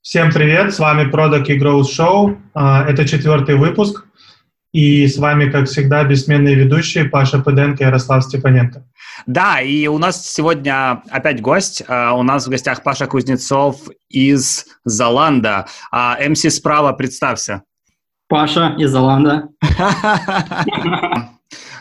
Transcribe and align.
Всем 0.00 0.30
привет, 0.32 0.72
с 0.72 0.78
вами 0.78 1.10
Product 1.10 1.46
и 1.46 1.58
Growth 1.58 1.86
Show. 1.86 2.36
А, 2.54 2.84
это 2.84 3.06
четвертый 3.06 3.56
выпуск. 3.56 4.06
И 4.72 5.06
с 5.06 5.18
вами, 5.18 5.50
как 5.50 5.66
всегда, 5.66 6.04
бессменные 6.04 6.54
ведущие 6.54 7.06
Паша 7.06 7.40
Пыденко 7.40 7.82
и 7.82 7.86
Ярослав 7.86 8.22
Степаненко. 8.22 8.84
Да, 9.26 9.60
и 9.60 9.88
у 9.88 9.98
нас 9.98 10.24
сегодня 10.24 11.02
опять 11.10 11.42
гость. 11.42 11.82
А, 11.88 12.12
у 12.12 12.22
нас 12.22 12.46
в 12.46 12.50
гостях 12.50 12.84
Паша 12.84 13.06
Кузнецов 13.06 13.88
из 14.08 14.66
Золанда. 14.84 15.66
МС 15.92 16.42
справа, 16.54 16.92
представься. 16.92 17.64
Паша 18.28 18.76
из 18.78 18.90
Золанда. 18.90 19.48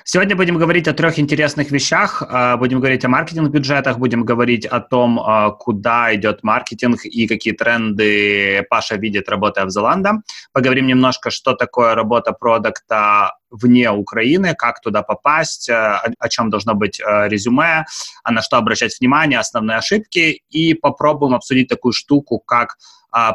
Сегодня 0.10 0.38
будем 0.38 0.58
говорить 0.58 0.88
о 0.88 0.94
трех 0.94 1.20
интересных 1.20 1.70
вещах. 1.70 2.24
А, 2.26 2.56
будем 2.56 2.80
говорить 2.80 3.04
о 3.04 3.10
маркетинг-бюджетах, 3.10 4.00
будем 4.00 4.24
говорить 4.24 4.66
о 4.66 4.80
том, 4.80 5.20
а, 5.20 5.52
куда 5.52 6.16
идет 6.16 6.44
маркетинг 6.44 7.04
и 7.04 7.28
какие 7.28 7.52
тренды 7.52 8.66
Паша 8.70 8.96
видит, 8.96 9.28
работая 9.28 9.66
в 9.66 9.70
Золанда. 9.70 10.22
Поговорим 10.54 10.88
немножко, 10.88 11.30
что 11.30 11.56
такое 11.56 11.94
работа 11.94 12.32
продукта 12.32 13.34
вне 13.52 13.92
Украины, 13.92 14.56
как 14.56 14.80
туда 14.80 15.04
попасть, 15.04 15.70
а, 15.70 16.02
о 16.20 16.30
чем 16.30 16.50
должно 16.50 16.74
быть 16.74 17.02
резюме, 17.02 17.86
на 18.24 18.42
что 18.42 18.56
обращать 18.56 18.98
внимание, 19.02 19.40
основные 19.40 19.76
ошибки, 19.76 20.42
и 20.50 20.74
попробуем 20.74 21.36
обсудить 21.36 21.68
такую 21.68 21.92
штуку, 21.92 22.40
как 22.40 22.78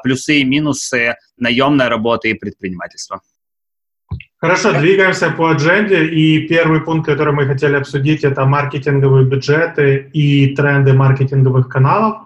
плюсы 0.03 0.37
и 0.37 0.45
минусы 0.45 1.17
наемной 1.37 1.89
работы 1.89 2.31
и 2.31 2.35
предпринимательства. 2.35 3.21
Хорошо, 4.43 4.73
двигаемся 4.73 5.31
по 5.31 5.51
адженде. 5.51 6.07
И 6.07 6.49
первый 6.49 6.81
пункт, 6.81 7.07
который 7.07 7.33
мы 7.33 7.47
хотели 7.47 7.77
обсудить, 7.77 8.25
это 8.25 8.45
маркетинговые 8.45 9.25
бюджеты 9.25 10.11
и 10.13 10.49
тренды 10.57 10.95
маркетинговых 10.95 11.69
каналов 11.69 12.23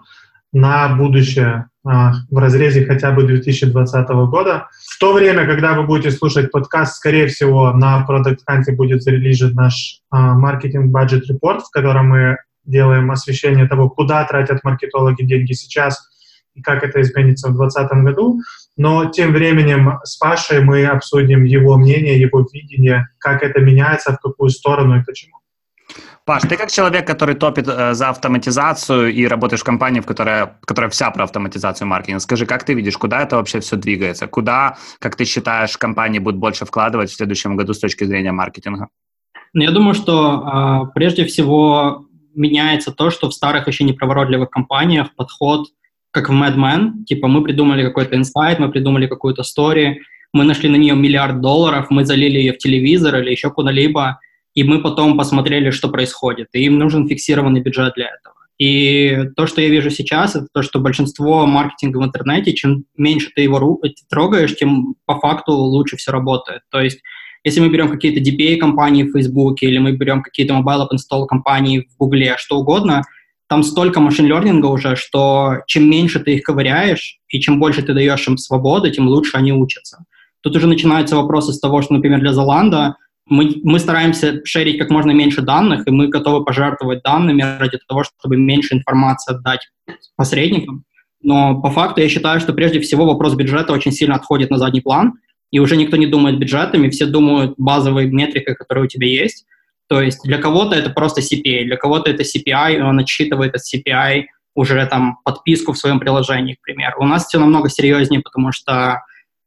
на 0.51 0.89
будущее 0.97 1.67
а, 1.85 2.15
в 2.31 2.39
разрезе 2.39 2.87
хотя 2.87 3.11
бы 3.11 3.25
2020 3.25 4.09
года. 4.31 4.69
В 4.95 4.99
то 4.99 5.13
время, 5.13 5.45
когда 5.45 5.75
вы 5.75 5.83
будете 5.83 6.11
слушать 6.11 6.51
подкаст, 6.51 6.97
скорее 6.97 7.27
всего, 7.27 7.75
на 7.75 8.07
Product 8.09 8.39
Hunt 8.49 8.75
будет 8.75 9.03
зарелижен 9.03 9.53
наш 9.53 10.01
маркетинг 10.11 10.87
бюджет 10.87 11.29
репорт, 11.29 11.65
в 11.65 11.71
котором 11.71 12.09
мы 12.09 12.39
делаем 12.65 13.11
освещение 13.11 13.69
того, 13.69 13.91
куда 13.91 14.25
тратят 14.25 14.65
маркетологи 14.65 15.23
деньги 15.23 15.53
сейчас 15.53 16.09
и 16.55 16.63
как 16.63 16.83
это 16.83 17.03
изменится 17.03 17.51
в 17.51 17.57
2020 17.59 18.05
году. 18.05 18.41
Но 18.77 19.07
тем 19.07 19.33
временем 19.33 19.99
с 20.05 20.17
Пашей 20.17 20.63
мы 20.63 20.85
обсудим 20.85 21.45
его 21.45 21.77
мнение, 21.77 22.21
его 22.21 22.47
видение, 22.53 23.09
как 23.19 23.43
это 23.43 23.61
меняется, 23.61 24.13
в 24.13 24.21
какую 24.21 24.51
сторону 24.51 25.01
и 25.01 25.05
почему. 25.05 25.37
Паш, 26.27 26.43
ты 26.43 26.57
как 26.57 26.73
человек, 26.73 27.07
который 27.07 27.37
топит 27.37 27.69
э, 27.69 27.95
за 27.95 28.09
автоматизацию 28.09 29.13
и 29.13 29.29
работаешь 29.29 29.61
в 29.61 29.65
компании, 29.65 30.01
в 30.01 30.07
которой, 30.07 30.49
которая 30.65 30.91
вся 30.91 31.13
про 31.13 31.23
автоматизацию 31.23 31.87
маркетинга, 31.87 32.19
скажи, 32.19 32.47
как 32.47 32.65
ты 32.65 32.75
видишь, 32.75 32.99
куда 32.99 33.23
это 33.23 33.37
вообще 33.37 33.61
все 33.61 33.77
двигается? 33.77 34.27
Куда, 34.27 34.77
как 34.99 35.15
ты 35.15 35.25
считаешь, 35.25 35.79
компании 35.79 36.19
будут 36.19 36.41
больше 36.41 36.65
вкладывать 36.65 37.11
в 37.11 37.15
следующем 37.15 37.57
году 37.57 37.75
с 37.75 37.79
точки 37.79 38.03
зрения 38.05 38.33
маркетинга? 38.33 38.89
Ну, 39.53 39.63
я 39.63 39.71
думаю, 39.71 39.95
что 39.95 40.89
э, 40.89 40.93
прежде 40.95 41.25
всего 41.27 42.07
меняется 42.35 42.91
то, 42.91 43.11
что 43.11 43.29
в 43.31 43.33
старых 43.33 43.69
еще 43.69 43.85
неповоротливых 43.85 44.51
компаниях 44.51 45.15
подход 45.15 45.69
как 46.17 46.31
в 46.31 46.33
Mad 46.33 46.57
Men, 46.57 47.05
типа 47.05 47.29
мы 47.29 47.43
придумали 47.43 47.83
какой-то 47.83 48.17
инсайт, 48.17 48.59
мы 48.59 48.71
придумали 48.71 49.07
какую-то 49.07 49.43
историю, 49.43 49.97
мы 50.33 50.45
нашли 50.45 50.71
на 50.71 50.77
нее 50.77 50.95
миллиард 50.95 51.43
долларов, 51.43 51.89
мы 51.91 52.07
залили 52.07 52.39
ее 52.39 52.53
в 52.55 52.59
телевизор 52.59 53.17
или 53.17 53.31
еще 53.33 53.51
куда-либо, 53.51 54.19
и 54.55 54.65
мы 54.65 54.81
потом 54.81 55.19
посмотрели, 55.19 55.71
что 55.71 55.91
происходит. 55.91 56.49
И 56.55 56.65
им 56.65 56.79
нужен 56.79 57.07
фиксированный 57.07 57.61
бюджет 57.61 57.93
для 57.97 58.07
этого. 58.07 58.35
И 58.59 59.29
то, 59.37 59.47
что 59.47 59.61
я 59.61 59.69
вижу 59.69 59.91
сейчас, 59.91 60.37
это 60.37 60.47
то, 60.55 60.63
что 60.63 60.79
большинство 60.79 61.45
маркетинга 61.45 61.99
в 61.99 62.05
интернете, 62.05 62.55
чем 62.55 62.85
меньше 62.97 63.29
ты 63.35 63.43
его 63.43 63.79
трогаешь, 64.09 64.57
тем 64.57 64.95
по 65.05 65.21
факту 65.21 65.53
лучше 65.53 65.99
все 65.99 66.13
работает. 66.13 66.63
То 66.71 66.81
есть 66.81 67.01
если 67.45 67.61
мы 67.61 67.69
берем 67.69 67.91
какие-то 67.91 68.21
DPA-компании 68.21 69.03
в 69.03 69.13
Facebook 69.13 69.63
или 69.63 69.77
мы 69.77 69.93
берем 69.93 70.23
какие-то 70.23 70.55
mobile 70.55 70.87
app 70.87 70.97
install 70.97 71.27
компании 71.27 71.87
в 71.91 71.99
Google, 71.99 72.37
что 72.39 72.57
угодно– 72.57 73.03
там 73.49 73.63
столько 73.63 74.01
машин-лернинга 74.01 74.67
уже, 74.67 74.97
что 74.97 75.59
чем 75.67 75.89
меньше 75.89 76.21
ты 76.21 76.35
их 76.35 76.43
ковыряешь, 76.43 77.19
и 77.29 77.41
чем 77.41 77.61
больше 77.61 77.83
ты 77.83 77.95
даешь 77.95 78.27
им 78.27 78.37
свободы, 78.37 78.91
тем 78.91 79.09
лучше 79.09 79.37
они 79.37 79.53
учатся. 79.53 80.05
Тут 80.41 80.57
уже 80.57 80.67
начинаются 80.67 81.17
вопросы 81.17 81.53
с 81.53 81.61
того, 81.61 81.83
что, 81.83 81.95
например, 81.95 82.21
для 82.21 82.33
Золанда 82.33 82.97
мы, 83.29 83.57
мы 83.65 83.79
стараемся 83.79 84.41
шерить 84.45 84.79
как 84.79 84.91
можно 84.91 85.11
меньше 85.11 85.43
данных, 85.43 85.87
и 85.87 85.91
мы 85.91 86.09
готовы 86.09 86.45
пожертвовать 86.45 87.03
данными 87.03 87.43
ради 87.59 87.79
того, 87.89 88.05
чтобы 88.05 88.37
меньше 88.37 88.75
информации 88.75 89.35
отдать 89.35 89.69
посредникам. 90.17 90.85
Но 91.23 91.61
по 91.61 91.71
факту 91.71 92.01
я 92.01 92.09
считаю, 92.09 92.41
что 92.41 92.53
прежде 92.53 92.81
всего 92.81 93.05
вопрос 93.05 93.35
бюджета 93.35 93.73
очень 93.73 93.93
сильно 93.93 94.15
отходит 94.15 94.51
на 94.51 94.59
задний 94.59 94.81
план, 94.81 95.15
и 95.51 95.59
уже 95.59 95.77
никто 95.77 95.97
не 95.97 96.07
думает 96.07 96.39
бюджетами, 96.39 96.89
все 96.89 97.07
думают 97.07 97.55
базовой 97.57 98.07
метрикой, 98.07 98.55
которая 98.55 98.85
у 98.85 98.89
тебя 98.89 99.09
есть. 99.09 99.47
То 99.89 100.01
есть 100.01 100.23
для 100.25 100.39
кого-то 100.39 100.75
это 100.75 100.91
просто 100.91 101.21
CPA, 101.21 101.65
для 101.65 101.77
кого-то 101.77 102.11
это 102.11 102.23
CPI, 102.23 102.79
и 102.79 102.81
он 102.81 102.99
отсчитывает 102.99 103.55
от 103.55 103.63
CPI 103.63 104.25
уже 104.55 104.85
там 104.87 105.19
подписку 105.25 105.73
в 105.73 105.79
своем 105.79 106.01
приложении, 106.01 106.55
к 106.55 106.63
примеру. 106.63 106.97
У 107.01 107.07
нас 107.07 107.27
все 107.27 107.39
намного 107.39 107.69
серьезнее, 107.69 108.21
потому 108.21 108.53
что 108.53 109.03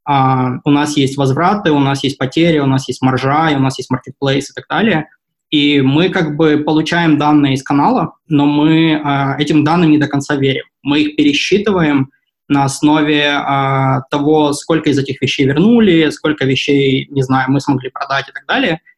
а, 0.06 0.60
у 0.64 0.72
нас 0.72 0.96
есть 0.96 1.18
возвраты, 1.18 1.72
у 1.72 1.80
нас 1.80 2.04
есть 2.04 2.18
потери, 2.18 2.60
у 2.60 2.68
нас 2.68 2.88
есть 2.88 3.02
маржа, 3.02 3.50
и 3.52 3.56
у 3.56 3.60
нас 3.60 3.78
есть 3.80 3.92
marketplace 3.92 4.46
и 4.52 4.54
так 4.56 4.66
далее. 4.70 5.10
И 5.50 5.82
мы 5.82 6.10
как 6.10 6.38
бы 6.38 6.64
получаем 6.66 7.18
данные 7.18 7.56
из 7.56 7.64
канала, 7.64 8.14
но 8.28 8.46
мы 8.46 9.02
а, 9.04 9.36
этим 9.40 9.64
данным 9.64 9.92
не 9.92 9.98
до 9.98 10.08
конца 10.08 10.36
верим. 10.36 10.66
Мы 10.84 11.02
их 11.02 11.16
пересчитываем 11.18 12.12
на 12.48 12.64
основе 12.64 13.30
а, 13.30 14.02
того, 14.12 14.54
сколько 14.54 14.90
из 14.90 15.00
этих 15.00 15.22
вещей 15.22 15.46
вернули, 15.48 16.10
сколько 16.12 16.46
вещей, 16.46 17.08
не 17.10 17.24
знаю, 17.24 17.52
мы 17.52 17.60
смогли 17.60 17.90
продать 17.90 18.30
и 18.30 18.32
так 18.32 18.46
далее– 18.48 18.80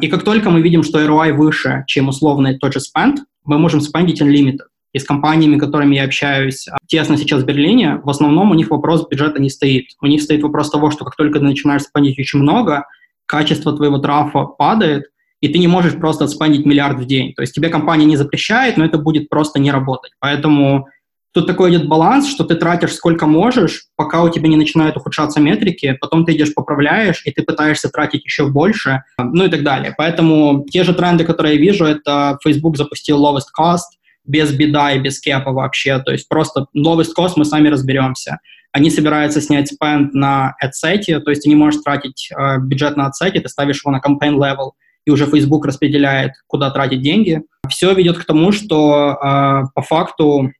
и 0.00 0.08
как 0.08 0.24
только 0.24 0.50
мы 0.50 0.62
видим, 0.62 0.82
что 0.82 1.04
ROI 1.04 1.32
выше, 1.32 1.84
чем 1.86 2.08
условный 2.08 2.58
тот 2.58 2.72
же 2.72 2.80
spend, 2.80 3.18
мы 3.44 3.58
можем 3.58 3.80
spendить 3.80 4.22
unlimited. 4.22 4.66
И 4.92 4.98
с 4.98 5.04
компаниями, 5.04 5.58
которыми 5.58 5.94
я 5.94 6.04
общаюсь 6.04 6.66
а, 6.66 6.76
тесно 6.86 7.16
сейчас 7.16 7.42
в 7.42 7.46
Берлине, 7.46 8.00
в 8.02 8.10
основном 8.10 8.50
у 8.50 8.54
них 8.54 8.70
вопрос 8.70 9.06
бюджета 9.08 9.40
не 9.40 9.48
стоит. 9.48 9.86
У 10.00 10.06
них 10.06 10.20
стоит 10.20 10.42
вопрос 10.42 10.70
того, 10.70 10.90
что 10.90 11.04
как 11.04 11.14
только 11.14 11.38
ты 11.38 11.44
начинаешь 11.44 11.82
спендить 11.82 12.18
очень 12.18 12.40
много, 12.40 12.86
качество 13.26 13.72
твоего 13.72 13.98
трафа 13.98 14.44
падает, 14.46 15.04
и 15.40 15.48
ты 15.48 15.58
не 15.58 15.68
можешь 15.68 15.94
просто 15.94 16.26
спендить 16.26 16.66
миллиард 16.66 16.98
в 16.98 17.06
день. 17.06 17.34
То 17.34 17.42
есть 17.42 17.54
тебе 17.54 17.68
компания 17.68 18.04
не 18.04 18.16
запрещает, 18.16 18.76
но 18.76 18.84
это 18.84 18.98
будет 18.98 19.28
просто 19.28 19.60
не 19.60 19.70
работать. 19.70 20.12
Поэтому 20.18 20.88
Тут 21.32 21.46
такой 21.46 21.70
идет 21.70 21.86
баланс, 21.86 22.28
что 22.28 22.42
ты 22.42 22.56
тратишь 22.56 22.94
сколько 22.94 23.26
можешь, 23.26 23.84
пока 23.94 24.22
у 24.22 24.28
тебя 24.30 24.48
не 24.48 24.56
начинают 24.56 24.96
ухудшаться 24.96 25.38
метрики, 25.40 25.96
потом 26.00 26.24
ты 26.24 26.32
идешь 26.32 26.54
поправляешь, 26.54 27.22
и 27.24 27.30
ты 27.30 27.42
пытаешься 27.42 27.88
тратить 27.88 28.24
еще 28.24 28.48
больше, 28.48 29.04
ну 29.16 29.44
и 29.44 29.48
так 29.48 29.62
далее. 29.62 29.94
Поэтому 29.96 30.66
те 30.68 30.82
же 30.82 30.92
тренды, 30.92 31.24
которые 31.24 31.54
я 31.54 31.60
вижу, 31.60 31.84
это 31.84 32.36
Facebook 32.42 32.76
запустил 32.76 33.24
lowest 33.24 33.50
cost, 33.58 34.00
без 34.24 34.52
беда 34.52 34.92
и 34.92 34.98
без 34.98 35.20
кепа 35.20 35.52
вообще, 35.52 36.00
то 36.00 36.10
есть 36.10 36.28
просто 36.28 36.66
lowest 36.76 37.10
cost 37.16 37.34
мы 37.36 37.44
сами 37.44 37.68
разберемся. 37.68 38.38
Они 38.72 38.90
собираются 38.90 39.40
снять 39.40 39.68
спенд 39.68 40.14
на 40.14 40.54
AdSet, 40.62 41.20
то 41.20 41.30
есть 41.30 41.42
ты 41.42 41.48
не 41.48 41.56
можешь 41.56 41.82
тратить 41.82 42.28
э, 42.36 42.58
бюджет 42.58 42.96
на 42.96 43.08
AdSet, 43.08 43.38
ты 43.38 43.48
ставишь 43.48 43.82
его 43.84 43.92
на 43.92 44.00
campaign 44.00 44.36
level, 44.36 44.72
и 45.06 45.10
уже 45.10 45.26
Facebook 45.26 45.64
распределяет, 45.64 46.32
куда 46.46 46.70
тратить 46.70 47.02
деньги. 47.02 47.42
Все 47.68 47.92
ведет 47.94 48.18
к 48.18 48.24
тому, 48.24 48.52
что 48.52 49.12
э, 49.12 49.62
по 49.74 49.82
факту 49.82 50.50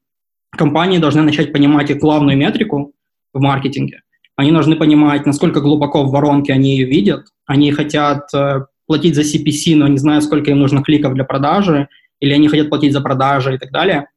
компании 0.56 0.98
должны 0.98 1.22
начать 1.22 1.52
понимать 1.52 1.90
и 1.90 1.94
главную 1.94 2.36
метрику 2.36 2.92
в 3.32 3.40
маркетинге. 3.40 4.02
Они 4.36 4.52
должны 4.52 4.76
понимать, 4.76 5.26
насколько 5.26 5.60
глубоко 5.60 6.02
в 6.02 6.10
воронке 6.10 6.52
они 6.52 6.76
ее 6.76 6.86
видят. 6.86 7.26
Они 7.46 7.70
хотят 7.72 8.32
э, 8.34 8.64
платить 8.86 9.14
за 9.14 9.22
CPC, 9.22 9.76
но 9.76 9.86
не 9.86 9.98
знают, 9.98 10.24
сколько 10.24 10.50
им 10.50 10.58
нужно 10.58 10.82
кликов 10.82 11.14
для 11.14 11.24
продажи, 11.24 11.88
или 12.20 12.32
они 12.32 12.48
хотят 12.48 12.70
платить 12.70 12.92
за 12.92 13.00
продажи 13.00 13.54
и 13.54 13.58
так 13.58 13.70
далее. 13.70 14.08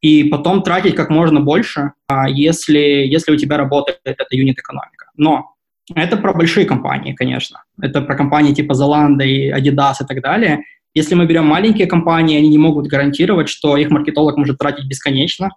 И 0.00 0.24
потом 0.24 0.62
тратить 0.62 0.94
как 0.94 1.10
можно 1.10 1.40
больше, 1.40 1.92
а 2.08 2.28
если, 2.28 2.78
если 2.78 3.32
у 3.32 3.36
тебя 3.36 3.56
работает 3.56 4.00
эта 4.04 4.26
юнит-экономика. 4.30 5.10
Но 5.16 5.54
это 5.94 6.16
про 6.16 6.32
большие 6.32 6.66
компании, 6.66 7.14
конечно. 7.14 7.62
Это 7.80 8.02
про 8.02 8.14
компании 8.16 8.54
типа 8.54 8.72
Zalando 8.72 9.24
и 9.24 9.50
Adidas 9.50 9.94
и 10.00 10.06
так 10.06 10.20
далее. 10.20 10.64
Если 10.94 11.14
мы 11.14 11.26
берем 11.26 11.46
маленькие 11.46 11.86
компании, 11.86 12.38
они 12.38 12.48
не 12.48 12.58
могут 12.58 12.86
гарантировать, 12.86 13.48
что 13.48 13.76
их 13.76 13.90
маркетолог 13.90 14.36
может 14.36 14.58
тратить 14.58 14.86
бесконечно, 14.86 15.50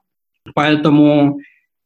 Поэтому 0.55 1.39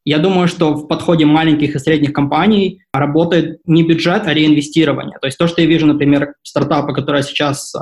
я 0.04 0.18
думаю, 0.18 0.46
что 0.46 0.72
в 0.74 0.86
подходе 0.86 1.24
маленьких 1.24 1.74
и 1.74 1.78
средних 1.80 2.12
компаний 2.12 2.82
работает 2.92 3.60
не 3.66 3.82
бюджет, 3.82 4.22
а 4.26 4.32
реинвестирование. 4.32 5.18
То 5.20 5.26
есть 5.26 5.36
то, 5.36 5.48
что 5.48 5.60
я 5.60 5.66
вижу, 5.66 5.86
например, 5.86 6.34
стартапы, 6.44 6.94
которые 6.94 7.24
сейчас 7.24 7.74
э, 7.74 7.78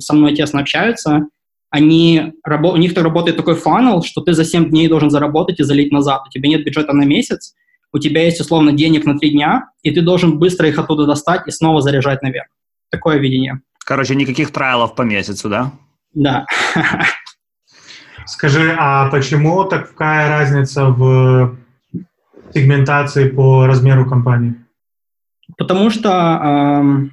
со 0.00 0.14
мной 0.14 0.34
тесно 0.34 0.60
общаются, 0.60 1.28
они, 1.70 2.32
у 2.44 2.76
них 2.76 2.94
работает 2.96 3.36
такой 3.36 3.54
фанал, 3.54 4.02
что 4.02 4.22
ты 4.22 4.32
за 4.32 4.44
7 4.44 4.70
дней 4.70 4.88
должен 4.88 5.10
заработать 5.10 5.60
и 5.60 5.62
залить 5.62 5.92
назад. 5.92 6.22
У 6.26 6.30
тебя 6.30 6.48
нет 6.48 6.64
бюджета 6.64 6.92
на 6.94 7.04
месяц, 7.04 7.54
у 7.92 7.98
тебя 7.98 8.24
есть 8.24 8.40
условно 8.40 8.72
денег 8.72 9.04
на 9.04 9.16
3 9.16 9.30
дня, 9.30 9.70
и 9.82 9.92
ты 9.92 10.00
должен 10.00 10.38
быстро 10.38 10.68
их 10.68 10.78
оттуда 10.78 11.06
достать 11.06 11.42
и 11.46 11.52
снова 11.52 11.80
заряжать 11.80 12.22
наверх. 12.22 12.48
Такое 12.90 13.18
видение. 13.18 13.60
Короче, 13.84 14.16
никаких 14.16 14.50
трайлов 14.50 14.96
по 14.96 15.02
месяцу, 15.02 15.48
да? 15.48 15.72
Да. 16.12 16.46
Скажи, 18.28 18.76
а 18.78 19.08
почему 19.10 19.64
такая 19.64 20.28
разница 20.28 20.86
в 20.90 21.56
сегментации 22.52 23.28
по 23.28 23.66
размеру 23.66 24.06
компании? 24.06 24.54
Потому 25.56 25.88
что 25.88 26.10
э, 26.44 27.08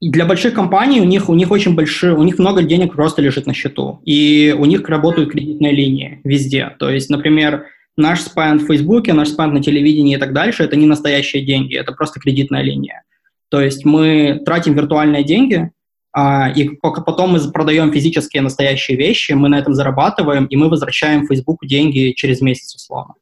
для 0.00 0.24
больших 0.24 0.54
компаний 0.54 1.02
у 1.02 1.04
них, 1.04 1.28
у 1.28 1.34
них 1.34 1.50
очень 1.50 1.74
большие, 1.74 2.14
у 2.14 2.22
них 2.22 2.38
много 2.38 2.62
денег 2.62 2.94
просто 2.94 3.20
лежит 3.20 3.46
на 3.46 3.52
счету, 3.52 4.00
и 4.06 4.56
у 4.58 4.64
них 4.64 4.88
работают 4.88 5.32
кредитные 5.32 5.72
линии 5.72 6.20
везде. 6.24 6.74
То 6.78 6.88
есть, 6.88 7.10
например, 7.10 7.66
наш 7.98 8.22
спенд 8.22 8.62
в 8.62 8.66
Фейсбуке, 8.68 9.12
наш 9.12 9.28
спенд 9.28 9.52
на 9.52 9.62
телевидении 9.62 10.16
и 10.16 10.18
так 10.18 10.32
дальше, 10.32 10.62
это 10.62 10.76
не 10.76 10.86
настоящие 10.86 11.44
деньги, 11.44 11.76
это 11.76 11.92
просто 11.92 12.20
кредитная 12.20 12.62
линия. 12.62 13.02
То 13.50 13.60
есть 13.60 13.84
мы 13.84 14.40
тратим 14.46 14.74
виртуальные 14.74 15.24
деньги, 15.24 15.70
и 16.16 16.70
потом 16.82 17.32
мы 17.32 17.52
продаем 17.52 17.92
физические 17.92 18.42
настоящие 18.42 18.96
вещи, 18.96 19.32
мы 19.32 19.48
на 19.48 19.58
этом 19.58 19.74
зарабатываем, 19.74 20.46
и 20.46 20.56
мы 20.56 20.68
возвращаем 20.68 21.26
Facebook 21.26 21.64
деньги 21.66 22.12
через 22.16 22.40
месяц 22.40 22.74
условно. 22.74 23.14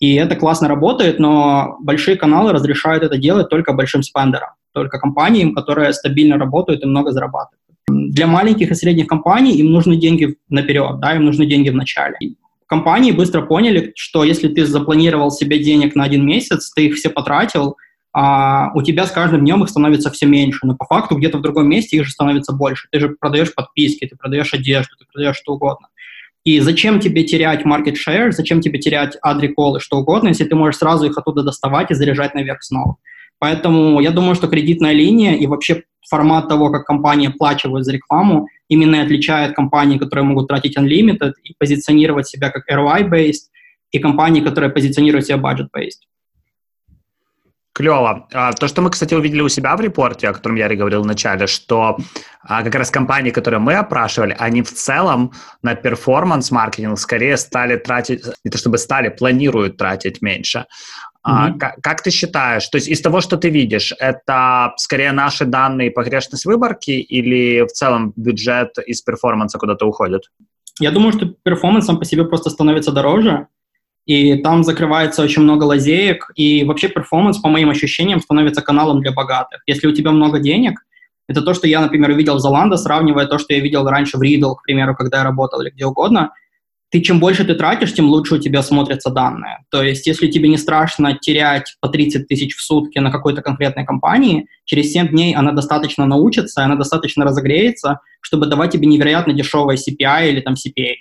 И 0.00 0.14
это 0.14 0.36
классно 0.36 0.68
работает, 0.68 1.18
но 1.18 1.76
большие 1.80 2.16
каналы 2.16 2.52
разрешают 2.52 3.02
это 3.02 3.16
делать 3.16 3.48
только 3.48 3.72
большим 3.72 4.02
спендерам, 4.02 4.50
только 4.72 4.98
компаниям, 4.98 5.54
которые 5.54 5.92
стабильно 5.92 6.36
работают 6.36 6.82
и 6.82 6.86
много 6.86 7.12
зарабатывают. 7.12 7.60
Для 7.88 8.26
маленьких 8.26 8.70
и 8.70 8.74
средних 8.74 9.06
компаний 9.06 9.56
им 9.56 9.70
нужны 9.70 9.96
деньги 9.96 10.36
наперед, 10.48 11.00
да, 11.00 11.14
им 11.14 11.24
нужны 11.24 11.46
деньги 11.46 11.70
в 11.70 11.74
начале. 11.74 12.16
Компании 12.66 13.12
быстро 13.12 13.42
поняли, 13.42 13.92
что 13.94 14.24
если 14.24 14.48
ты 14.48 14.66
запланировал 14.66 15.30
себе 15.30 15.58
денег 15.58 15.94
на 15.94 16.04
один 16.04 16.26
месяц, 16.26 16.72
ты 16.74 16.86
их 16.86 16.96
все 16.96 17.08
потратил, 17.08 17.76
а 18.16 18.70
у 18.74 18.82
тебя 18.82 19.06
с 19.06 19.10
каждым 19.10 19.40
днем 19.40 19.64
их 19.64 19.68
становится 19.68 20.08
все 20.10 20.26
меньше, 20.26 20.60
но 20.62 20.76
по 20.76 20.84
факту 20.84 21.16
где-то 21.16 21.38
в 21.38 21.42
другом 21.42 21.68
месте 21.68 21.96
их 21.96 22.04
же 22.06 22.12
становится 22.12 22.52
больше. 22.52 22.86
Ты 22.92 23.00
же 23.00 23.08
продаешь 23.08 23.52
подписки, 23.52 24.06
ты 24.06 24.16
продаешь 24.16 24.54
одежду, 24.54 24.94
ты 24.96 25.04
продаешь 25.12 25.36
что 25.36 25.54
угодно. 25.54 25.88
И 26.44 26.60
зачем 26.60 27.00
тебе 27.00 27.24
терять 27.24 27.66
market 27.66 27.94
share, 27.94 28.30
зачем 28.30 28.60
тебе 28.60 28.78
терять 28.78 29.16
адриколы, 29.20 29.80
что 29.80 29.96
угодно, 29.98 30.28
если 30.28 30.44
ты 30.44 30.54
можешь 30.54 30.78
сразу 30.78 31.06
их 31.06 31.18
оттуда 31.18 31.42
доставать 31.42 31.90
и 31.90 31.94
заряжать 31.94 32.34
наверх 32.34 32.62
снова. 32.62 32.96
Поэтому 33.40 33.98
я 34.00 34.12
думаю, 34.12 34.36
что 34.36 34.46
кредитная 34.46 34.92
линия 34.92 35.34
и 35.34 35.46
вообще 35.48 35.82
формат 36.08 36.48
того, 36.48 36.70
как 36.70 36.84
компании 36.84 37.28
оплачивают 37.28 37.84
за 37.84 37.92
рекламу, 37.92 38.46
именно 38.68 39.02
отличает 39.02 39.56
компании, 39.56 39.98
которые 39.98 40.24
могут 40.24 40.46
тратить 40.46 40.78
unlimited 40.78 41.32
и 41.42 41.54
позиционировать 41.58 42.28
себя 42.28 42.50
как 42.50 42.70
ROI-based, 42.70 43.50
и 43.90 43.98
компании, 43.98 44.40
которые 44.40 44.70
позиционируют 44.70 45.26
себя 45.26 45.38
budget-based. 45.38 46.02
Клево. 47.74 48.28
А, 48.32 48.52
то, 48.52 48.68
что 48.68 48.82
мы, 48.82 48.90
кстати, 48.90 49.14
увидели 49.14 49.40
у 49.40 49.48
себя 49.48 49.76
в 49.76 49.80
репорте, 49.80 50.28
о 50.28 50.32
котором 50.32 50.54
я 50.54 50.72
говорил 50.72 51.02
в 51.02 51.06
начале, 51.06 51.48
что 51.48 51.98
а, 52.40 52.62
как 52.62 52.72
раз 52.76 52.90
компании, 52.90 53.32
которые 53.32 53.58
мы 53.58 53.74
опрашивали, 53.74 54.36
они 54.38 54.62
в 54.62 54.72
целом 54.72 55.32
на 55.62 55.74
performance-маркетинг 55.74 56.96
скорее 56.96 57.36
стали 57.36 57.76
тратить, 57.76 58.24
не 58.44 58.50
то 58.50 58.58
чтобы 58.58 58.78
стали, 58.78 59.08
планируют 59.08 59.76
тратить 59.76 60.22
меньше. 60.22 60.58
Mm-hmm. 60.58 60.64
А, 61.24 61.58
как, 61.58 61.80
как 61.82 62.02
ты 62.02 62.12
считаешь, 62.12 62.68
то 62.68 62.76
есть 62.76 62.86
из 62.86 63.00
того, 63.00 63.20
что 63.20 63.36
ты 63.36 63.50
видишь, 63.50 63.92
это 63.98 64.72
скорее 64.76 65.10
наши 65.10 65.44
данные 65.44 65.90
погрешность 65.90 66.46
выборки 66.46 66.92
или 66.92 67.62
в 67.62 67.72
целом 67.72 68.12
бюджет 68.14 68.78
из 68.86 69.02
performance 69.02 69.53
а 69.53 69.58
куда-то 69.58 69.84
уходит? 69.84 70.22
Я 70.78 70.92
думаю, 70.92 71.12
что 71.12 71.26
performance 71.26 71.86
сам 71.86 71.98
по 71.98 72.04
себе 72.04 72.24
просто 72.24 72.50
становится 72.50 72.92
дороже, 72.92 73.48
и 74.06 74.36
там 74.36 74.64
закрывается 74.64 75.22
очень 75.22 75.42
много 75.42 75.64
лазеек, 75.64 76.30
и 76.34 76.64
вообще 76.64 76.88
performance, 76.88 77.38
по 77.38 77.48
моим 77.48 77.70
ощущениям, 77.70 78.20
становится 78.20 78.62
каналом 78.62 79.00
для 79.00 79.12
богатых. 79.12 79.62
Если 79.66 79.86
у 79.86 79.92
тебя 79.92 80.10
много 80.10 80.38
денег, 80.38 80.80
это 81.26 81.40
то, 81.40 81.54
что 81.54 81.66
я, 81.66 81.80
например, 81.80 82.10
увидел 82.10 82.38
в 82.38 82.44
Zalando, 82.44 82.76
сравнивая 82.76 83.26
то, 83.26 83.38
что 83.38 83.54
я 83.54 83.60
видел 83.60 83.86
раньше 83.86 84.18
в 84.18 84.22
Riddle, 84.22 84.56
к 84.56 84.62
примеру, 84.62 84.94
когда 84.94 85.18
я 85.18 85.24
работал 85.24 85.60
или 85.62 85.70
где 85.70 85.86
угодно, 85.86 86.32
ты 86.90 87.00
чем 87.00 87.18
больше 87.18 87.44
ты 87.44 87.54
тратишь, 87.54 87.92
тем 87.92 88.08
лучше 88.08 88.36
у 88.36 88.38
тебя 88.38 88.62
смотрятся 88.62 89.10
данные. 89.10 89.64
То 89.70 89.82
есть, 89.82 90.06
если 90.06 90.28
тебе 90.30 90.48
не 90.48 90.58
страшно 90.58 91.18
терять 91.18 91.74
по 91.80 91.88
30 91.88 92.28
тысяч 92.28 92.54
в 92.54 92.62
сутки 92.62 92.98
на 93.00 93.10
какой-то 93.10 93.42
конкретной 93.42 93.84
компании, 93.84 94.46
через 94.64 94.92
7 94.92 95.08
дней 95.08 95.34
она 95.34 95.50
достаточно 95.50 96.06
научится, 96.06 96.62
она 96.62 96.76
достаточно 96.76 97.24
разогреется, 97.24 97.98
чтобы 98.20 98.46
давать 98.46 98.72
тебе 98.72 98.86
невероятно 98.86 99.32
дешевое 99.32 99.76
CPI 99.76 100.28
или 100.28 100.40
там 100.40 100.54
CPA. 100.54 100.94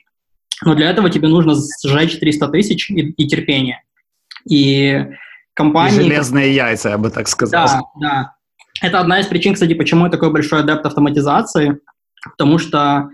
Но 0.61 0.75
для 0.75 0.89
этого 0.89 1.09
тебе 1.09 1.27
нужно 1.27 1.55
сжечь 1.85 2.19
300 2.19 2.47
тысяч 2.49 2.89
и, 2.89 3.11
и 3.11 3.27
терпение. 3.27 3.83
И 4.49 5.05
компании... 5.53 5.97
И 5.97 6.01
железные 6.03 6.53
яйца, 6.53 6.89
я 6.89 6.97
бы 6.97 7.09
так 7.09 7.27
сказал. 7.27 7.67
Да, 7.67 7.81
да. 7.99 8.35
Это 8.81 8.99
одна 8.99 9.19
из 9.19 9.27
причин, 9.27 9.53
кстати, 9.53 9.73
почему 9.73 10.05
я 10.05 10.11
такой 10.11 10.31
большой 10.31 10.59
адепт 10.59 10.85
автоматизации, 10.85 11.79
потому 12.23 12.57
что 12.57 13.09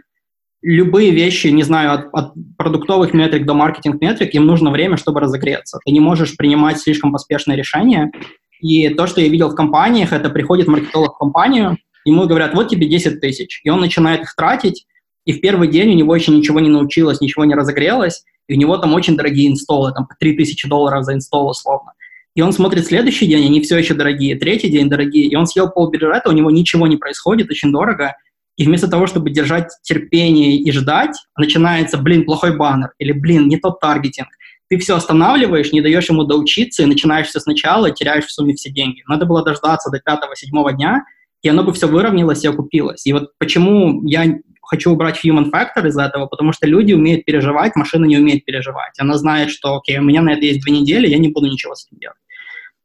любые 0.62 1.12
вещи, 1.12 1.48
не 1.48 1.64
знаю, 1.64 1.94
от, 1.94 2.10
от 2.14 2.34
продуктовых 2.58 3.14
метрик 3.14 3.46
до 3.46 3.54
маркетинг-метрик, 3.54 4.34
им 4.34 4.46
нужно 4.46 4.72
время, 4.72 4.98
чтобы 4.98 5.20
разогреться. 5.20 5.80
Ты 5.86 5.92
не 5.92 6.00
можешь 6.00 6.36
принимать 6.36 6.80
слишком 6.80 7.12
поспешные 7.12 7.58
решения. 7.58 8.12
И 8.60 8.90
то, 8.90 9.08
что 9.08 9.22
я 9.22 9.30
видел 9.30 9.50
в 9.50 9.56
компаниях, 9.56 10.12
это 10.12 10.30
приходит 10.30 10.68
маркетолог 10.68 11.16
в 11.16 11.18
компанию, 11.18 11.78
ему 12.04 12.28
говорят, 12.28 12.54
вот 12.54 12.70
тебе 12.70 12.88
10 12.88 13.22
тысяч, 13.22 13.62
и 13.64 13.70
он 13.70 13.80
начинает 13.80 14.22
их 14.22 14.36
тратить, 14.36 14.86
и 15.30 15.31
в 15.31 15.42
первый 15.42 15.68
день 15.68 15.92
у 15.92 15.94
него 15.94 16.16
еще 16.16 16.31
ничего 16.31 16.60
не 16.60 16.70
научилось, 16.70 17.22
ничего 17.22 17.46
не 17.46 17.54
разогрелось, 17.54 18.24
и 18.48 18.56
у 18.56 18.58
него 18.58 18.78
там 18.78 18.96
очень 18.96 19.16
дорогие 19.16 19.48
инсталлы, 19.48 19.94
там 19.94 20.08
по 20.08 20.16
3000 20.16 20.68
долларов 20.68 21.04
за 21.04 21.14
инсталл 21.14 21.50
условно. 21.50 21.92
И 22.34 22.42
он 22.42 22.52
смотрит 22.52 22.88
следующий 22.88 23.28
день, 23.28 23.46
они 23.46 23.62
все 23.62 23.78
еще 23.78 23.94
дорогие, 23.94 24.40
третий 24.40 24.70
день 24.70 24.90
дорогие, 24.90 25.28
и 25.28 25.36
он 25.36 25.46
съел 25.46 25.70
пол 25.70 25.92
бюджета, 25.92 26.30
у 26.30 26.31
него 26.31 26.50
ничего 26.50 26.88
не 26.88 26.98
происходит, 26.98 27.52
очень 27.52 27.72
дорого, 27.72 28.16
и 28.58 28.66
вместо 28.66 28.88
того, 28.88 29.06
чтобы 29.06 29.30
держать 29.30 29.70
терпение 29.84 30.56
и 30.56 30.72
ждать, 30.72 31.16
начинается, 31.38 32.00
блин, 32.00 32.26
плохой 32.26 32.58
баннер, 32.58 32.94
или, 32.98 33.12
блин, 33.12 33.48
не 33.48 33.58
тот 33.58 33.80
таргетинг. 33.80 34.30
Ты 34.68 34.80
все 34.80 34.96
останавливаешь, 34.96 35.72
не 35.72 35.81
даешь 35.81 36.10
ему 36.10 36.24
доучиться, 36.24 36.81
и 36.81 36.88
начинаешь 36.88 37.28
все 37.28 37.40
сначала, 37.40 37.86
и 37.86 37.94
теряешь 37.94 38.26
в 38.26 38.31
сумме 38.31 38.56
все 38.56 38.72
деньги. 38.72 39.04
Надо 39.08 39.28
было 39.28 39.46
дождаться 39.46 39.92
до 39.92 40.00
пятого-седьмого 40.00 40.74
дня, 40.74 41.04
и 41.44 41.50
оно 41.50 41.64
бы 41.64 41.72
все 41.72 41.86
выровнялось 41.86 42.44
и 42.44 42.48
окупилось. 42.48 43.06
И 43.06 43.14
вот 43.14 43.30
почему 43.38 44.04
я 44.08 44.40
хочу 44.69 44.92
убрать 44.92 45.19
human 45.25 45.51
factor 45.51 45.88
из 45.88 45.98
этого, 45.98 46.27
потому 46.27 46.54
что 46.54 46.68
люди 46.68 46.94
умеют 46.94 47.25
переживать, 47.25 47.75
машина 47.75 48.06
не 48.06 48.18
умеет 48.18 48.45
переживать. 48.45 48.94
Она 49.00 49.18
знает, 49.18 49.50
что, 49.50 49.77
окей, 49.77 49.98
у 49.98 50.04
меня 50.04 50.21
на 50.21 50.33
это 50.33 50.45
есть 50.45 50.62
две 50.62 50.80
недели, 50.80 51.07
я 51.07 51.18
не 51.18 51.30
буду 51.30 51.48
ничего 51.48 51.74
с 51.74 51.88
этим 51.88 51.98
делать. 52.00 52.18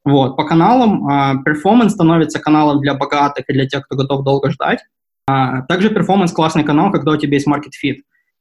Вот. 0.04 0.36
По 0.36 0.44
каналам 0.44 1.08
uh, 1.08 1.36
performance 1.46 1.90
становится 1.90 2.38
каналом 2.38 2.81
для 2.81 2.94
богатых 2.94 3.44
и 3.48 3.52
для 3.52 3.66
тех, 3.66 3.84
кто 3.84 3.96
готов 3.96 4.25
долго 4.25 4.50
ждать. 4.50 4.81
А, 5.26 5.62
также 5.62 5.90
performance 5.91 6.32
классный 6.32 6.64
канал, 6.64 6.90
когда 6.90 7.12
у 7.12 7.16
тебя 7.16 7.34
есть 7.34 7.48
market 7.48 7.72
fit. 7.82 7.98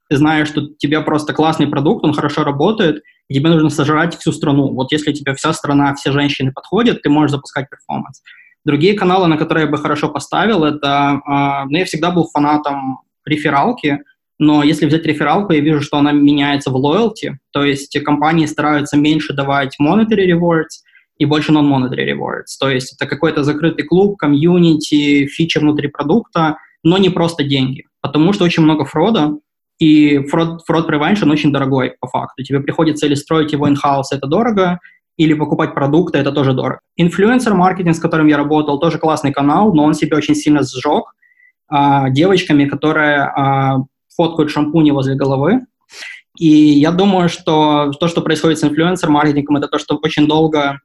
Ты 0.09 0.17
знаешь, 0.17 0.49
что 0.49 0.61
у 0.61 0.75
тебя 0.77 1.01
просто 1.01 1.33
классный 1.33 1.67
продукт, 1.67 2.03
он 2.03 2.13
хорошо 2.13 2.43
работает, 2.43 3.03
и 3.29 3.33
тебе 3.33 3.49
нужно 3.49 3.69
сожрать 3.69 4.17
всю 4.17 4.31
страну. 4.31 4.73
Вот 4.73 4.91
если 4.91 5.13
тебе 5.13 5.33
вся 5.33 5.53
страна, 5.53 5.95
все 5.95 6.11
женщины 6.11 6.51
подходят, 6.51 7.01
ты 7.01 7.09
можешь 7.09 7.31
запускать 7.31 7.69
performance. 7.69 8.21
Другие 8.65 8.93
каналы, 8.95 9.27
на 9.27 9.37
которые 9.37 9.65
я 9.65 9.71
бы 9.71 9.77
хорошо 9.77 10.09
поставил, 10.09 10.63
это... 10.63 11.21
Э, 11.27 11.65
ну, 11.69 11.77
я 11.77 11.85
всегда 11.85 12.11
был 12.11 12.29
фанатом 12.29 12.99
рефералки, 13.25 13.99
но 14.39 14.63
если 14.63 14.85
взять 14.85 15.05
рефералку, 15.05 15.53
я 15.53 15.59
вижу, 15.59 15.81
что 15.81 15.97
она 15.97 16.11
меняется 16.11 16.71
в 16.71 16.75
loyalty, 16.75 17.35
то 17.51 17.63
есть 17.63 17.97
компании 18.03 18.45
стараются 18.45 18.97
меньше 18.97 19.33
давать 19.33 19.77
monetary 19.81 20.27
rewards 20.27 20.81
и 21.17 21.25
больше 21.25 21.51
non-monetary 21.51 22.11
rewards. 22.11 22.57
То 22.59 22.69
есть 22.69 22.93
это 22.93 23.05
какой-то 23.05 23.43
закрытый 23.43 23.85
клуб, 23.85 24.17
комьюнити, 24.17 25.27
фича 25.27 25.59
внутри 25.59 25.87
продукта– 25.87 26.57
но 26.83 26.97
не 26.97 27.09
просто 27.09 27.43
деньги, 27.43 27.85
потому 28.01 28.33
что 28.33 28.43
очень 28.43 28.63
много 28.63 28.85
фрода, 28.85 29.37
и 29.79 30.19
фрод, 30.27 30.61
фрод 30.65 30.89
prevention 30.89 31.31
очень 31.31 31.51
дорогой 31.51 31.95
по 31.99 32.07
факту. 32.07 32.43
Тебе 32.43 32.59
приходится 32.59 33.05
или 33.05 33.15
строить 33.15 33.53
его 33.53 33.67
in-house, 33.67 34.11
это 34.11 34.27
дорого, 34.27 34.79
или 35.17 35.33
покупать 35.33 35.73
продукты, 35.73 36.17
это 36.17 36.31
тоже 36.31 36.53
дорого. 36.53 36.79
Инфлюенсер-маркетинг, 36.97 37.95
с 37.95 37.99
которым 37.99 38.27
я 38.27 38.37
работал, 38.37 38.79
тоже 38.79 38.97
классный 38.97 39.31
канал, 39.31 39.73
но 39.73 39.83
он 39.83 39.93
себя 39.93 40.17
очень 40.17 40.35
сильно 40.35 40.61
сжег 40.63 41.13
а, 41.67 42.09
девочками, 42.09 42.65
которые 42.65 43.21
а, 43.21 43.77
фоткают 44.15 44.51
шампуни 44.51 44.91
возле 44.91 45.15
головы. 45.15 45.61
И 46.37 46.47
я 46.47 46.91
думаю, 46.91 47.29
что 47.29 47.91
то, 47.99 48.07
что 48.07 48.21
происходит 48.21 48.59
с 48.59 48.63
инфлюенсер-маркетингом, 48.63 49.57
это 49.57 49.67
то, 49.67 49.77
что 49.77 49.99
очень 50.01 50.27
долго 50.27 50.79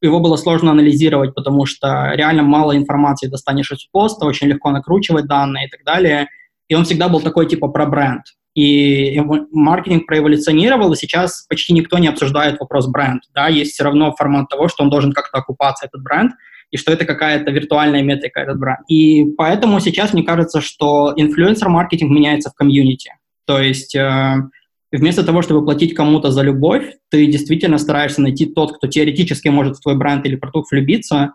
его 0.00 0.20
было 0.20 0.36
сложно 0.36 0.72
анализировать, 0.72 1.34
потому 1.34 1.66
что 1.66 2.12
реально 2.14 2.42
мало 2.42 2.76
информации 2.76 3.28
достанешь 3.28 3.70
из 3.72 3.84
поста, 3.86 4.26
очень 4.26 4.48
легко 4.48 4.70
накручивать 4.70 5.26
данные 5.26 5.66
и 5.66 5.70
так 5.70 5.84
далее. 5.84 6.28
И 6.68 6.74
он 6.74 6.84
всегда 6.84 7.08
был 7.08 7.20
такой 7.20 7.46
типа 7.46 7.68
про 7.68 7.86
бренд. 7.86 8.22
И 8.54 9.20
маркетинг 9.52 10.06
проэволюционировал, 10.06 10.92
и 10.92 10.96
сейчас 10.96 11.46
почти 11.46 11.74
никто 11.74 11.98
не 11.98 12.08
обсуждает 12.08 12.58
вопрос 12.58 12.86
бренд. 12.86 13.22
Да? 13.34 13.48
Есть 13.48 13.72
все 13.72 13.84
равно 13.84 14.14
формат 14.16 14.48
того, 14.48 14.68
что 14.68 14.82
он 14.82 14.90
должен 14.90 15.12
как-то 15.12 15.38
окупаться, 15.38 15.86
этот 15.86 16.02
бренд, 16.02 16.32
и 16.70 16.76
что 16.76 16.92
это 16.92 17.04
какая-то 17.04 17.50
виртуальная 17.50 18.02
метрика, 18.02 18.40
этот 18.40 18.58
бренд. 18.58 18.80
И 18.88 19.24
поэтому 19.36 19.80
сейчас 19.80 20.12
мне 20.12 20.22
кажется, 20.22 20.60
что 20.60 21.12
инфлюенсер-маркетинг 21.16 22.10
меняется 22.10 22.50
в 22.50 22.54
комьюнити. 22.54 23.12
То 23.46 23.60
есть 23.60 23.94
э, 23.94 24.34
вместо 24.90 25.24
того, 25.24 25.42
чтобы 25.42 25.64
платить 25.64 25.94
кому-то 25.94 26.30
за 26.30 26.42
любовь, 26.42 26.94
ты 27.10 27.26
действительно 27.26 27.78
стараешься 27.78 28.20
найти 28.20 28.46
тот, 28.46 28.76
кто 28.76 28.88
теоретически 28.88 29.48
может 29.48 29.76
в 29.76 29.82
твой 29.82 29.96
бренд 29.96 30.26
или 30.26 30.36
продукт 30.36 30.70
влюбиться, 30.70 31.34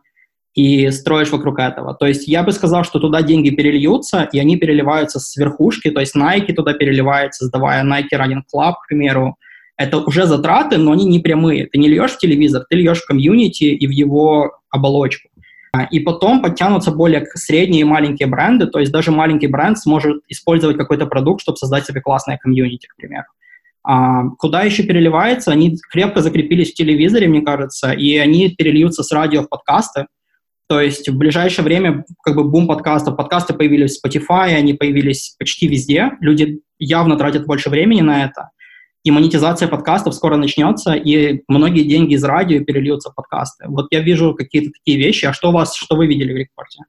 и 0.53 0.91
строишь 0.91 1.31
вокруг 1.31 1.59
этого. 1.59 1.93
То 1.93 2.05
есть 2.05 2.27
я 2.27 2.43
бы 2.43 2.51
сказал, 2.51 2.83
что 2.83 2.99
туда 2.99 3.21
деньги 3.21 3.51
перельются, 3.51 4.27
и 4.31 4.39
они 4.39 4.57
переливаются 4.57 5.19
с 5.19 5.37
верхушки, 5.37 5.91
то 5.91 6.01
есть 6.01 6.15
Nike 6.15 6.53
туда 6.53 6.73
переливается, 6.73 7.45
сдавая 7.45 7.83
Nike 7.85 8.17
Running 8.17 8.41
Club, 8.53 8.73
к 8.83 8.87
примеру, 8.89 9.37
это 9.77 9.99
уже 9.99 10.25
затраты, 10.25 10.77
но 10.77 10.91
они 10.91 11.05
не 11.05 11.19
прямые. 11.19 11.67
Ты 11.67 11.79
не 11.79 11.87
льешь 11.87 12.11
в 12.11 12.19
телевизор, 12.19 12.65
ты 12.69 12.75
льешь 12.75 13.01
в 13.01 13.07
комьюнити 13.07 13.63
и 13.63 13.87
в 13.87 13.91
его 13.91 14.59
оболочку. 14.71 15.29
А, 15.73 15.83
и 15.83 15.99
потом 15.99 16.41
подтянутся 16.41 16.91
более 16.91 17.25
средние 17.35 17.81
и 17.81 17.85
маленькие 17.85 18.27
бренды, 18.27 18.67
то 18.67 18.79
есть 18.79 18.91
даже 18.91 19.11
маленький 19.11 19.47
бренд 19.47 19.77
сможет 19.77 20.21
использовать 20.27 20.77
какой-то 20.77 21.05
продукт, 21.05 21.41
чтобы 21.41 21.57
создать 21.57 21.85
себе 21.85 22.01
классное 22.01 22.37
комьюнити, 22.37 22.87
к 22.87 22.95
примеру. 22.97 23.25
А, 23.83 24.29
куда 24.37 24.63
еще 24.63 24.83
переливается? 24.83 25.51
Они 25.51 25.77
крепко 25.89 26.21
закрепились 26.21 26.71
в 26.71 26.75
телевизоре, 26.75 27.27
мне 27.27 27.41
кажется, 27.41 27.91
и 27.91 28.17
они 28.17 28.49
перельются 28.49 29.03
с 29.03 29.11
радио 29.11 29.43
в 29.43 29.49
подкасты. 29.49 30.07
То 30.67 30.79
есть 30.79 31.09
в 31.09 31.17
ближайшее 31.17 31.65
время 31.65 32.05
как 32.23 32.35
бы 32.35 32.43
бум 32.43 32.67
подкастов. 32.67 33.17
Подкасты 33.17 33.53
появились 33.53 33.99
в 33.99 34.05
Spotify, 34.05 34.53
они 34.53 34.73
появились 34.73 35.35
почти 35.37 35.67
везде. 35.67 36.11
Люди 36.21 36.61
явно 36.79 37.17
тратят 37.17 37.45
больше 37.45 37.69
времени 37.69 38.01
на 38.01 38.25
это 38.25 38.49
и 39.03 39.11
монетизация 39.11 39.67
подкастов 39.67 40.13
скоро 40.13 40.37
начнется, 40.37 40.93
и 40.93 41.41
многие 41.47 41.83
деньги 41.83 42.13
из 42.13 42.23
радио 42.23 42.63
перельются 42.63 43.09
в 43.09 43.15
подкасты. 43.15 43.65
Вот 43.67 43.87
я 43.91 44.01
вижу 44.01 44.35
какие-то 44.35 44.71
такие 44.71 44.97
вещи. 44.97 45.25
А 45.25 45.33
что 45.33 45.49
у 45.49 45.53
вас, 45.53 45.75
что 45.75 45.95
вы 45.95 46.07
видели 46.07 46.33
в 46.33 46.37
репорте? 46.37 46.83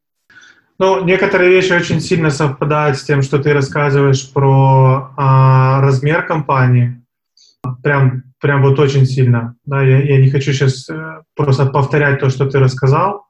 Ну, 0.79 1.05
некоторые 1.05 1.51
вещи 1.51 1.73
очень 1.73 2.01
сильно 2.01 2.31
совпадают 2.31 2.99
с 2.99 3.05
тем, 3.05 3.23
что 3.23 3.39
ты 3.39 3.53
рассказываешь 3.53 4.31
про 4.33 5.13
а, 5.17 5.81
размер 5.81 6.27
компании. 6.27 7.03
Прям, 7.83 8.25
прям 8.41 8.63
вот 8.63 8.79
очень 8.79 9.07
сильно. 9.07 9.55
Да, 9.65 9.83
я, 9.83 10.03
я 10.03 10.21
не 10.21 10.31
хочу 10.31 10.53
сейчас 10.53 10.89
э, 10.91 11.23
просто 11.37 11.67
повторять 11.67 12.19
то, 12.19 12.29
что 12.29 12.47
ты 12.47 12.59
рассказал, 12.59 13.27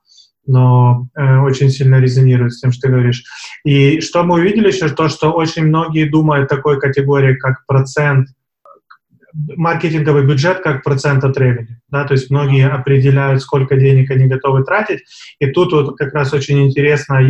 но 0.46 1.08
э, 1.14 1.38
очень 1.40 1.68
сильно 1.68 2.00
резонирует 2.00 2.54
с 2.54 2.60
тем, 2.60 2.72
что 2.72 2.82
ты 2.82 2.94
говоришь. 2.94 3.22
И 3.64 4.00
что 4.00 4.22
мы 4.22 4.36
увидели 4.36 4.68
еще, 4.68 4.88
то, 4.88 5.08
что 5.08 5.32
очень 5.32 5.66
многие 5.66 6.08
думают 6.08 6.48
такой 6.48 6.80
категории, 6.80 7.36
как 7.36 7.66
процент– 7.66 8.28
маркетинговый 9.34 10.26
бюджет 10.26 10.60
как 10.60 10.82
процент 10.82 11.24
от 11.24 11.36
ревени. 11.38 11.80
Да, 11.88 12.04
то 12.04 12.14
есть 12.14 12.30
многие 12.30 12.68
определяют, 12.68 13.42
сколько 13.42 13.76
денег 13.76 14.10
они 14.10 14.26
готовы 14.26 14.64
тратить. 14.64 15.00
И 15.38 15.46
тут 15.46 15.72
вот 15.72 15.96
как 15.96 16.12
раз 16.14 16.32
очень 16.32 16.64
интересно, 16.64 17.20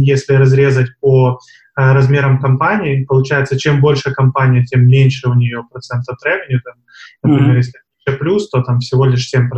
если 0.00 0.34
разрезать 0.34 0.88
по 1.00 1.38
э, 1.76 1.92
размерам 1.92 2.40
компании, 2.40 3.04
получается, 3.04 3.58
чем 3.58 3.80
больше 3.80 4.12
компания, 4.12 4.64
тем 4.64 4.86
меньше 4.86 5.28
у 5.28 5.34
нее 5.34 5.62
процент 5.70 6.08
от 6.08 6.18
ревени. 6.24 6.60
Там, 6.60 6.74
например, 7.22 7.54
mm-hmm. 7.54 7.56
если 7.56 8.18
плюс, 8.18 8.50
то 8.50 8.62
там 8.62 8.80
всего 8.80 9.06
лишь 9.06 9.32
7% 9.34 9.48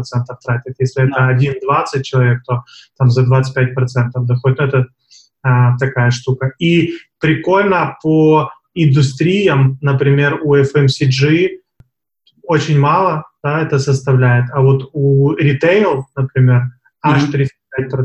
тратит. 0.44 0.74
Если 0.78 1.04
это 1.04 1.30
1-20 1.30 2.02
человек, 2.02 2.42
то 2.46 2.62
там 2.98 3.10
за 3.10 3.22
25% 3.22 4.10
доходит. 4.14 4.58
Ну, 4.58 4.64
это 4.66 4.86
а, 5.42 5.76
такая 5.78 6.10
штука. 6.10 6.52
И 6.58 6.94
прикольно 7.20 7.96
по 8.02 8.50
индустриям, 8.74 9.78
например, 9.80 10.40
у 10.42 10.54
FMCG 10.56 11.58
очень 12.46 12.78
мало, 12.78 13.24
да, 13.42 13.62
это 13.62 13.78
составляет, 13.78 14.46
а 14.52 14.60
вот 14.60 14.90
у 14.92 15.34
ритейл, 15.34 16.06
например, 16.16 16.70
аж 17.02 17.24
mm-hmm. 17.24 17.48
35%. 17.80 18.04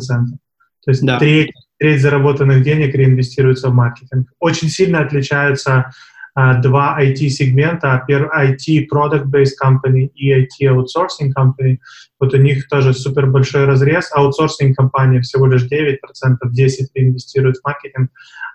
То 0.83 0.91
есть 0.91 1.05
да. 1.05 1.19
треть, 1.19 1.51
треть 1.79 2.01
заработанных 2.01 2.63
денег 2.63 2.95
реинвестируется 2.95 3.69
в 3.69 3.73
маркетинг. 3.73 4.31
Очень 4.39 4.69
сильно 4.69 4.99
отличаются 4.99 5.91
а, 6.33 6.55
два 6.61 6.97
IT-сегмента. 7.01 8.05
IT 8.09 8.87
Product-Based 8.91 9.55
Company 9.63 10.07
и 10.15 10.33
IT 10.33 10.61
Outsourcing 10.61 11.31
Company. 11.37 11.77
Вот 12.19 12.33
у 12.33 12.37
них 12.37 12.67
тоже 12.67 12.93
супер 12.93 13.27
большой 13.27 13.65
разрез. 13.65 14.11
Аутсорсинг 14.13 14.77
компания 14.77 15.21
всего 15.21 15.47
лишь 15.47 15.63
9%, 15.63 15.97
10% 16.45 16.67
реинвестирует 16.95 17.57
в 17.57 17.65
маркетинг, 17.65 18.11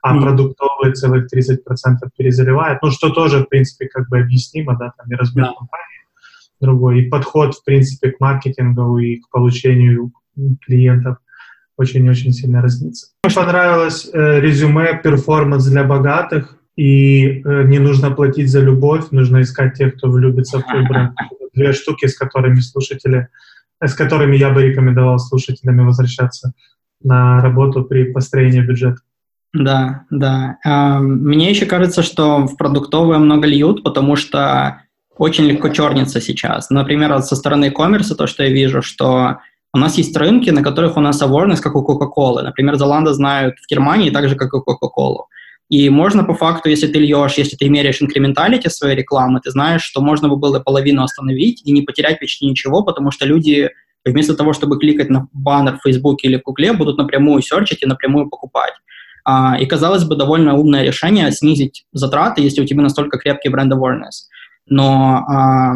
а 0.07 0.17
mm. 0.17 0.23
продуктовые 0.23 0.93
целых 0.93 1.27
30% 1.35 1.59
перезаливают. 2.17 2.81
Ну, 2.81 2.93
что 2.93 3.11
тоже, 3.11 3.41
в 3.41 3.49
принципе, 3.49 3.89
как 3.89 4.09
бы 4.09 4.21
объяснимо, 4.21 4.77
да, 4.79 4.93
там 4.97 5.11
и 5.11 5.17
размер 5.17 5.47
yeah. 5.47 5.55
компании 5.59 6.07
другой, 6.61 7.01
и 7.01 7.09
подход, 7.09 7.57
в 7.57 7.65
принципе, 7.65 8.13
к 8.13 8.21
маркетингу 8.21 8.99
и 8.99 9.17
к 9.17 9.29
получению 9.31 10.13
клиентов 10.65 11.19
очень-очень 11.77 12.33
сильно 12.33 12.63
разнится. 12.63 13.09
Мне 13.25 13.35
понравилось 13.35 14.09
э, 14.13 14.41
резюме 14.41 14.99
«Перформанс 15.03 15.67
для 15.67 15.83
богатых», 15.83 16.57
и 16.77 17.43
э, 17.43 17.65
не 17.65 17.81
нужно 17.81 18.13
платить 18.13 18.49
за 18.49 18.61
любовь, 18.61 19.11
нужно 19.11 19.43
искать 19.43 19.75
тех, 19.75 19.97
кто 19.97 20.09
влюбится 20.09 20.61
в 20.61 20.63
твой 20.63 20.87
бренд. 20.87 21.15
Две 21.55 21.73
штуки, 21.73 22.07
с 22.07 22.17
которыми 22.17 22.61
слушатели, 22.61 23.29
с 23.83 23.95
которыми 23.95 24.37
я 24.37 24.51
бы 24.51 24.63
рекомендовал 24.63 25.19
слушателями 25.19 25.83
возвращаться 25.83 26.53
на 27.03 27.41
работу 27.41 27.83
при 27.83 28.13
построении 28.13 28.61
бюджета. 28.61 29.01
Да, 29.57 30.05
да. 30.11 30.59
А, 30.65 30.99
мне 31.01 31.51
еще 31.51 31.67
кажется, 31.67 32.03
что 32.03 32.47
в 32.47 32.57
продуктовые 32.57 33.19
много 33.19 33.47
льют, 33.47 33.83
потому 33.83 34.17
что 34.17 34.83
очень 35.17 35.45
легко 35.45 35.71
черниться 35.71 36.21
сейчас. 36.21 36.69
Например, 36.71 37.21
со 37.23 37.37
стороны 37.37 37.67
e-commerce, 37.67 38.15
то, 38.15 38.27
что 38.27 38.45
я 38.45 38.51
вижу, 38.51 38.83
что 38.83 39.39
у 39.73 39.79
нас 39.79 39.97
есть 39.97 40.17
рынки, 40.17 40.51
на 40.51 40.63
которых 40.63 40.97
у 40.97 41.01
нас 41.01 41.23
awareness, 41.23 41.61
как 41.61 41.75
у 41.75 41.83
Coca-Cola. 41.83 42.43
Например, 42.43 42.77
Золанда 42.77 43.15
знают 43.15 43.57
в 43.59 43.71
Германии 43.71 44.11
так 44.11 44.29
же, 44.29 44.37
как 44.37 44.53
и 44.53 44.59
Coca-Cola. 44.59 45.25
И 45.69 45.89
можно 45.89 46.23
по 46.23 46.35
факту, 46.35 46.69
если 46.69 46.87
ты 46.87 46.99
льешь, 46.99 47.35
если 47.39 47.57
ты 47.57 47.69
меряешь 47.69 48.01
инкременталити 48.01 48.69
своей 48.69 48.97
рекламы, 48.97 49.41
ты 49.41 49.51
знаешь, 49.51 49.83
что 49.83 50.01
можно 50.01 50.29
бы 50.29 50.37
было 50.37 50.61
половину 50.61 51.03
остановить 51.03 51.63
и 51.65 51.73
не 51.73 51.83
потерять 51.83 52.21
почти 52.21 52.47
ничего, 52.47 52.85
потому 52.85 53.11
что 53.11 53.27
люди 53.27 53.71
вместо 54.05 54.35
того, 54.35 54.53
чтобы 54.53 54.79
кликать 54.79 55.11
на 55.11 55.29
баннер 55.33 55.79
в 55.79 55.83
Фейсбуке 55.83 56.29
или 56.29 56.37
в 56.37 56.43
Гугле, 56.43 56.73
будут 56.73 56.99
напрямую 56.99 57.43
серчить 57.43 57.83
и 57.83 57.87
напрямую 57.87 58.29
покупать. 58.29 58.75
А, 59.29 59.59
и, 59.59 59.67
казалось 59.67 60.05
бы, 60.05 60.15
довольно 60.15 60.55
умное 60.55 60.85
решение 60.85 61.33
снизить 61.33 61.85
затраты, 61.93 62.43
если 62.43 62.63
у 62.63 62.65
тебя 62.65 62.83
настолько 62.83 63.19
крепкий 63.19 63.49
бренд 63.49 63.73
awareness. 63.73 64.29
Но 64.69 65.25
а, 65.29 65.75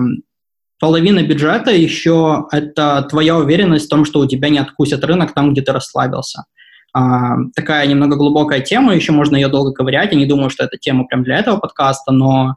половина 0.79 1.25
бюджета 1.25 1.73
еще 1.73 2.47
это 2.53 3.05
твоя 3.11 3.37
уверенность 3.37 3.87
в 3.87 3.91
том, 3.91 4.05
что 4.05 4.21
у 4.21 4.27
тебя 4.27 4.51
не 4.51 4.59
откусят 4.59 5.03
рынок 5.03 5.35
там, 5.35 5.53
где 5.53 5.63
ты 5.63 5.73
расслабился. 5.73 6.45
А, 6.93 7.39
такая 7.57 7.89
немного 7.89 8.15
глубокая 8.15 8.61
тема, 8.61 8.95
еще 8.95 9.11
можно 9.11 9.35
ее 9.35 9.49
долго 9.49 9.73
ковырять. 9.73 10.13
Я 10.13 10.19
не 10.19 10.27
думаю, 10.27 10.51
что 10.51 10.63
это 10.63 10.77
тема 10.77 11.05
прям 11.07 11.25
для 11.25 11.39
этого 11.39 11.57
подкаста, 11.57 12.13
но 12.13 12.55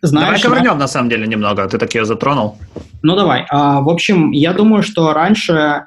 знаешь... 0.00 0.40
Давай 0.40 0.60
ковырнем, 0.60 0.78
на 0.78 0.88
самом 0.88 1.10
деле, 1.10 1.26
немного. 1.26 1.68
Ты 1.68 1.76
так 1.76 1.94
ее 1.94 2.06
затронул. 2.06 2.56
Ну, 3.02 3.16
давай. 3.16 3.44
А, 3.50 3.82
в 3.82 3.90
общем, 3.90 4.30
я 4.30 4.54
думаю, 4.54 4.82
что 4.82 5.12
раньше 5.12 5.52
а, 5.52 5.86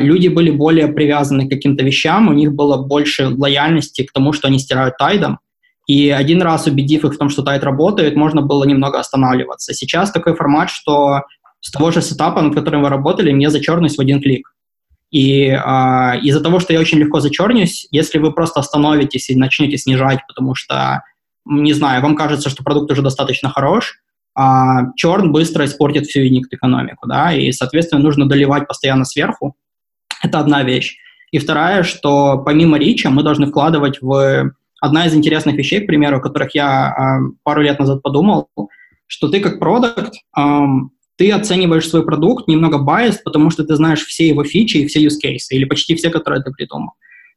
люди 0.00 0.28
были 0.28 0.50
более 0.50 0.88
привязаны 0.88 1.46
к 1.46 1.50
каким-то 1.50 1.84
вещам, 1.84 2.28
у 2.28 2.32
них 2.32 2.52
было 2.52 2.76
больше 2.76 3.28
лояльности 3.28 4.02
к 4.02 4.12
тому, 4.12 4.32
что 4.32 4.48
они 4.48 4.58
стирают 4.58 4.96
тайдом. 4.98 5.38
И 5.86 6.10
один 6.10 6.42
раз 6.42 6.66
убедив 6.66 7.04
их 7.04 7.14
в 7.14 7.18
том, 7.18 7.28
что 7.28 7.42
тайд 7.42 7.64
работает, 7.64 8.14
можно 8.14 8.42
было 8.42 8.64
немного 8.64 8.98
останавливаться. 9.00 9.74
Сейчас 9.74 10.10
такой 10.10 10.34
формат, 10.34 10.70
что 10.70 11.22
с 11.60 11.70
того 11.70 11.90
же 11.90 12.02
сетапа, 12.02 12.42
над 12.42 12.54
которым 12.54 12.82
вы 12.82 12.88
работали, 12.88 13.32
мне 13.32 13.50
зачернусь 13.50 13.96
в 13.96 14.00
один 14.00 14.20
клик. 14.20 14.52
И 15.10 15.48
а, 15.50 16.16
из-за 16.22 16.40
того, 16.40 16.58
что 16.58 16.72
я 16.72 16.80
очень 16.80 16.98
легко 16.98 17.20
зачернюсь, 17.20 17.86
если 17.90 18.18
вы 18.18 18.32
просто 18.32 18.60
остановитесь 18.60 19.28
и 19.28 19.36
начнете 19.36 19.76
снижать, 19.76 20.20
потому 20.26 20.54
что, 20.54 21.02
не 21.44 21.74
знаю, 21.74 22.02
вам 22.02 22.16
кажется, 22.16 22.48
что 22.48 22.64
продукт 22.64 22.90
уже 22.90 23.02
достаточно 23.02 23.50
хорош, 23.50 24.00
а 24.34 24.92
черн 24.96 25.30
быстро 25.30 25.66
испортит 25.66 26.06
всю 26.06 26.20
юнит-экономику, 26.20 27.06
да, 27.06 27.34
и, 27.34 27.52
соответственно, 27.52 28.02
нужно 28.02 28.26
доливать 28.26 28.66
постоянно 28.66 29.04
сверху. 29.04 29.54
Это 30.22 30.38
одна 30.38 30.62
вещь. 30.62 30.98
И 31.30 31.38
вторая, 31.38 31.82
что 31.82 32.38
помимо 32.38 32.78
рича 32.78 33.10
мы 33.10 33.22
должны 33.22 33.46
вкладывать 33.46 34.00
в... 34.00 34.52
Одна 34.80 35.06
из 35.06 35.14
интересных 35.14 35.54
вещей, 35.54 35.80
к 35.80 35.86
примеру, 35.86 36.16
о 36.16 36.20
которых 36.20 36.54
я 36.56 36.88
а, 36.88 37.20
пару 37.44 37.62
лет 37.62 37.78
назад 37.78 38.02
подумал, 38.02 38.48
что 39.06 39.28
ты 39.28 39.38
как 39.40 39.60
продукт 39.60 40.14
ты 41.22 41.30
оцениваешь 41.30 41.88
свой 41.88 42.04
продукт 42.04 42.48
немного 42.48 42.78
biased, 42.78 43.18
потому 43.24 43.50
что 43.50 43.64
ты 43.64 43.76
знаешь 43.76 44.04
все 44.04 44.26
его 44.26 44.42
фичи 44.42 44.78
и 44.78 44.86
все 44.86 45.04
use 45.04 45.18
cases, 45.24 45.50
или 45.50 45.64
почти 45.64 45.94
все, 45.94 46.10
которые 46.10 46.42
ты 46.42 46.50
придумал. 46.50 46.94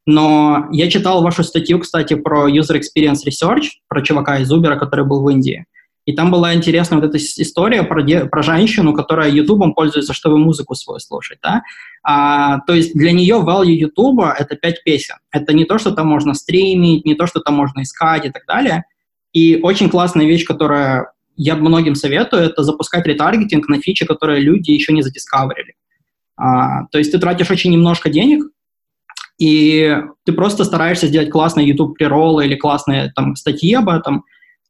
Но 0.08 0.68
я 0.72 0.90
читал 0.90 1.22
вашу 1.22 1.44
статью, 1.44 1.78
кстати, 1.78 2.16
про 2.16 2.50
User 2.50 2.80
Experience 2.80 3.28
Research, 3.28 3.66
про 3.88 4.02
чувака 4.02 4.40
из 4.40 4.52
Uber, 4.52 4.76
который 4.78 5.06
был 5.06 5.22
в 5.22 5.30
Индии. 5.30 5.66
И 6.06 6.14
там 6.14 6.30
была 6.30 6.54
интересная 6.54 7.00
вот 7.00 7.08
эта 7.10 7.18
история 7.18 7.82
про, 7.82 8.04
де, 8.04 8.26
про 8.26 8.44
женщину, 8.44 8.94
которая 8.94 9.30
Ютубом 9.30 9.74
пользуется, 9.74 10.14
чтобы 10.14 10.38
музыку 10.38 10.76
свою 10.76 11.00
слушать. 11.00 11.40
Да? 11.42 11.64
А, 12.04 12.60
то 12.60 12.74
есть 12.74 12.94
для 12.94 13.12
нее 13.12 13.38
value 13.38 13.72
Ютуба— 13.72 14.36
это 14.40 14.56
пять 14.56 14.84
песен. 14.84 15.16
Это 15.32 15.54
не 15.54 15.66
то, 15.66 15.80
что 15.80 15.92
там 15.92 16.08
можно 16.08 16.36
стримить, 16.36 17.06
не 17.06 17.16
то, 17.16 17.26
что 17.26 17.40
там 17.40 17.56
можно 17.56 17.82
искать 17.82 18.26
и 18.26 18.30
так 18.30 18.46
далее. 18.46 18.86
И 19.34 19.60
очень 19.62 19.90
классная 19.90 20.28
вещь, 20.28 20.46
которая 20.46 21.12
я 21.38 21.56
многим 21.56 21.96
советую, 21.96 22.44
это 22.44 22.64
запускать 22.64 23.06
ретаргетинг 23.06 23.68
на 23.68 23.82
фичи, 23.82 24.06
которые 24.06 24.42
люди 24.42 24.72
еще 24.72 24.94
не 24.94 25.02
задискаверили. 25.02 25.74
А, 26.38 26.86
то 26.92 27.00
есть 27.00 27.12
ты 27.12 27.18
тратишь 27.18 27.50
очень 27.50 27.72
немножко 27.72 28.10
денег, 28.10 28.44
и 29.38 29.98
ты 30.24 30.34
просто 30.34 30.64
стараешься 30.64 31.08
сделать 31.08 31.30
классные 31.30 31.68
YouTube 31.68 31.98
приролы 31.98 32.46
или 32.46 32.56
классные 32.56 33.12
там 33.16 33.36
статьи 33.36 33.74
об 33.74 33.90
этом, 33.90 34.24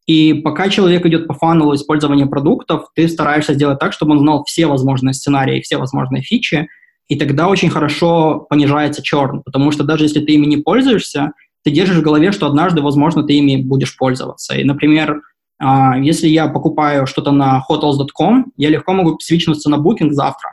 и 0.08 0.34
пока 0.34 0.70
человек 0.70 1.06
идет 1.06 1.28
по 1.28 1.34
фанелу 1.34 1.74
использования 1.76 2.26
продуктов, 2.26 2.90
ты 2.96 3.08
стараешься 3.08 3.54
сделать 3.54 3.80
так, 3.80 3.94
чтобы 3.94 4.12
он 4.12 4.20
знал 4.20 4.44
все 4.46 4.68
возможные 4.68 5.14
сценарии, 5.14 5.62
все 5.62 5.78
возможные 5.78 6.22
фичи, 6.22 6.68
и 7.08 7.16
тогда 7.16 7.48
очень 7.48 7.70
хорошо 7.70 8.46
понижается 8.50 9.02
черн, 9.02 9.42
потому 9.44 9.72
что 9.72 9.84
даже 9.84 10.06
если 10.06 10.20
ты 10.20 10.34
ими 10.34 10.46
не 10.46 10.58
пользуешься, 10.58 11.32
ты 11.64 11.72
держишь 11.72 11.98
в 11.98 12.04
голове, 12.04 12.32
что 12.32 12.48
однажды, 12.48 12.82
возможно, 12.82 13.24
ты 13.24 13.34
ими 13.34 13.62
будешь 13.62 13.98
пользоваться. 13.98 14.56
И, 14.56 14.64
например, 14.64 15.22
А, 15.58 15.98
если 15.98 16.28
я 16.28 16.48
покупаю 16.48 17.08
что-то 17.08 17.32
на 17.32 17.64
hotels.com, 17.70 18.52
я 18.58 18.70
легко 18.70 18.94
могу 18.94 19.18
свичнуться 19.20 19.70
на 19.70 19.76
Booking 19.76 20.12
завтра. 20.12 20.52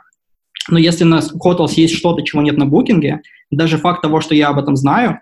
Но 0.69 0.79
если 0.79 1.03
на 1.03 1.19
Hotels 1.19 1.73
есть 1.75 1.95
что-то, 1.95 2.23
чего 2.23 2.41
нет 2.41 2.57
на 2.57 2.63
Booking, 2.63 3.19
даже 3.51 3.77
факт 3.77 4.01
того, 4.01 4.21
что 4.21 4.33
я 4.33 4.47
об 4.47 4.59
этом 4.59 4.75
знаю, 4.75 5.19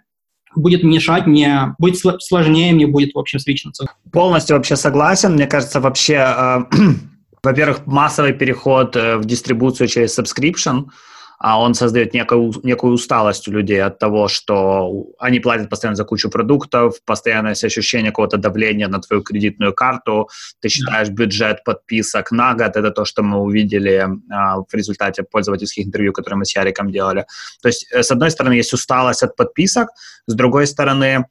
будет 0.56 0.84
мешать 0.84 1.28
мне, 1.28 1.76
будет 1.80 1.98
сложнее 2.22 2.74
мне 2.74 2.88
будет, 2.88 3.14
в 3.14 3.20
общем, 3.20 3.40
свичнуться. 3.40 3.86
Полностью 4.12 4.58
вообще 4.58 4.76
согласен. 4.76 5.34
Мне 5.34 5.48
кажется, 5.48 5.80
вообще, 5.80 6.16
э, 6.16 6.60
во-первых, 7.44 7.86
массовый 7.86 8.34
переход 8.34 8.96
э, 8.96 9.18
в 9.18 9.26
дистрибуцию 9.26 9.88
через 9.88 10.18
subscription– 10.18 10.86
а 11.44 11.60
он 11.60 11.74
создает 11.74 12.14
некую, 12.14 12.54
некую 12.62 12.94
усталость 12.94 13.48
у 13.48 13.52
людей 13.52 13.82
от 13.82 13.98
того, 13.98 14.28
что 14.28 15.08
они 15.18 15.40
платят 15.40 15.70
постоянно 15.70 15.96
за 15.96 16.06
кучу 16.06 16.30
продуктов, 16.30 17.04
постоянное 17.04 17.54
ощущение 17.54 18.12
какого-то 18.12 18.38
давления 18.38 18.88
на 18.88 19.02
твою 19.02 19.24
кредитную 19.24 19.74
карту, 19.74 20.30
ты 20.60 20.70
считаешь 20.70 21.10
бюджет 21.10 21.64
подписок 21.64 22.32
на 22.32 22.54
год, 22.54 22.78
это 22.78 22.92
то, 22.92 23.06
что 23.06 23.24
мы 23.24 23.40
увидели 23.40 24.08
а, 24.32 24.58
в 24.58 24.74
результате 24.74 25.24
пользовательских 25.24 25.88
интервью, 25.88 26.14
которые 26.14 26.38
мы 26.38 26.46
с 26.46 26.56
Яриком 26.56 26.92
делали. 26.92 27.26
То 27.64 27.70
есть, 27.70 27.88
э, 27.92 28.04
с 28.04 28.12
одной 28.12 28.30
стороны, 28.30 28.54
есть 28.54 28.74
усталость 28.74 29.24
от 29.24 29.36
подписок, 29.36 29.90
с 30.28 30.36
другой 30.36 30.68
стороны, 30.68 31.26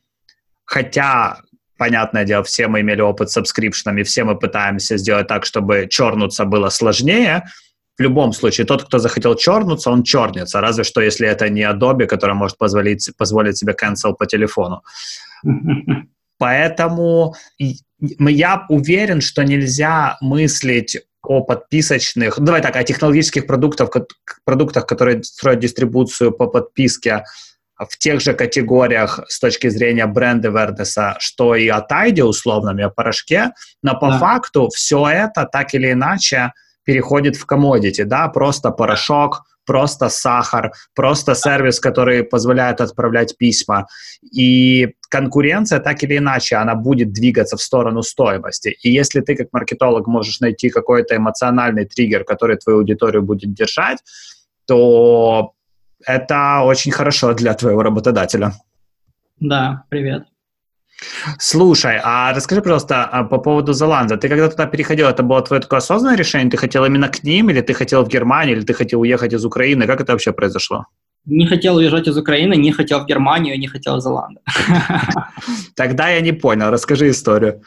хотя 0.64 1.40
понятное 1.78 2.24
дело, 2.24 2.42
все 2.42 2.66
мы 2.66 2.80
имели 2.80 3.00
опыт 3.00 3.30
с 3.30 3.34
сабскрипшенами, 3.34 4.02
все 4.02 4.24
мы 4.24 4.36
пытаемся 4.36 4.96
сделать 4.96 5.28
так, 5.28 5.46
чтобы 5.46 5.86
чернуться 5.88 6.44
было 6.46 6.68
сложнее, 6.68 7.44
в 7.98 8.02
любом 8.02 8.32
случае, 8.32 8.66
тот, 8.66 8.84
кто 8.84 8.98
захотел 8.98 9.34
чернуться, 9.34 9.90
он 9.90 10.02
чернется, 10.02 10.60
разве 10.60 10.84
что 10.84 11.00
если 11.00 11.28
это 11.28 11.48
не 11.48 11.62
Adobe, 11.62 12.06
который 12.06 12.34
может 12.34 12.56
позволить, 12.56 13.10
позволить 13.16 13.58
себе 13.58 13.74
cancel 13.74 14.14
по 14.18 14.26
телефону. 14.26 14.82
Поэтому 16.38 17.34
я 17.98 18.64
уверен, 18.70 19.20
что 19.20 19.44
нельзя 19.44 20.16
мыслить 20.22 20.98
о 21.22 21.42
подписочных, 21.42 22.38
ну, 22.38 22.46
давай 22.46 22.62
так, 22.62 22.76
о 22.76 22.84
технологических 22.84 23.46
продуктах, 23.46 23.90
продуктах, 24.44 24.86
которые 24.86 25.22
строят 25.22 25.60
дистрибуцию 25.60 26.32
по 26.32 26.46
подписке 26.46 27.24
в 27.76 27.96
тех 27.98 28.20
же 28.20 28.34
категориях 28.34 29.20
с 29.28 29.38
точки 29.38 29.68
зрения 29.68 30.06
бренда 30.06 30.48
Вердеса, 30.48 31.16
что 31.18 31.54
и 31.54 31.68
о 31.68 31.80
Тайде 31.80 32.24
условном, 32.24 32.78
и 32.78 32.82
о 32.82 32.90
порошке, 32.90 33.52
но 33.82 33.98
по 33.98 34.08
да. 34.08 34.18
факту 34.18 34.68
все 34.74 35.06
это 35.08 35.46
так 35.50 35.74
или 35.74 35.92
иначе 35.92 36.52
переходит 36.84 37.36
в 37.36 37.46
commodity, 37.46 38.04
да, 38.04 38.28
просто 38.28 38.70
порошок, 38.70 39.44
просто 39.66 40.08
сахар, 40.08 40.72
просто 40.94 41.34
сервис, 41.34 41.78
который 41.78 42.24
позволяет 42.24 42.80
отправлять 42.80 43.36
письма. 43.36 43.86
И 44.32 44.94
конкуренция 45.08 45.80
так 45.80 46.02
или 46.02 46.18
иначе, 46.18 46.56
она 46.56 46.74
будет 46.74 47.12
двигаться 47.12 47.56
в 47.56 47.62
сторону 47.62 48.02
стоимости. 48.02 48.76
И 48.82 48.90
если 48.90 49.20
ты 49.20 49.36
как 49.36 49.48
маркетолог 49.52 50.06
можешь 50.06 50.40
найти 50.40 50.70
какой-то 50.70 51.16
эмоциональный 51.16 51.84
триггер, 51.84 52.24
который 52.24 52.56
твою 52.56 52.80
аудиторию 52.80 53.22
будет 53.22 53.52
держать, 53.54 53.98
то 54.66 55.52
это 56.06 56.62
очень 56.64 56.92
хорошо 56.92 57.34
для 57.34 57.54
твоего 57.54 57.82
работодателя. 57.82 58.52
Да, 59.38 59.84
привет. 59.88 60.24
Слушай, 61.38 62.00
а 62.02 62.32
расскажи, 62.32 62.60
пожалуйста, 62.60 63.04
а 63.04 63.24
по 63.24 63.38
поводу 63.38 63.72
Золанда. 63.72 64.16
Ты 64.16 64.28
когда 64.28 64.48
туда 64.48 64.66
переходил, 64.66 65.08
это 65.08 65.22
было 65.22 65.42
твое 65.42 65.62
такое 65.62 65.78
осознанное 65.78 66.16
решение? 66.18 66.50
Ты 66.50 66.56
хотел 66.56 66.84
именно 66.84 67.08
к 67.08 67.24
ним, 67.24 67.50
или 67.50 67.60
ты 67.60 67.74
хотел 67.74 68.04
в 68.04 68.08
Германию, 68.08 68.56
или 68.56 68.64
ты 68.64 68.74
хотел 68.74 69.00
уехать 69.00 69.32
из 69.32 69.44
Украины? 69.44 69.86
Как 69.86 70.00
это 70.00 70.12
вообще 70.12 70.32
произошло? 70.32 70.86
Не 71.26 71.46
хотел 71.46 71.76
уезжать 71.76 72.08
из 72.08 72.16
Украины, 72.16 72.56
не 72.56 72.72
хотел 72.72 73.00
в 73.00 73.06
Германию, 73.06 73.58
не 73.58 73.66
хотел 73.66 73.96
в 73.96 74.00
Золанда. 74.00 74.40
Тогда 75.76 76.08
я 76.08 76.20
не 76.20 76.32
понял. 76.32 76.70
Расскажи 76.70 77.10
историю. 77.10 77.62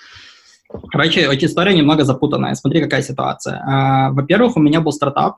Короче, 0.92 1.22
эта 1.22 1.46
история 1.46 1.76
немного 1.76 2.04
запутанная. 2.04 2.56
Смотри, 2.56 2.82
какая 2.82 3.04
ситуация. 3.04 3.62
А, 3.66 4.12
во-первых, 4.12 4.58
у 4.58 4.60
меня 4.60 4.82
был 4.82 4.92
стартап, 4.92 5.36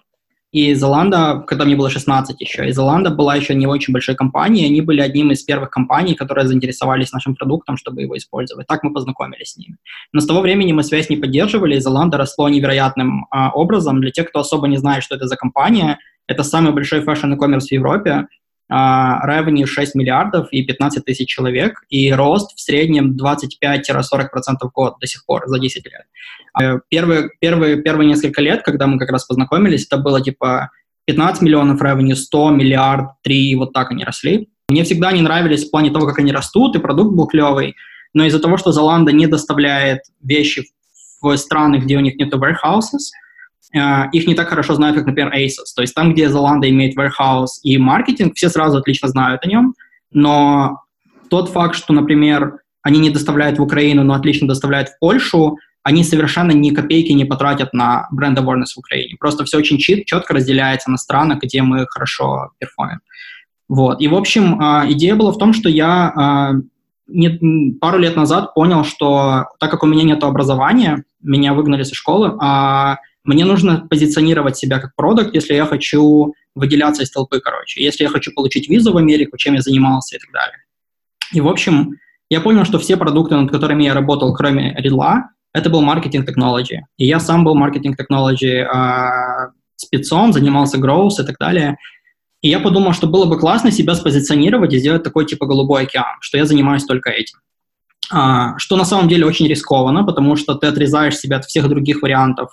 и 0.55 0.73
Золанда, 0.73 1.43
когда 1.45 1.65
мне 1.65 1.75
было 1.75 1.89
16 1.89 2.39
еще, 2.39 2.65
и 2.65 2.71
Золанда 2.71 3.09
была 3.09 3.35
еще 3.35 3.53
не 3.55 3.67
очень 3.67 3.91
большой 3.91 4.15
компанией, 4.15 4.67
они 4.67 4.79
были 4.79 5.01
одним 5.01 5.31
из 5.31 5.43
первых 5.43 5.69
компаний, 5.69 6.15
которые 6.15 6.47
заинтересовались 6.47 7.11
нашим 7.11 7.35
продуктом, 7.35 7.75
чтобы 7.75 8.03
его 8.03 8.15
использовать. 8.15 8.65
Так 8.65 8.81
мы 8.83 8.93
познакомились 8.93 9.51
с 9.51 9.57
ними. 9.57 9.75
Но 10.13 10.21
с 10.21 10.25
того 10.25 10.39
времени 10.39 10.71
мы 10.71 10.83
связь 10.83 11.09
не 11.09 11.17
поддерживали, 11.17 11.75
и 11.75 11.81
Zalando 11.81 12.17
росло 12.17 12.47
невероятным 12.47 13.27
а, 13.31 13.51
образом. 13.51 13.99
Для 13.99 14.11
тех, 14.11 14.29
кто 14.29 14.39
особо 14.39 14.69
не 14.69 14.77
знает, 14.77 15.03
что 15.03 15.15
это 15.15 15.27
за 15.27 15.35
компания, 15.35 15.99
это 16.25 16.43
самый 16.43 16.71
большой 16.71 17.01
fashion 17.01 17.33
e-commerce 17.33 17.67
в 17.67 17.71
Европе, 17.73 18.27
revenue 18.71 19.65
6 19.65 19.95
миллиардов 19.95 20.47
и 20.51 20.63
15 20.63 21.05
тысяч 21.05 21.29
человек, 21.29 21.83
и 21.89 22.11
рост 22.11 22.55
в 22.55 22.59
среднем 22.59 23.15
25-40% 23.15 24.27
в 24.61 24.71
год 24.71 24.95
до 24.99 25.07
сих 25.07 25.25
пор, 25.25 25.43
за 25.47 25.59
10 25.59 25.85
лет. 25.85 26.05
Э, 26.59 26.79
первые, 26.89 27.29
первые, 27.39 27.81
первые 27.81 28.07
несколько 28.07 28.41
лет, 28.41 28.63
когда 28.63 28.87
мы 28.87 28.97
как 28.97 29.11
раз 29.11 29.25
познакомились, 29.25 29.85
это 29.85 29.97
было 29.97 30.21
типа 30.21 30.71
15 31.05 31.43
миллионов 31.43 31.81
revenue, 31.81 32.15
100, 32.15 32.51
миллиард, 32.51 33.21
3, 33.23 33.55
вот 33.55 33.73
так 33.73 33.91
они 33.91 34.03
росли. 34.03 34.49
Мне 34.69 34.83
всегда 34.83 35.11
не 35.11 35.21
нравились 35.21 35.67
в 35.67 35.71
плане 35.71 35.91
того, 35.91 36.07
как 36.07 36.17
они 36.17 36.31
растут, 36.31 36.75
и 36.75 36.79
продукт 36.79 37.15
был 37.15 37.27
клевый, 37.27 37.75
но 38.13 38.25
из-за 38.25 38.39
того, 38.39 38.57
что 38.57 38.71
Zalando 38.71 39.11
не 39.11 39.27
доставляет 39.27 40.01
вещи 40.21 40.63
в 41.21 41.37
страны, 41.37 41.77
где 41.77 41.97
у 41.97 41.99
них 41.99 42.15
нет 42.15 42.33
warehouses, 42.33 43.11
их 43.73 44.27
не 44.27 44.35
так 44.35 44.49
хорошо 44.49 44.75
знают, 44.75 44.97
как, 44.97 45.05
например, 45.05 45.33
Asos. 45.33 45.73
То 45.75 45.81
есть 45.81 45.93
там, 45.93 46.13
где 46.13 46.27
Zalando 46.27 46.69
имеет 46.69 46.97
warehouse 46.97 47.59
и 47.63 47.77
маркетинг, 47.77 48.35
все 48.35 48.49
сразу 48.49 48.77
отлично 48.77 49.09
знают 49.09 49.43
о 49.43 49.47
нем, 49.47 49.75
но 50.11 50.81
тот 51.29 51.49
факт, 51.49 51.75
что, 51.75 51.93
например, 51.93 52.59
они 52.83 52.99
не 52.99 53.09
доставляют 53.09 53.59
в 53.59 53.63
Украину, 53.63 54.03
но 54.03 54.13
отлично 54.13 54.47
доставляют 54.47 54.89
в 54.89 54.99
Польшу, 54.99 55.57
они 55.83 56.03
совершенно 56.03 56.51
ни 56.51 56.69
копейки 56.69 57.11
не 57.11 57.25
потратят 57.25 57.73
на 57.73 58.07
бренд 58.11 58.39
awareness 58.39 58.73
в 58.75 58.79
Украине. 58.79 59.17
Просто 59.19 59.43
все 59.43 59.57
очень 59.57 59.77
чит, 59.77 60.05
четко 60.05 60.33
разделяется 60.33 60.89
на 60.89 60.97
страны, 60.97 61.37
где 61.41 61.61
мы 61.61 61.85
хорошо 61.89 62.51
перформим. 62.59 63.01
Вот. 63.67 64.01
И, 64.01 64.07
в 64.07 64.15
общем, 64.15 64.61
э, 64.61 64.91
идея 64.91 65.15
была 65.15 65.31
в 65.31 65.37
том, 65.37 65.53
что 65.53 65.69
я 65.69 66.53
не, 67.07 67.73
пару 67.79 67.99
лет 67.99 68.15
назад 68.15 68.53
понял, 68.53 68.83
что 68.83 69.45
так 69.59 69.71
как 69.71 69.83
у 69.83 69.87
меня 69.87 70.03
нет 70.03 70.23
образования, 70.23 71.03
меня 71.21 71.53
выгнали 71.53 71.83
со 71.83 71.95
школы, 71.95 72.35
а 72.39 72.97
мне 73.25 73.45
нужно 73.45 73.87
позиционировать 73.89 74.57
себя 74.57 74.79
как 74.79 74.95
продукт, 74.95 75.33
если 75.33 75.53
я 75.53 75.65
хочу 75.65 76.33
выделяться 76.55 77.03
из 77.03 77.11
толпы, 77.11 77.39
короче. 77.39 77.83
Если 77.83 78.03
я 78.03 78.09
хочу 78.09 78.31
получить 78.33 78.69
визу 78.69 78.93
в 78.93 78.97
Америку, 78.97 79.37
чем 79.37 79.55
я 79.55 79.61
занимался 79.61 80.15
и 80.15 80.19
так 80.19 80.31
далее. 80.31 80.57
И, 81.33 81.41
в 81.41 81.47
общем, 81.47 81.95
я 82.29 82.41
понял, 82.41 82.65
что 82.65 82.79
все 82.79 82.97
продукты, 82.97 83.35
над 83.35 83.51
которыми 83.51 83.83
я 83.83 83.93
работал, 83.93 84.33
кроме 84.33 84.73
Редла, 84.77 85.29
это 85.53 85.69
был 85.69 85.81
маркетинг 85.81 86.25
технологии. 86.25 86.85
И 86.97 87.05
я 87.05 87.19
сам 87.19 87.43
был 87.43 87.55
маркетинг 87.55 87.97
технологии 87.97 88.65
э, 88.65 89.51
спецом, 89.75 90.33
занимался 90.33 90.77
growth 90.77 91.21
и 91.21 91.25
так 91.25 91.37
далее. 91.39 91.77
И 92.41 92.49
я 92.49 92.59
подумал, 92.59 92.93
что 92.93 93.07
было 93.07 93.25
бы 93.25 93.39
классно 93.39 93.71
себя 93.71 93.95
спозиционировать 93.95 94.73
и 94.73 94.79
сделать 94.79 95.03
такой 95.03 95.25
типа 95.25 95.45
голубой 95.45 95.83
океан, 95.83 96.17
что 96.21 96.37
я 96.37 96.45
занимаюсь 96.45 96.83
только 96.83 97.09
этим. 97.09 97.39
А, 98.11 98.57
что 98.59 98.75
на 98.75 98.85
самом 98.85 99.07
деле 99.07 99.25
очень 99.25 99.47
рискованно, 99.47 100.03
потому 100.03 100.35
что 100.35 100.55
ты 100.55 100.67
отрезаешь 100.67 101.17
себя 101.17 101.37
от 101.37 101.45
всех 101.45 101.67
других 101.69 102.01
вариантов 102.01 102.51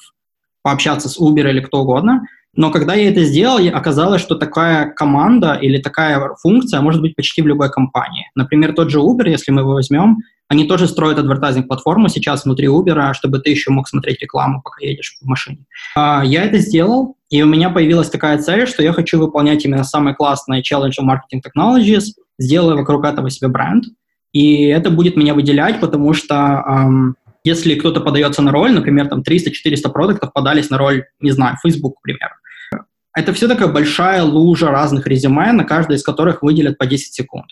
пообщаться 0.63 1.09
с 1.09 1.21
Uber 1.21 1.49
или 1.49 1.61
кто 1.61 1.81
угодно. 1.83 2.23
Но 2.55 2.71
когда 2.71 2.95
я 2.95 3.09
это 3.09 3.25
сделал, 3.25 3.59
оказалось, 3.75 4.21
что 4.21 4.35
такая 4.35 4.91
команда 4.91 5.55
или 5.55 5.79
такая 5.79 6.35
функция 6.43 6.83
может 6.83 7.01
быть 7.01 7.17
почти 7.17 7.41
в 7.41 7.47
любой 7.47 7.71
компании. 7.71 8.27
Например, 8.35 8.75
тот 8.75 8.91
же 8.91 8.99
Uber, 8.99 9.29
если 9.29 9.53
мы 9.53 9.63
его 9.63 9.73
возьмем, 9.73 10.19
они 10.49 10.65
тоже 10.67 10.87
строят 10.87 11.19
адвертайзинг-платформу 11.19 12.11
сейчас 12.11 12.45
внутри 12.45 12.67
Uber, 12.67 13.15
чтобы 13.15 13.39
ты 13.39 13.51
еще 13.51 13.71
мог 13.71 13.89
смотреть 13.89 14.21
рекламу, 14.21 14.61
пока 14.63 14.85
едешь 14.85 15.17
в 15.19 15.27
машине. 15.27 15.65
А, 15.97 16.23
я 16.23 16.45
это 16.45 16.59
сделал, 16.59 17.17
и 17.31 17.43
у 17.43 17.47
меня 17.47 17.71
появилась 17.71 18.11
такая 18.11 18.37
цель, 18.37 18.67
что 18.67 18.83
я 18.83 18.93
хочу 18.93 19.19
выполнять 19.19 19.65
именно 19.65 19.83
самые 19.83 20.15
классные 20.15 20.61
Challenge 20.61 20.93
of 21.01 21.07
Marketing 21.07 21.41
Technologies, 21.41 22.09
сделаю 22.39 22.77
вокруг 22.77 23.07
этого 23.07 23.31
себе 23.31 23.49
бренд, 23.49 23.85
и 24.33 24.67
это 24.67 24.91
будет 24.91 25.17
меня 25.17 25.33
выделять, 25.33 25.81
потому 25.81 26.13
что 26.13 26.63
эм, 26.67 27.17
если 27.45 27.75
кто-то 27.75 28.01
подается 28.01 28.43
на 28.43 28.53
роль, 28.53 28.73
например, 28.73 29.09
там 29.09 29.23
300-400 29.23 29.91
продуктов 29.91 30.33
подались 30.33 30.71
на 30.71 30.79
роль, 30.79 31.05
не 31.21 31.33
знаю, 31.33 31.57
Facebook, 31.63 31.99
к 31.99 32.03
примеру, 32.03 32.35
это 33.15 33.33
все 33.33 33.49
такая 33.49 33.69
большая 33.69 34.23
лужа 34.23 34.71
разных 34.71 35.07
резюме, 35.07 35.53
на 35.53 35.65
каждое 35.65 35.99
из 35.99 36.03
которых 36.03 36.43
выделят 36.43 36.79
по 36.79 36.87
10 36.87 37.13
секунд. 37.13 37.47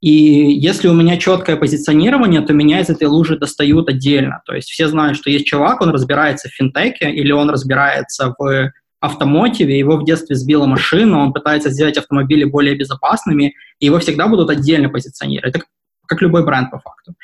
И 0.00 0.10
если 0.10 0.88
у 0.88 0.94
меня 0.94 1.18
четкое 1.18 1.56
позиционирование, 1.56 2.40
то 2.40 2.54
меня 2.54 2.80
из 2.80 2.88
этой 2.88 3.06
лужи 3.06 3.38
достают 3.38 3.88
отдельно. 3.88 4.40
То 4.46 4.54
есть 4.54 4.70
все 4.70 4.88
знают, 4.88 5.16
что 5.16 5.30
есть 5.30 5.46
чувак, 5.46 5.82
он 5.82 5.90
разбирается 5.90 6.48
в 6.48 6.52
финтеке 6.52 7.10
или 7.10 7.32
он 7.32 7.50
разбирается 7.50 8.34
в 8.38 8.72
автомотиве, 9.00 9.78
его 9.78 9.96
в 9.96 10.04
детстве 10.04 10.36
сбила 10.36 10.66
машина, 10.66 11.18
он 11.18 11.32
пытается 11.32 11.70
сделать 11.70 11.96
автомобили 11.96 12.44
более 12.44 12.74
безопасными, 12.74 13.54
и 13.78 13.86
его 13.86 13.98
всегда 13.98 14.26
будут 14.26 14.50
отдельно 14.50 14.88
позиционировать. 14.90 15.54
Это 15.54 15.64
как 16.06 16.20
любой 16.20 16.44
бренд 16.44 16.70
по 16.70 16.78
факту. 16.78 17.14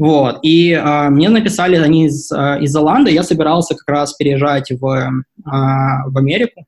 Вот. 0.00 0.38
И 0.40 0.72
э, 0.72 1.10
мне 1.10 1.28
написали 1.28 1.76
они 1.76 2.06
из, 2.06 2.32
э, 2.32 2.62
из 2.62 2.72
Золанда, 2.72 3.10
я 3.10 3.22
собирался 3.22 3.74
как 3.74 3.86
раз 3.86 4.14
переезжать 4.14 4.70
в, 4.70 4.86
э, 4.86 5.10
в 5.44 6.16
Америку. 6.16 6.64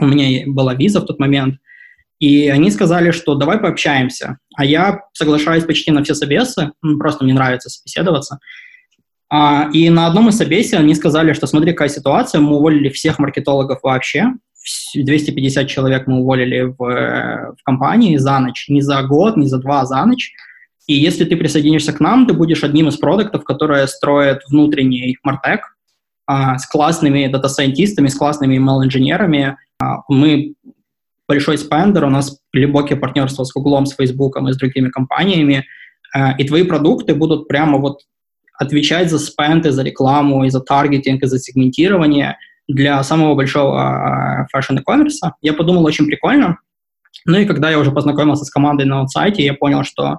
У 0.00 0.06
меня 0.06 0.44
была 0.46 0.74
виза 0.74 1.02
в 1.02 1.04
тот 1.04 1.18
момент. 1.18 1.56
И 2.20 2.48
они 2.48 2.70
сказали, 2.70 3.10
что 3.10 3.34
давай 3.34 3.58
пообщаемся. 3.58 4.38
А 4.56 4.64
я 4.64 5.02
соглашаюсь 5.12 5.64
почти 5.64 5.90
на 5.90 6.02
все 6.02 6.14
собесы, 6.14 6.72
просто 6.98 7.24
мне 7.24 7.34
нравится 7.34 7.68
собеседоваться. 7.68 8.38
А, 9.28 9.68
и 9.70 9.90
на 9.90 10.06
одном 10.06 10.30
из 10.30 10.38
собесий 10.38 10.78
они 10.78 10.94
сказали, 10.94 11.34
что 11.34 11.46
смотри, 11.46 11.72
какая 11.72 11.90
ситуация, 11.90 12.40
мы 12.40 12.56
уволили 12.56 12.88
всех 12.88 13.18
маркетологов 13.18 13.80
вообще, 13.82 14.28
250 14.94 15.68
человек 15.68 16.06
мы 16.06 16.20
уволили 16.20 16.62
в, 16.62 16.78
в 16.78 17.62
компании 17.62 18.16
за 18.16 18.38
ночь, 18.38 18.70
не 18.70 18.80
за 18.80 19.02
год, 19.02 19.36
не 19.36 19.48
за 19.48 19.58
два, 19.58 19.82
а 19.82 19.86
за 19.86 20.02
ночь. 20.06 20.32
И 20.86 20.94
если 20.94 21.24
ты 21.24 21.36
присоединишься 21.36 21.92
к 21.92 22.00
нам, 22.00 22.26
ты 22.26 22.34
будешь 22.34 22.62
одним 22.62 22.88
из 22.88 22.96
продуктов, 22.96 23.44
которые 23.44 23.86
строят 23.86 24.42
внутренний 24.48 25.16
Martech 25.26 25.60
а, 26.26 26.58
с 26.58 26.66
классными 26.66 27.26
дата-сайентистами, 27.26 28.08
с 28.08 28.14
классными 28.14 28.58
ML-инженерами. 28.58 29.56
А, 29.80 30.02
мы 30.08 30.54
большой 31.26 31.56
спендер, 31.56 32.04
у 32.04 32.10
нас 32.10 32.38
глубокие 32.52 32.98
партнерства 32.98 33.44
с 33.44 33.52
Google, 33.52 33.86
с 33.86 33.94
Facebook 33.94 34.36
и 34.36 34.52
с 34.52 34.56
другими 34.56 34.90
компаниями, 34.90 35.66
а, 36.14 36.32
и 36.32 36.44
твои 36.44 36.64
продукты 36.64 37.14
будут 37.14 37.48
прямо 37.48 37.78
вот 37.78 38.00
отвечать 38.58 39.10
за 39.10 39.18
спенд, 39.18 39.66
и 39.66 39.70
за 39.70 39.82
рекламу, 39.82 40.44
и 40.44 40.50
за 40.50 40.60
таргетинг, 40.60 41.22
и 41.22 41.26
за 41.26 41.38
сегментирование 41.38 42.36
для 42.68 43.02
самого 43.02 43.34
большого 43.34 44.46
fashion 44.54 44.78
e-commerce. 44.78 45.30
Я 45.40 45.54
подумал, 45.54 45.84
очень 45.84 46.06
прикольно. 46.06 46.58
Ну 47.26 47.38
и 47.38 47.46
когда 47.46 47.70
я 47.70 47.78
уже 47.78 47.90
познакомился 47.90 48.44
с 48.44 48.50
командой 48.50 48.86
на 48.86 49.06
сайте, 49.08 49.44
я 49.44 49.54
понял, 49.54 49.82
что 49.82 50.18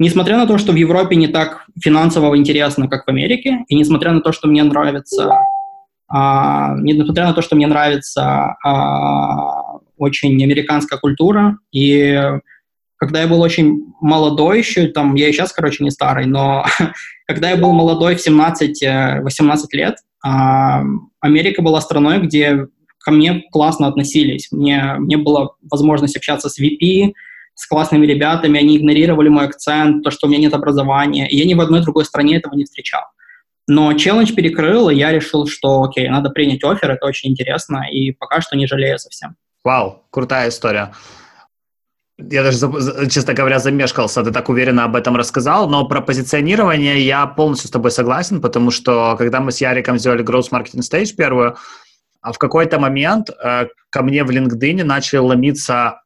Несмотря 0.00 0.38
на 0.38 0.46
то, 0.46 0.56
что 0.56 0.72
в 0.72 0.76
Европе 0.76 1.14
не 1.14 1.28
так 1.28 1.66
финансово 1.78 2.34
интересно, 2.34 2.88
как 2.88 3.04
в 3.04 3.10
Америке, 3.10 3.66
и 3.68 3.74
несмотря 3.74 4.12
на 4.12 4.22
то, 4.22 4.32
что 4.32 4.48
мне 4.48 4.62
нравится, 4.62 5.30
а, 6.08 6.74
несмотря 6.78 7.26
на 7.26 7.34
то, 7.34 7.42
что 7.42 7.54
мне 7.54 7.66
нравится 7.66 8.56
а, 8.64 9.78
очень 9.98 10.42
американская 10.42 10.98
культура, 10.98 11.58
и 11.70 12.18
когда 12.96 13.20
я 13.20 13.28
был 13.28 13.42
очень 13.42 13.92
молодой 14.00 14.60
еще, 14.60 14.86
там, 14.88 15.16
я 15.16 15.28
и 15.28 15.32
сейчас, 15.32 15.52
короче, 15.52 15.84
не 15.84 15.90
старый, 15.90 16.24
но 16.24 16.64
когда 17.26 17.50
я 17.50 17.58
был 17.58 17.72
молодой 17.72 18.16
в 18.16 18.26
17-18 18.26 18.70
э, 18.82 19.76
лет, 19.76 19.96
а, 20.24 20.82
Америка 21.20 21.60
была 21.60 21.82
страной, 21.82 22.20
где 22.20 22.68
ко 23.00 23.10
мне 23.10 23.42
классно 23.52 23.86
относились. 23.86 24.48
Мне, 24.50 24.94
мне 24.96 25.18
была 25.18 25.50
возможность 25.70 26.16
общаться 26.16 26.48
с 26.48 26.58
VP, 26.58 27.12
с 27.60 27.66
классными 27.66 28.06
ребятами, 28.06 28.58
они 28.58 28.78
игнорировали 28.78 29.28
мой 29.28 29.44
акцент, 29.44 30.02
то, 30.02 30.10
что 30.10 30.26
у 30.26 30.30
меня 30.30 30.40
нет 30.40 30.54
образования, 30.54 31.28
и 31.28 31.36
я 31.36 31.44
ни 31.44 31.52
в 31.52 31.60
одной 31.60 31.82
другой 31.82 32.06
стране 32.06 32.38
этого 32.38 32.54
не 32.54 32.64
встречал. 32.64 33.02
Но 33.68 33.92
челлендж 33.92 34.32
перекрыл, 34.32 34.88
и 34.88 34.94
я 34.94 35.12
решил, 35.12 35.46
что 35.46 35.82
окей, 35.82 36.08
надо 36.08 36.30
принять 36.30 36.64
офер, 36.64 36.90
это 36.90 37.06
очень 37.06 37.30
интересно, 37.30 37.84
и 37.92 38.12
пока 38.12 38.40
что 38.40 38.56
не 38.56 38.66
жалею 38.66 38.98
совсем. 38.98 39.36
Вау, 39.62 40.06
крутая 40.10 40.48
история. 40.48 40.92
Я 42.16 42.42
даже, 42.42 42.58
честно 43.10 43.34
говоря, 43.34 43.58
замешкался, 43.58 44.22
ты 44.22 44.30
так 44.30 44.48
уверенно 44.48 44.84
об 44.84 44.96
этом 44.96 45.16
рассказал, 45.16 45.68
но 45.68 45.86
про 45.86 46.00
позиционирование 46.00 47.04
я 47.04 47.26
полностью 47.26 47.68
с 47.68 47.70
тобой 47.70 47.90
согласен, 47.90 48.40
потому 48.40 48.70
что 48.70 49.16
когда 49.18 49.40
мы 49.40 49.52
с 49.52 49.60
Яриком 49.60 49.98
сделали 49.98 50.24
Growth 50.24 50.50
Marketing 50.50 50.80
Stage 50.80 51.14
первую, 51.14 51.56
а 52.22 52.32
в 52.32 52.38
какой-то 52.38 52.78
момент 52.78 53.28
э, 53.30 53.66
ко 53.90 54.02
мне 54.02 54.24
в 54.24 54.30
LinkedIn 54.30 54.82
начали 54.84 55.18
ломиться 55.18 56.00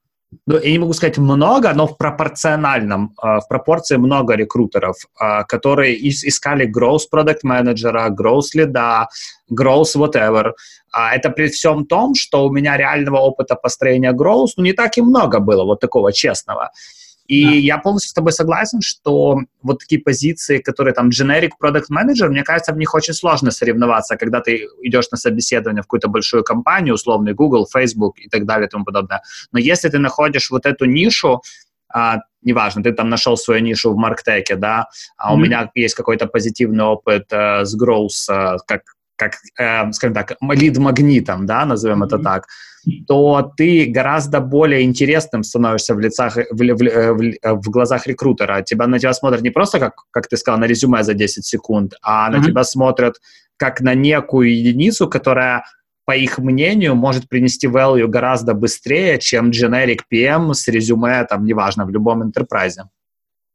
ну, 0.46 0.58
я 0.58 0.70
не 0.70 0.78
могу 0.78 0.92
сказать 0.92 1.18
много, 1.18 1.72
но 1.74 1.86
в 1.86 1.96
пропорциональном, 1.96 3.14
э, 3.22 3.40
в 3.40 3.48
пропорции 3.48 3.96
много 3.96 4.34
рекрутеров, 4.36 4.96
э, 5.20 5.44
которые 5.44 5.94
искали 6.08 6.66
growth 6.66 7.08
product 7.12 7.40
менеджера, 7.42 8.08
growth 8.10 8.54
лида, 8.54 9.08
growth 9.52 9.96
whatever. 9.96 10.52
А 10.92 11.14
это 11.14 11.30
при 11.30 11.48
всем 11.48 11.86
том, 11.86 12.14
что 12.14 12.46
у 12.46 12.50
меня 12.50 12.76
реального 12.76 13.18
опыта 13.18 13.56
построения 13.56 14.12
growth 14.12 14.52
ну, 14.56 14.64
не 14.64 14.72
так 14.72 14.98
и 14.98 15.02
много 15.02 15.40
было, 15.40 15.64
вот 15.64 15.80
такого 15.80 16.12
честного. 16.12 16.70
И 17.26 17.44
да. 17.44 17.50
я 17.52 17.78
полностью 17.78 18.10
с 18.10 18.12
тобой 18.12 18.32
согласен, 18.32 18.80
что 18.82 19.38
вот 19.62 19.78
такие 19.78 20.00
позиции, 20.00 20.58
которые 20.58 20.92
там 20.92 21.08
generic 21.08 21.52
product 21.60 21.86
manager, 21.90 22.28
мне 22.28 22.42
кажется, 22.42 22.72
в 22.72 22.76
них 22.76 22.94
очень 22.94 23.14
сложно 23.14 23.50
соревноваться, 23.50 24.16
когда 24.16 24.40
ты 24.40 24.68
идешь 24.82 25.10
на 25.10 25.16
собеседование 25.16 25.82
в 25.82 25.86
какую-то 25.86 26.08
большую 26.08 26.44
компанию, 26.44 26.94
условный 26.94 27.32
Google, 27.32 27.66
Facebook 27.66 28.18
и 28.18 28.28
так 28.28 28.44
далее 28.44 28.66
и 28.66 28.70
тому 28.70 28.84
подобное. 28.84 29.22
Но 29.52 29.58
если 29.58 29.88
ты 29.88 29.98
находишь 29.98 30.50
вот 30.50 30.66
эту 30.66 30.84
нишу, 30.84 31.40
а, 31.88 32.18
неважно, 32.42 32.82
ты 32.82 32.92
там 32.92 33.08
нашел 33.08 33.36
свою 33.36 33.62
нишу 33.62 33.92
в 33.92 33.96
марктеке, 33.96 34.56
да, 34.56 34.88
а 35.16 35.30
mm-hmm. 35.30 35.34
у 35.34 35.38
меня 35.38 35.70
есть 35.74 35.94
какой-то 35.94 36.26
позитивный 36.26 36.84
опыт 36.84 37.26
э, 37.30 37.64
с 37.64 37.80
growth, 37.80 38.30
э, 38.30 38.56
как 38.66 38.82
как, 39.16 39.34
э, 39.58 39.92
скажем 39.92 40.14
так, 40.14 40.36
лид-магнитом, 40.40 41.46
да, 41.46 41.64
назовем 41.64 42.02
mm-hmm. 42.02 42.06
это 42.06 42.18
так, 42.18 42.46
то 43.06 43.52
ты 43.56 43.86
гораздо 43.86 44.40
более 44.40 44.82
интересным 44.82 45.42
становишься 45.42 45.94
в, 45.94 46.00
лицах, 46.00 46.36
в, 46.36 46.42
в, 46.50 46.78
в, 46.78 47.60
в 47.62 47.70
глазах 47.70 48.06
рекрутера. 48.06 48.62
Тебя, 48.62 48.86
на 48.86 48.98
тебя 48.98 49.14
смотрят 49.14 49.42
не 49.42 49.50
просто, 49.50 49.78
как, 49.78 49.94
как 50.10 50.28
ты 50.28 50.36
сказал, 50.36 50.60
на 50.60 50.66
резюме 50.66 51.02
за 51.02 51.14
10 51.14 51.44
секунд, 51.44 51.94
а 52.02 52.28
mm-hmm. 52.28 52.36
на 52.36 52.44
тебя 52.44 52.64
смотрят 52.64 53.16
как 53.56 53.80
на 53.80 53.94
некую 53.94 54.54
единицу, 54.54 55.08
которая 55.08 55.64
по 56.06 56.14
их 56.14 56.38
мнению, 56.38 56.94
может 56.94 57.28
принести 57.28 57.66
value 57.66 58.06
гораздо 58.06 58.52
быстрее, 58.54 59.18
чем 59.18 59.50
generic 59.50 60.00
PM 60.12 60.52
с 60.52 60.68
резюме, 60.68 61.24
там, 61.24 61.44
неважно, 61.44 61.86
в 61.86 61.90
любом 61.90 62.22
enterprise. 62.22 62.82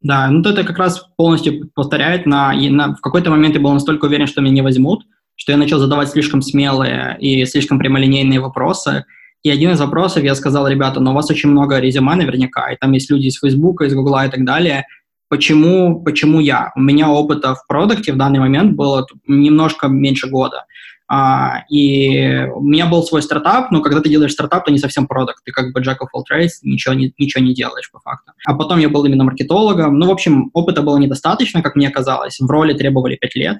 Да, 0.01 0.29
ну 0.29 0.41
это 0.41 0.63
как 0.63 0.77
раз 0.77 1.05
полностью 1.17 1.69
повторяет 1.75 2.25
на, 2.25 2.53
на 2.53 2.95
в 2.95 3.01
какой-то 3.01 3.29
момент 3.29 3.55
я 3.55 3.61
был 3.61 3.73
настолько 3.73 4.05
уверен, 4.05 4.27
что 4.27 4.41
меня 4.41 4.53
не 4.53 4.61
возьмут, 4.61 5.03
что 5.39 5.53
я 5.53 5.57
начал 5.57 5.79
задавать 5.79 6.09
слишком 6.09 6.41
смелые 6.41 7.17
и 7.19 7.45
слишком 7.45 7.79
прямолинейные 7.79 8.41
вопросы. 8.41 9.05
И 9.41 9.49
один 9.49 9.71
из 9.71 9.79
вопросов 9.79 10.21
я 10.21 10.35
сказал, 10.35 10.67
ребята, 10.67 10.99
но 10.99 11.11
у 11.11 11.13
вас 11.13 11.31
очень 11.31 11.49
много 11.49 11.79
резюме 11.79 12.15
наверняка, 12.15 12.69
и 12.71 12.75
там 12.75 12.91
есть 12.91 13.09
люди 13.09 13.27
из 13.27 13.39
Фейсбука, 13.39 13.85
из 13.85 13.95
Гугла 13.95 14.25
и 14.25 14.29
так 14.29 14.43
далее. 14.43 14.85
Почему, 15.29 16.03
почему 16.03 16.41
я? 16.41 16.73
У 16.75 16.81
меня 16.81 17.09
опыта 17.09 17.55
в 17.55 17.65
продукте 17.67 18.11
в 18.11 18.17
данный 18.17 18.39
момент 18.39 18.75
было 18.75 19.07
немножко 19.27 19.87
меньше 19.87 20.27
года. 20.27 20.65
А, 21.07 21.63
и 21.69 22.45
у 22.53 22.61
меня 22.61 22.85
был 22.85 23.01
свой 23.03 23.21
стартап, 23.21 23.71
но 23.71 23.81
когда 23.81 24.01
ты 24.01 24.09
делаешь 24.09 24.33
стартап, 24.33 24.65
то 24.65 24.71
не 24.71 24.77
совсем 24.77 25.07
продукт, 25.07 25.39
ты 25.45 25.53
как 25.53 25.71
бы 25.71 25.79
jack 25.79 25.99
of 26.01 26.09
all 26.13 26.23
trades, 26.29 26.59
ничего 26.63 26.93
не, 26.93 27.13
ничего 27.17 27.43
не 27.43 27.53
делаешь 27.53 27.89
по 27.91 27.99
факту. 27.99 28.33
А 28.45 28.53
потом 28.55 28.77
я 28.79 28.89
был 28.89 29.05
именно 29.05 29.23
маркетологом. 29.23 29.97
Ну, 29.97 30.07
в 30.07 30.11
общем, 30.11 30.51
опыта 30.53 30.81
было 30.81 30.97
недостаточно, 30.97 31.61
как 31.61 31.77
мне 31.77 31.89
казалось. 31.89 32.39
В 32.39 32.47
роли 32.47 32.73
требовали 32.73 33.15
5 33.15 33.35
лет. 33.35 33.59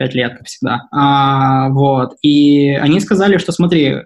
5 0.00 0.14
лет, 0.14 0.40
всегда. 0.46 0.88
А, 0.92 1.68
вот. 1.68 2.14
И 2.22 2.70
они 2.70 3.00
сказали, 3.00 3.36
что 3.36 3.52
смотри, 3.52 3.96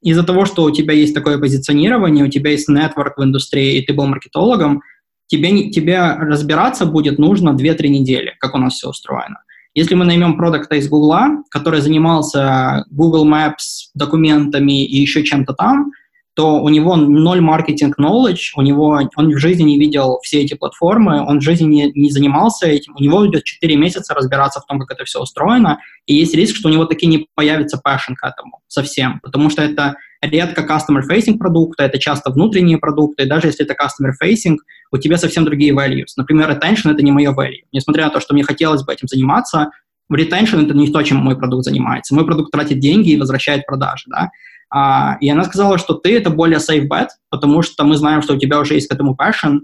из-за 0.00 0.22
того, 0.22 0.44
что 0.44 0.62
у 0.62 0.70
тебя 0.70 0.94
есть 0.94 1.14
такое 1.14 1.38
позиционирование, 1.38 2.24
у 2.24 2.28
тебя 2.28 2.52
есть 2.52 2.68
нетворк 2.68 3.18
в 3.18 3.24
индустрии, 3.24 3.76
и 3.76 3.84
ты 3.84 3.92
был 3.92 4.06
маркетологом, 4.06 4.82
тебе, 5.26 5.70
тебе 5.70 5.98
разбираться 6.12 6.86
будет 6.86 7.18
нужно 7.18 7.50
2-3 7.50 7.88
недели, 7.88 8.34
как 8.38 8.54
у 8.54 8.58
нас 8.58 8.74
все 8.74 8.88
устроено. 8.88 9.38
Если 9.74 9.96
мы 9.96 10.04
наймем 10.04 10.36
продукта 10.36 10.76
из 10.76 10.88
Гугла, 10.88 11.42
который 11.50 11.80
занимался 11.80 12.84
Google 12.90 13.28
Maps, 13.28 13.90
документами 13.94 14.86
и 14.86 14.96
еще 14.96 15.24
чем-то 15.24 15.54
там, 15.54 15.90
то 16.36 16.60
у 16.60 16.68
него 16.68 16.96
ноль 16.96 17.40
маркетинг 17.40 17.98
knowledge, 17.98 18.52
у 18.56 18.62
него, 18.62 19.00
он 19.16 19.30
в 19.30 19.38
жизни 19.38 19.62
не 19.62 19.78
видел 19.78 20.18
все 20.22 20.42
эти 20.42 20.52
платформы, 20.52 21.26
он 21.26 21.38
в 21.38 21.42
жизни 21.42 21.64
не, 21.64 21.92
не 21.94 22.10
занимался 22.10 22.66
этим, 22.66 22.94
у 22.94 23.02
него 23.02 23.26
идет 23.26 23.44
4 23.44 23.74
месяца 23.76 24.12
разбираться 24.12 24.60
в 24.60 24.66
том, 24.66 24.78
как 24.78 24.90
это 24.90 25.06
все 25.06 25.18
устроено, 25.18 25.78
и 26.04 26.14
есть 26.14 26.34
риск, 26.34 26.56
что 26.56 26.68
у 26.68 26.70
него 26.70 26.84
таки 26.84 27.06
не 27.06 27.26
появится 27.34 27.80
passion 27.82 28.14
к 28.14 28.26
этому 28.26 28.60
совсем, 28.68 29.18
потому 29.22 29.48
что 29.48 29.62
это 29.62 29.96
редко 30.20 30.60
customer-facing 30.60 31.38
продукты, 31.38 31.84
это 31.84 31.98
часто 31.98 32.30
внутренние 32.30 32.76
продукты, 32.76 33.22
и 33.22 33.26
даже 33.26 33.46
если 33.46 33.64
это 33.64 33.72
customer-facing, 33.72 34.56
у 34.92 34.98
тебя 34.98 35.16
совсем 35.16 35.46
другие 35.46 35.72
values. 35.72 36.12
Например, 36.18 36.50
retention— 36.50 36.92
это 36.92 37.02
не 37.02 37.12
мое 37.12 37.32
value. 37.32 37.64
Несмотря 37.72 38.04
на 38.04 38.10
то, 38.10 38.20
что 38.20 38.34
мне 38.34 38.44
хотелось 38.44 38.84
бы 38.84 38.92
этим 38.92 39.08
заниматься, 39.08 39.70
retention— 40.12 40.64
это 40.66 40.74
не 40.74 40.92
то, 40.92 41.02
чем 41.02 41.16
мой 41.16 41.36
продукт 41.38 41.64
занимается. 41.64 42.14
Мой 42.14 42.26
продукт 42.26 42.52
тратит 42.52 42.78
деньги 42.78 43.12
и 43.12 43.18
возвращает 43.18 43.64
продажи, 43.64 44.04
да, 44.08 44.28
а, 44.70 45.16
и 45.20 45.28
она 45.28 45.44
сказала, 45.44 45.78
что 45.78 45.94
ты 45.94 46.16
это 46.16 46.30
более 46.30 46.58
safe 46.58 46.88
bet, 46.88 47.08
потому 47.30 47.62
что 47.62 47.84
мы 47.84 47.96
знаем, 47.96 48.22
что 48.22 48.34
у 48.34 48.38
тебя 48.38 48.60
уже 48.60 48.74
есть 48.74 48.88
к 48.88 48.94
этому 48.94 49.16
passion, 49.18 49.60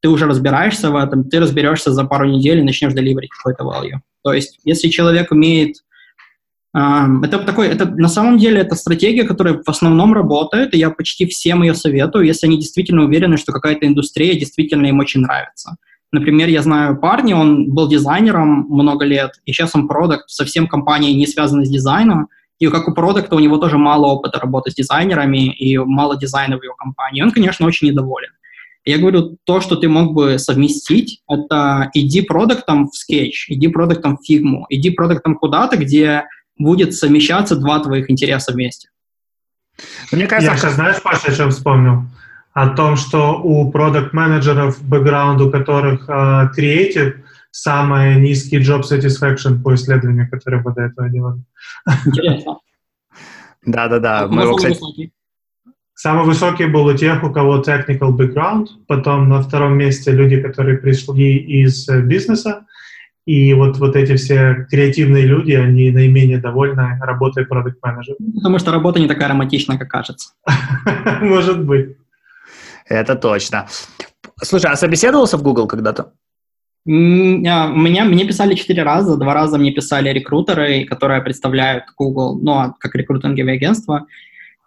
ты 0.00 0.08
уже 0.08 0.26
разбираешься 0.26 0.90
в 0.90 0.96
этом, 0.96 1.28
ты 1.28 1.40
разберешься 1.40 1.92
за 1.92 2.04
пару 2.04 2.26
недель 2.26 2.58
и 2.58 2.62
начнешь 2.62 2.92
деливерить 2.92 3.30
какой-то 3.30 3.64
value. 3.64 4.00
То 4.22 4.32
есть, 4.32 4.58
если 4.64 4.88
человек 4.88 5.30
умеет 5.30 5.76
это 6.74 7.38
такой, 7.38 7.68
это 7.68 7.86
на 7.86 8.08
самом 8.08 8.36
деле 8.36 8.60
это 8.60 8.74
стратегия, 8.74 9.24
которая 9.24 9.62
в 9.64 9.68
основном 9.68 10.12
работает, 10.12 10.74
и 10.74 10.78
я 10.78 10.90
почти 10.90 11.24
всем 11.24 11.62
ее 11.62 11.74
советую, 11.74 12.26
если 12.26 12.46
они 12.46 12.58
действительно 12.58 13.04
уверены, 13.04 13.38
что 13.38 13.52
какая-то 13.52 13.86
индустрия 13.86 14.34
действительно 14.34 14.86
им 14.86 14.98
очень 14.98 15.22
нравится. 15.22 15.76
Например, 16.12 16.48
я 16.48 16.60
знаю 16.60 16.98
парня, 16.98 17.34
он 17.34 17.72
был 17.72 17.88
дизайнером 17.88 18.66
много 18.68 19.06
лет, 19.06 19.40
и 19.46 19.52
сейчас 19.52 19.74
он 19.74 19.88
продукт 19.88 20.28
совсем 20.28 20.68
компании 20.68 21.14
не 21.14 21.26
связанной 21.26 21.64
с 21.64 21.70
дизайном, 21.70 22.28
и 22.58 22.68
как 22.68 22.88
у 22.88 22.94
продукта 22.94 23.36
у 23.36 23.38
него 23.38 23.58
тоже 23.58 23.76
мало 23.78 24.06
опыта 24.06 24.38
работы 24.38 24.70
с 24.70 24.74
дизайнерами 24.74 25.52
и 25.52 25.76
мало 25.78 26.16
дизайна 26.16 26.58
в 26.58 26.62
его 26.62 26.74
компании. 26.74 27.22
Он, 27.22 27.30
конечно, 27.30 27.66
очень 27.66 27.88
недоволен. 27.88 28.30
Я 28.84 28.98
говорю, 28.98 29.36
то, 29.44 29.60
что 29.60 29.76
ты 29.76 29.88
мог 29.88 30.14
бы 30.14 30.38
совместить, 30.38 31.20
это 31.28 31.90
иди 31.92 32.22
продуктом 32.22 32.88
в 32.88 32.92
Sketch, 32.92 33.48
иди 33.48 33.68
продуктом 33.68 34.16
в 34.16 34.20
Figma, 34.20 34.62
иди 34.70 34.90
продуктом 34.90 35.34
куда-то, 35.34 35.76
где 35.76 36.24
будет 36.56 36.94
совмещаться 36.94 37.56
два 37.56 37.80
твоих 37.80 38.10
интереса 38.10 38.52
вместе. 38.52 38.88
Мне 40.12 40.26
кажется, 40.26 40.52
я 40.52 40.56
сейчас, 40.56 40.74
знаешь, 40.74 41.02
Паша, 41.02 41.32
о 41.32 41.34
чем 41.34 41.50
вспомнил? 41.50 42.04
О 42.52 42.68
том, 42.68 42.96
что 42.96 43.40
у 43.42 43.70
продукт-менеджеров, 43.70 44.82
бэкграунд 44.82 45.40
у 45.42 45.50
которых 45.50 46.06
креатив, 46.54 47.16
uh, 47.16 47.22
самый 47.56 48.20
низкий 48.20 48.58
job 48.58 48.82
satisfaction 48.82 49.62
по 49.62 49.74
исследованию, 49.74 50.28
которое 50.30 50.62
мы 50.62 50.74
до 50.74 50.82
этого 50.82 51.08
делали. 51.08 51.40
Интересно. 52.04 52.58
Да-да-да. 53.64 54.28
Мы 54.28 54.42
его, 54.42 54.52
самый 54.52 54.56
кстати, 54.56 54.74
высокий? 54.74 55.12
Самый 55.94 56.24
высокий 56.26 56.66
был 56.66 56.84
у 56.84 56.94
тех, 56.94 57.24
у 57.24 57.32
кого 57.32 57.62
technical 57.62 58.14
background, 58.16 58.66
потом 58.86 59.28
на 59.28 59.40
втором 59.40 59.78
месте 59.78 60.12
люди, 60.12 60.40
которые 60.40 60.76
пришли 60.76 61.36
из 61.36 61.88
э, 61.88 62.02
бизнеса, 62.02 62.66
и 63.24 63.54
вот, 63.54 63.78
вот 63.78 63.96
эти 63.96 64.16
все 64.16 64.66
креативные 64.70 65.24
люди, 65.24 65.52
они 65.52 65.90
наименее 65.90 66.38
довольны 66.38 66.98
работой 67.00 67.46
продукт 67.46 67.78
менеджера 67.82 68.16
Потому 68.34 68.58
что 68.58 68.70
работа 68.70 69.00
не 69.00 69.08
такая 69.08 69.28
романтичная, 69.28 69.78
как 69.78 69.88
кажется. 69.88 70.34
Может 71.22 71.64
быть. 71.64 71.96
Это 72.84 73.16
точно. 73.16 73.66
Слушай, 74.42 74.70
а 74.70 74.76
собеседовался 74.76 75.38
в 75.38 75.42
Google 75.42 75.66
когда-то? 75.66 76.12
М, 76.86 77.44
а, 77.46 77.66
Меня, 77.66 78.04
мне 78.04 78.24
писали 78.24 78.54
четыре 78.54 78.82
раза. 78.82 79.16
Два 79.16 79.34
раза 79.34 79.58
мне 79.58 79.72
писали 79.72 80.10
рекрутеры, 80.10 80.84
которые 80.84 81.20
представляют 81.20 81.84
Google, 81.96 82.38
ну, 82.40 82.52
а, 82.52 82.74
как 82.78 82.94
рекрутинговое 82.94 83.54
агентство. 83.54 84.06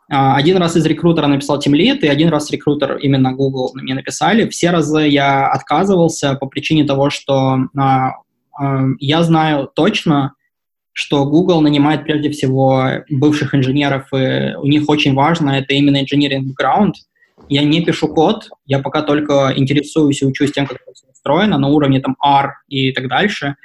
А, 0.09 0.35
Один 0.35 0.57
раз 0.57 0.75
из 0.75 0.85
рекрутера 0.85 1.27
написал 1.27 1.59
Team 1.59 1.73
Lead, 1.73 1.99
и 1.99 2.07
один 2.07 2.29
раз 2.29 2.51
рекрутер 2.51 2.97
именно 2.97 3.31
Google 3.31 3.71
мне 3.73 3.93
написали. 3.93 4.49
Все 4.49 4.71
разы 4.71 5.01
я 5.01 5.47
отказывался 5.49 6.35
по 6.35 6.47
причине 6.47 6.83
того, 6.83 7.09
что 7.09 7.59
а, 7.77 8.15
а, 8.57 8.85
я 8.99 9.23
знаю 9.23 9.69
точно, 9.73 10.33
что 10.91 11.25
Google 11.25 11.61
нанимает 11.61 12.03
прежде 12.03 12.29
всего 12.29 13.03
бывших 13.09 13.55
инженеров, 13.55 14.07
и 14.11 14.55
у 14.57 14.65
них 14.67 14.89
очень 14.89 15.13
важно 15.13 15.51
это 15.51 15.73
именно 15.73 16.01
engineering 16.03 16.43
background. 16.43 16.93
Я 17.47 17.63
не 17.63 17.81
пишу 17.85 18.09
код, 18.09 18.49
я 18.65 18.79
пока 18.79 19.03
только 19.03 19.53
интересуюсь 19.55 20.21
и 20.21 20.25
учусь 20.25 20.51
тем, 20.51 20.65
как 20.65 20.81
это 20.81 20.91
устроено 21.19 21.57
на 21.57 21.67
уровне 21.67 21.99
там 21.99 22.15
R 22.23 22.53
и 22.67 22.91
так 22.91 23.07
дальше. 23.07 23.55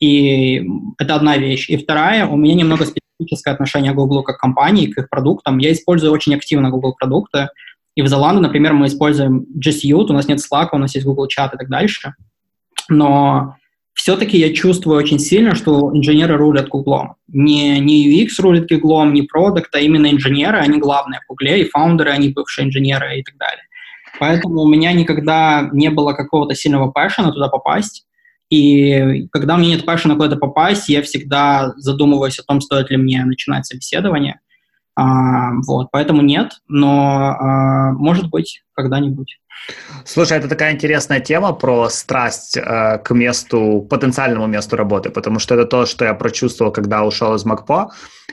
И 0.00 0.62
это 0.98 1.16
одна 1.16 1.36
вещь. 1.38 1.68
И 1.68 1.76
вторая, 1.76 2.26
у 2.26 2.36
меня 2.36 2.54
немного 2.54 2.84
специфическое 2.84 3.54
отношение 3.54 3.92
к 3.92 3.96
Google 3.96 4.22
как 4.22 4.38
компании, 4.38 4.86
к 4.86 4.98
их 4.98 5.08
продуктам. 5.08 5.58
Я 5.58 5.72
использую 5.72 6.12
очень 6.12 6.34
активно 6.34 6.70
Google 6.70 6.94
продукты. 6.94 7.48
И 7.96 8.02
в 8.02 8.06
Zalando, 8.06 8.38
например, 8.38 8.74
мы 8.74 8.86
используем 8.86 9.46
G 9.54 9.70
Suite, 9.70 10.06
у 10.08 10.12
нас 10.12 10.28
нет 10.28 10.38
Slack, 10.38 10.68
у 10.72 10.78
нас 10.78 10.94
есть 10.94 11.06
Google 11.06 11.26
чат 11.26 11.54
и 11.54 11.58
так 11.58 11.68
дальше. 11.68 12.14
Но 12.88 13.56
все-таки 13.94 14.38
я 14.38 14.54
чувствую 14.54 14.96
очень 14.96 15.18
сильно, 15.18 15.56
что 15.56 15.90
инженеры 15.92 16.36
рулят 16.36 16.68
Гуглом. 16.68 17.16
Не, 17.26 17.80
не 17.80 18.24
UX 18.24 18.40
рулит 18.40 18.70
Гуглом, 18.70 19.12
не 19.12 19.22
продукт, 19.22 19.74
а 19.74 19.80
именно 19.80 20.08
инженеры, 20.12 20.58
они 20.58 20.78
главные 20.78 21.20
в 21.20 21.28
Гугле, 21.28 21.62
и 21.62 21.68
founder 21.68 22.01
ы, 22.01 22.10
они 22.10 22.28
бывшие 22.28 22.68
инженеры 22.68 23.18
и 23.18 23.24
так 23.24 23.36
далее. 23.36 23.64
Поэтому 24.20 24.62
у 24.62 24.68
меня 24.68 24.92
никогда 24.92 25.68
не 25.72 25.90
было 25.90 26.12
какого-то 26.12 26.54
сильного 26.54 26.90
passion 26.90 27.27
а 27.27 27.32
туда 27.32 27.48
попасть. 27.48 28.06
И 28.50 29.28
когда 29.30 29.54
у 29.54 29.58
меня 29.58 29.76
нет 29.76 29.86
passion 29.86 30.10
а 30.10 30.14
куда-то 30.14 30.36
попасть, 30.36 30.88
я 30.88 31.02
всегда 31.02 31.74
задумываюсь 31.76 32.38
о 32.38 32.44
том, 32.44 32.60
стоит 32.60 32.90
ли 32.90 32.96
мне 32.96 33.24
начинать 33.24 33.66
собеседование. 33.66 34.40
А, 34.96 35.52
вот, 35.66 35.88
поэтому 35.92 36.22
нет, 36.22 36.54
но 36.66 37.36
а, 37.38 37.92
может 37.92 38.30
быть 38.30 38.62
когда-нибудь. 38.74 39.38
Слушай, 40.04 40.38
это 40.38 40.48
такая 40.48 40.72
интересная 40.72 41.20
тема 41.20 41.52
про 41.52 41.88
страсть 41.90 42.56
э, 42.56 42.98
к 42.98 43.10
месту, 43.12 43.86
потенциальному 43.90 44.46
месту 44.46 44.76
работы, 44.76 45.10
потому 45.10 45.38
что 45.38 45.54
это 45.54 45.66
то, 45.66 45.86
что 45.86 46.04
я 46.04 46.14
прочувствовал, 46.14 46.72
когда 46.72 47.04
ушел 47.04 47.34
из 47.34 47.44
МакПо. 47.44 47.90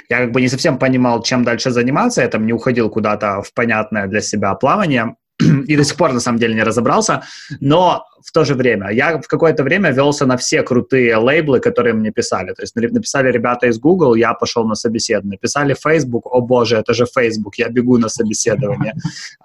Я 0.10 0.19
как 0.19 0.32
бы 0.32 0.41
не 0.41 0.48
совсем 0.48 0.78
понимал, 0.78 1.24
чем 1.24 1.43
дальше 1.43 1.71
заниматься, 1.71 2.21
я 2.21 2.28
там 2.28 2.45
не 2.45 2.54
уходил 2.54 2.89
куда-то 2.89 3.41
в 3.41 3.54
понятное 3.54 4.08
для 4.08 4.21
себя 4.21 4.54
плавание, 4.56 5.15
и 5.39 5.76
до 5.76 5.84
сих 5.84 5.98
пор 5.98 6.13
на 6.13 6.19
самом 6.19 6.39
деле 6.39 6.56
не 6.56 6.63
разобрался, 6.63 7.24
но 7.60 8.06
в 8.24 8.32
то 8.32 8.45
же 8.45 8.56
время 8.56 8.91
я 8.91 9.17
в 9.17 9.28
какое-то 9.28 9.63
время 9.63 9.91
велся 9.91 10.26
на 10.26 10.38
все 10.38 10.63
крутые 10.63 11.17
лейблы, 11.17 11.60
которые 11.60 11.93
мне 11.93 12.12
писали. 12.12 12.54
То 12.54 12.62
есть 12.62 12.76
написали 12.76 13.32
ребята 13.32 13.67
из 13.67 13.78
Google, 13.78 14.15
я 14.15 14.34
пошел 14.34 14.65
на 14.65 14.76
собеседование. 14.76 15.38
Написали 15.41 15.76
Facebook, 15.76 16.26
о 16.26 16.41
боже, 16.41 16.78
это 16.78 16.93
же 16.93 17.06
Facebook, 17.06 17.56
я 17.58 17.69
бегу 17.69 17.98
на 17.98 18.10
собеседование. 18.10 18.93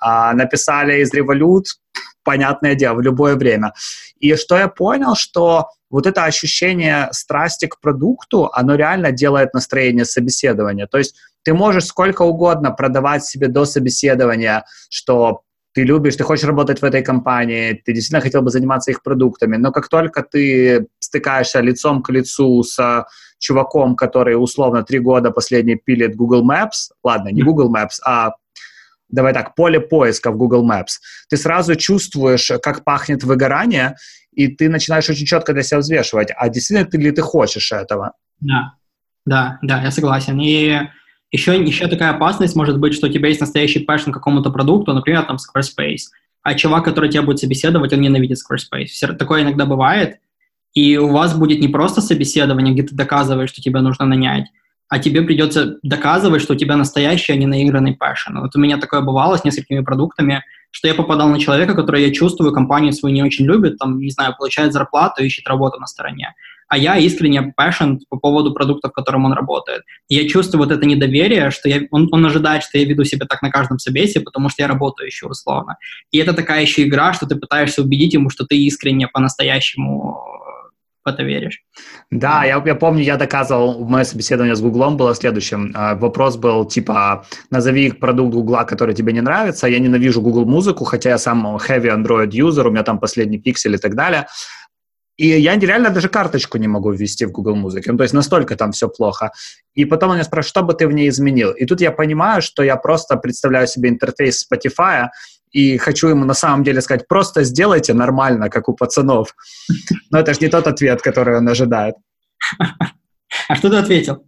А, 0.00 0.32
написали 0.32 1.02
из 1.02 1.12
Revolut, 1.12 1.64
понятное 2.22 2.74
дело, 2.74 2.94
в 2.94 3.00
любое 3.00 3.34
время. 3.34 3.72
И 4.20 4.34
что 4.36 4.56
я 4.56 4.68
понял, 4.68 5.14
что 5.16 5.68
вот 5.90 6.06
это 6.06 6.24
ощущение 6.24 7.08
страсти 7.10 7.66
к 7.66 7.80
продукту, 7.80 8.50
оно 8.52 8.76
реально 8.76 9.10
делает 9.10 9.54
настроение 9.54 10.04
собеседования. 10.04 10.86
То 10.86 10.98
есть 10.98 11.16
ты 11.42 11.52
можешь 11.52 11.86
сколько 11.86 12.22
угодно 12.22 12.70
продавать 12.70 13.24
себе 13.24 13.48
до 13.48 13.64
собеседования, 13.64 14.64
что 14.88 15.42
ты 15.72 15.84
любишь, 15.84 16.16
ты 16.16 16.24
хочешь 16.24 16.44
работать 16.44 16.80
в 16.82 16.84
этой 16.84 17.02
компании, 17.02 17.72
ты 17.72 17.92
действительно 17.92 18.20
хотел 18.20 18.42
бы 18.42 18.50
заниматься 18.50 18.90
их 18.90 19.02
продуктами, 19.02 19.56
но 19.56 19.70
как 19.70 19.88
только 19.88 20.22
ты 20.22 20.88
стыкаешься 20.98 21.60
лицом 21.60 22.02
к 22.02 22.10
лицу 22.10 22.62
с 22.62 23.06
чуваком, 23.38 23.96
который 23.96 24.34
условно 24.34 24.82
три 24.82 24.98
года 24.98 25.30
последний 25.30 25.76
пилит 25.76 26.16
Google 26.16 26.48
Maps, 26.48 26.92
ладно, 27.04 27.28
не 27.28 27.42
Google 27.42 27.74
Maps, 27.74 28.00
а 28.04 28.32
давай 29.08 29.32
так, 29.32 29.54
поле 29.54 29.80
поиска 29.80 30.30
в 30.30 30.36
Google 30.36 30.68
Maps, 30.68 30.98
ты 31.28 31.36
сразу 31.36 31.76
чувствуешь, 31.76 32.50
как 32.62 32.84
пахнет 32.84 33.22
выгорание, 33.22 33.96
и 34.32 34.48
ты 34.48 34.68
начинаешь 34.68 35.08
очень 35.08 35.26
четко 35.26 35.52
для 35.52 35.62
себя 35.62 35.78
взвешивать, 35.78 36.28
а 36.36 36.48
действительно 36.48 36.88
ты 36.88 36.98
ли 36.98 37.10
ты 37.12 37.22
хочешь 37.22 37.72
этого. 37.72 38.12
Да, 38.40 38.74
да, 39.26 39.58
да, 39.62 39.82
я 39.82 39.90
согласен. 39.90 40.38
И 40.40 40.78
еще, 41.32 41.60
еще 41.62 41.86
такая 41.86 42.10
опасность 42.10 42.56
может 42.56 42.78
быть, 42.78 42.94
что 42.94 43.06
у 43.06 43.10
тебя 43.10 43.28
есть 43.28 43.40
настоящий 43.40 43.80
passion 43.80 44.10
к 44.10 44.14
какому-то 44.14 44.50
продукту, 44.50 44.92
например, 44.92 45.24
там 45.24 45.36
Squarespace, 45.36 46.08
а 46.42 46.54
чувак, 46.54 46.84
который 46.84 47.10
тебя 47.10 47.22
будет 47.22 47.38
собеседовать, 47.38 47.92
он 47.92 48.00
ненавидит 48.00 48.38
Squarespace. 48.38 48.86
Все, 48.86 49.08
такое 49.12 49.42
иногда 49.42 49.66
бывает, 49.66 50.18
и 50.74 50.96
у 50.96 51.08
вас 51.08 51.36
будет 51.36 51.60
не 51.60 51.68
просто 51.68 52.00
собеседование, 52.00 52.74
где 52.74 52.82
ты 52.82 52.94
доказываешь, 52.94 53.50
что 53.50 53.62
тебя 53.62 53.80
нужно 53.80 54.06
нанять, 54.06 54.46
а 54.88 54.98
тебе 54.98 55.22
придется 55.22 55.78
доказывать, 55.82 56.42
что 56.42 56.54
у 56.54 56.56
тебя 56.56 56.76
настоящий, 56.76 57.32
а 57.32 57.36
не 57.36 57.46
наигранный 57.46 57.94
passion. 57.94 58.38
Вот 58.38 58.56
у 58.56 58.58
меня 58.58 58.78
такое 58.78 59.00
бывало 59.00 59.36
с 59.36 59.44
несколькими 59.44 59.80
продуктами, 59.80 60.42
что 60.70 60.88
я 60.88 60.94
попадал 60.94 61.28
на 61.28 61.38
человека, 61.40 61.74
который, 61.74 62.04
я 62.04 62.12
чувствую, 62.12 62.52
компанию 62.52 62.92
свою 62.92 63.14
не 63.14 63.22
очень 63.22 63.44
любит, 63.44 63.78
там, 63.78 63.98
не 63.98 64.10
знаю, 64.10 64.34
получает 64.38 64.72
зарплату, 64.72 65.22
ищет 65.22 65.48
работу 65.48 65.78
на 65.80 65.86
стороне 65.86 66.34
а 66.70 66.78
я 66.78 66.96
искренне 66.98 67.52
passion 67.58 67.98
по 68.08 68.16
поводу 68.16 68.54
продукта, 68.54 68.88
в 68.88 68.92
котором 68.92 69.24
он 69.24 69.32
работает. 69.32 69.82
И 70.08 70.14
я 70.14 70.28
чувствую 70.28 70.62
вот 70.62 70.70
это 70.72 70.86
недоверие, 70.86 71.50
что 71.50 71.68
я, 71.68 71.80
он, 71.90 72.08
он 72.12 72.24
ожидает, 72.24 72.62
что 72.62 72.78
я 72.78 72.84
веду 72.84 73.02
себя 73.02 73.26
так 73.26 73.42
на 73.42 73.50
каждом 73.50 73.80
собесе, 73.80 74.20
потому 74.20 74.48
что 74.48 74.62
я 74.62 74.68
работаю 74.68 75.08
еще 75.08 75.26
условно. 75.26 75.78
И 76.12 76.18
это 76.18 76.32
такая 76.32 76.62
еще 76.62 76.84
игра, 76.84 77.12
что 77.12 77.26
ты 77.26 77.34
пытаешься 77.34 77.82
убедить 77.82 78.14
ему, 78.14 78.30
что 78.30 78.46
ты 78.46 78.56
искренне 78.56 79.08
по-настоящему 79.08 80.22
это 81.06 81.22
веришь. 81.22 81.62
Да, 82.10 82.44
я, 82.44 82.62
я 82.64 82.74
помню, 82.74 83.02
я 83.02 83.16
доказывал, 83.16 83.84
мое 83.84 84.04
собеседование 84.04 84.54
с 84.54 84.60
Гуглом 84.60 84.96
было 84.96 85.14
следующим. 85.14 85.72
А, 85.74 85.94
вопрос 85.94 86.36
был 86.36 86.64
типа, 86.66 87.24
назови 87.50 87.92
продукт 87.92 88.34
Гугла, 88.34 88.64
который 88.64 88.94
тебе 88.94 89.12
не 89.12 89.22
нравится. 89.22 89.66
Я 89.66 89.78
ненавижу 89.78 90.20
Google 90.20 90.44
музыку, 90.44 90.84
хотя 90.84 91.10
я 91.10 91.18
сам 91.18 91.56
heavy 91.56 91.88
Android 91.94 92.30
user, 92.30 92.66
у 92.66 92.70
меня 92.70 92.82
там 92.82 92.98
последний 92.98 93.38
пиксель 93.38 93.74
и 93.74 93.78
так 93.78 93.94
далее. 93.94 94.26
И 95.20 95.26
я 95.26 95.54
реально 95.58 95.90
даже 95.90 96.08
карточку 96.08 96.58
не 96.58 96.68
могу 96.68 96.92
ввести 96.92 97.26
в 97.26 97.30
Google 97.30 97.54
Музыке. 97.54 97.92
Ну, 97.92 97.98
то 97.98 98.04
есть 98.04 98.14
настолько 98.14 98.56
там 98.56 98.72
все 98.72 98.88
плохо. 98.88 99.32
И 99.74 99.84
потом 99.84 100.10
он 100.10 100.16
меня 100.16 100.24
спрашивает, 100.24 100.50
что 100.50 100.62
бы 100.62 100.72
ты 100.72 100.86
в 100.88 100.92
ней 100.92 101.10
изменил? 101.10 101.50
И 101.50 101.66
тут 101.66 101.82
я 101.82 101.92
понимаю, 101.92 102.40
что 102.40 102.62
я 102.62 102.76
просто 102.76 103.16
представляю 103.16 103.66
себе 103.66 103.90
интерфейс 103.90 104.46
Spotify 104.50 105.08
и 105.52 105.78
хочу 105.78 106.08
ему 106.08 106.24
на 106.24 106.34
самом 106.34 106.64
деле 106.64 106.80
сказать, 106.80 107.08
просто 107.08 107.44
сделайте 107.44 107.94
нормально, 107.94 108.48
как 108.48 108.68
у 108.68 108.74
пацанов. 108.74 109.34
Но 110.10 110.18
это 110.18 110.34
же 110.34 110.40
не 110.40 110.48
тот 110.48 110.66
ответ, 110.66 111.02
который 111.02 111.36
он 111.36 111.48
ожидает. 111.48 111.94
А 113.48 113.54
что 113.56 113.70
ты 113.70 113.76
ответил? 113.76 114.24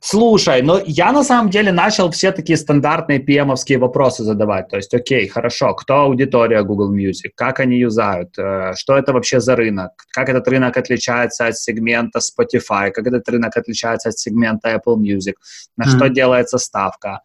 Слушай, 0.00 0.62
но 0.62 0.80
я 0.86 1.12
на 1.12 1.24
самом 1.24 1.50
деле 1.50 1.72
начал 1.72 2.10
все 2.10 2.32
такие 2.32 2.56
стандартные 2.56 3.18
PM-овские 3.18 3.78
вопросы 3.78 4.22
задавать. 4.22 4.68
То 4.68 4.76
есть, 4.76 4.94
окей, 4.94 5.28
хорошо, 5.28 5.74
кто 5.74 5.94
аудитория 6.02 6.62
Google 6.62 6.94
Music, 6.94 7.30
как 7.34 7.60
они 7.60 7.78
юзают, 7.78 8.38
э, 8.38 8.72
что 8.76 8.96
это 8.96 9.12
вообще 9.12 9.40
за 9.40 9.56
рынок, 9.56 9.92
как 10.10 10.28
этот 10.28 10.48
рынок 10.48 10.76
отличается 10.76 11.46
от 11.46 11.58
сегмента 11.58 12.20
Spotify, 12.20 12.90
как 12.90 13.06
этот 13.06 13.28
рынок 13.28 13.56
отличается 13.56 14.08
от 14.08 14.18
сегмента 14.18 14.74
Apple 14.74 14.96
Music, 14.96 15.34
на 15.76 15.84
mm-hmm. 15.84 15.96
что 15.96 16.08
делается 16.08 16.58
ставка 16.58 17.20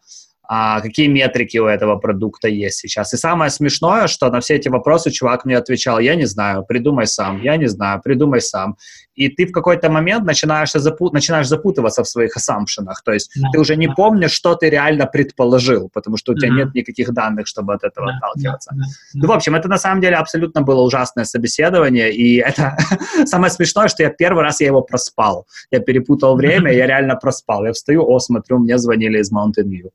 а, 0.52 0.80
какие 0.80 1.06
метрики 1.06 1.58
у 1.58 1.66
этого 1.66 1.94
продукта 1.94 2.48
есть 2.48 2.78
сейчас. 2.78 3.14
И 3.14 3.16
самое 3.16 3.52
смешное, 3.52 4.08
что 4.08 4.28
на 4.30 4.40
все 4.40 4.56
эти 4.56 4.68
вопросы 4.68 5.12
чувак 5.12 5.44
мне 5.44 5.56
отвечал, 5.56 6.00
я 6.00 6.16
не 6.16 6.26
знаю, 6.26 6.64
придумай 6.64 7.06
сам, 7.06 7.40
я 7.40 7.56
не 7.56 7.68
знаю, 7.68 8.00
придумай 8.02 8.40
сам. 8.40 8.76
И 9.14 9.28
ты 9.28 9.46
в 9.46 9.52
какой-то 9.52 9.88
момент 9.90 10.24
начинаешь, 10.24 10.74
запу- 10.74 11.12
начинаешь 11.12 11.46
запутываться 11.46 12.02
в 12.02 12.08
своих 12.08 12.36
ассампшенах, 12.36 13.02
то 13.04 13.12
есть 13.12 13.30
да, 13.36 13.48
ты 13.52 13.60
уже 13.60 13.76
не 13.76 13.86
да. 13.86 13.94
помнишь, 13.94 14.32
что 14.32 14.56
ты 14.56 14.70
реально 14.70 15.06
предположил, 15.06 15.88
потому 15.94 16.16
что 16.16 16.32
у 16.32 16.34
тебя 16.34 16.48
mm-hmm. 16.48 16.56
нет 16.56 16.74
никаких 16.74 17.12
данных, 17.12 17.46
чтобы 17.46 17.74
от 17.74 17.84
этого 17.84 18.08
да, 18.08 18.16
отталкиваться. 18.16 18.70
Да, 18.72 18.78
да, 18.78 18.84
да. 19.14 19.20
Ну, 19.20 19.28
в 19.28 19.32
общем, 19.32 19.54
это 19.54 19.68
на 19.68 19.78
самом 19.78 20.00
деле 20.00 20.16
абсолютно 20.16 20.62
было 20.62 20.82
ужасное 20.82 21.26
собеседование, 21.26 22.12
и 22.12 22.38
это 22.38 22.76
самое 23.24 23.52
смешное, 23.52 23.86
что 23.86 24.02
я 24.02 24.10
первый 24.10 24.42
раз 24.42 24.60
я 24.60 24.66
его 24.66 24.82
проспал. 24.82 25.46
Я 25.70 25.78
перепутал 25.78 26.34
время, 26.34 26.72
я 26.72 26.86
реально 26.88 27.14
проспал. 27.14 27.66
Я 27.66 27.72
встаю, 27.72 28.04
о, 28.04 28.18
смотрю, 28.18 28.58
мне 28.58 28.78
звонили 28.78 29.20
из 29.20 29.32
Mountain 29.32 29.68
View. 29.68 29.90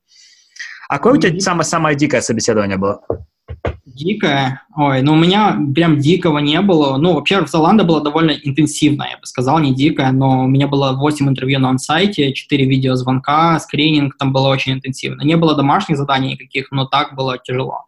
А 0.90 0.98
какое 0.98 1.14
у 1.14 1.18
тебя 1.18 1.40
самое-самое 1.40 1.96
дикое 1.96 2.22
собеседование 2.22 2.78
было? 2.78 3.02
Дикая? 3.86 4.64
Ой, 4.76 5.02
ну 5.02 5.14
у 5.14 5.16
меня 5.16 5.58
прям 5.74 6.00
дикого 6.00 6.40
не 6.40 6.60
было. 6.62 6.98
Ну, 6.98 7.14
вообще, 7.14 7.42
в 7.42 7.48
Золанда 7.48 7.84
было 7.86 8.02
довольно 8.02 8.32
интенсивно, 8.32 9.08
я 9.10 9.18
бы 9.18 9.26
сказал, 9.26 9.60
не 9.60 9.74
дикая, 9.74 10.12
но 10.12 10.44
у 10.44 10.48
меня 10.48 10.68
было 10.68 10.92
8 10.92 11.30
интервью 11.30 11.60
на 11.60 11.78
сайте, 11.78 12.34
4 12.34 12.66
видеозвонка, 12.66 13.58
скрининг, 13.60 14.18
там 14.18 14.34
было 14.34 14.50
очень 14.50 14.74
интенсивно. 14.74 15.22
Не 15.22 15.38
было 15.38 15.56
домашних 15.56 15.98
заданий 15.98 16.34
никаких, 16.34 16.72
но 16.72 16.86
так 16.86 17.16
было 17.16 17.38
тяжело. 17.38 17.86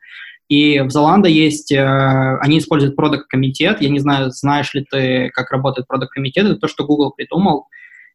И 0.47 0.79
в 0.79 0.87
Zalando 0.87 1.29
есть, 1.29 1.73
э, 1.73 2.37
они 2.39 2.59
используют 2.59 2.95
продукт-комитет. 2.95 3.81
Я 3.81 3.89
не 3.89 3.99
знаю, 3.99 4.31
знаешь 4.31 4.73
ли 4.73 4.85
ты, 4.89 5.29
как 5.33 5.51
работает 5.51 5.87
продукт-комитет. 5.87 6.45
Это 6.45 6.55
то, 6.55 6.67
что 6.69 6.85
Google 6.85 7.11
придумал. 7.11 7.67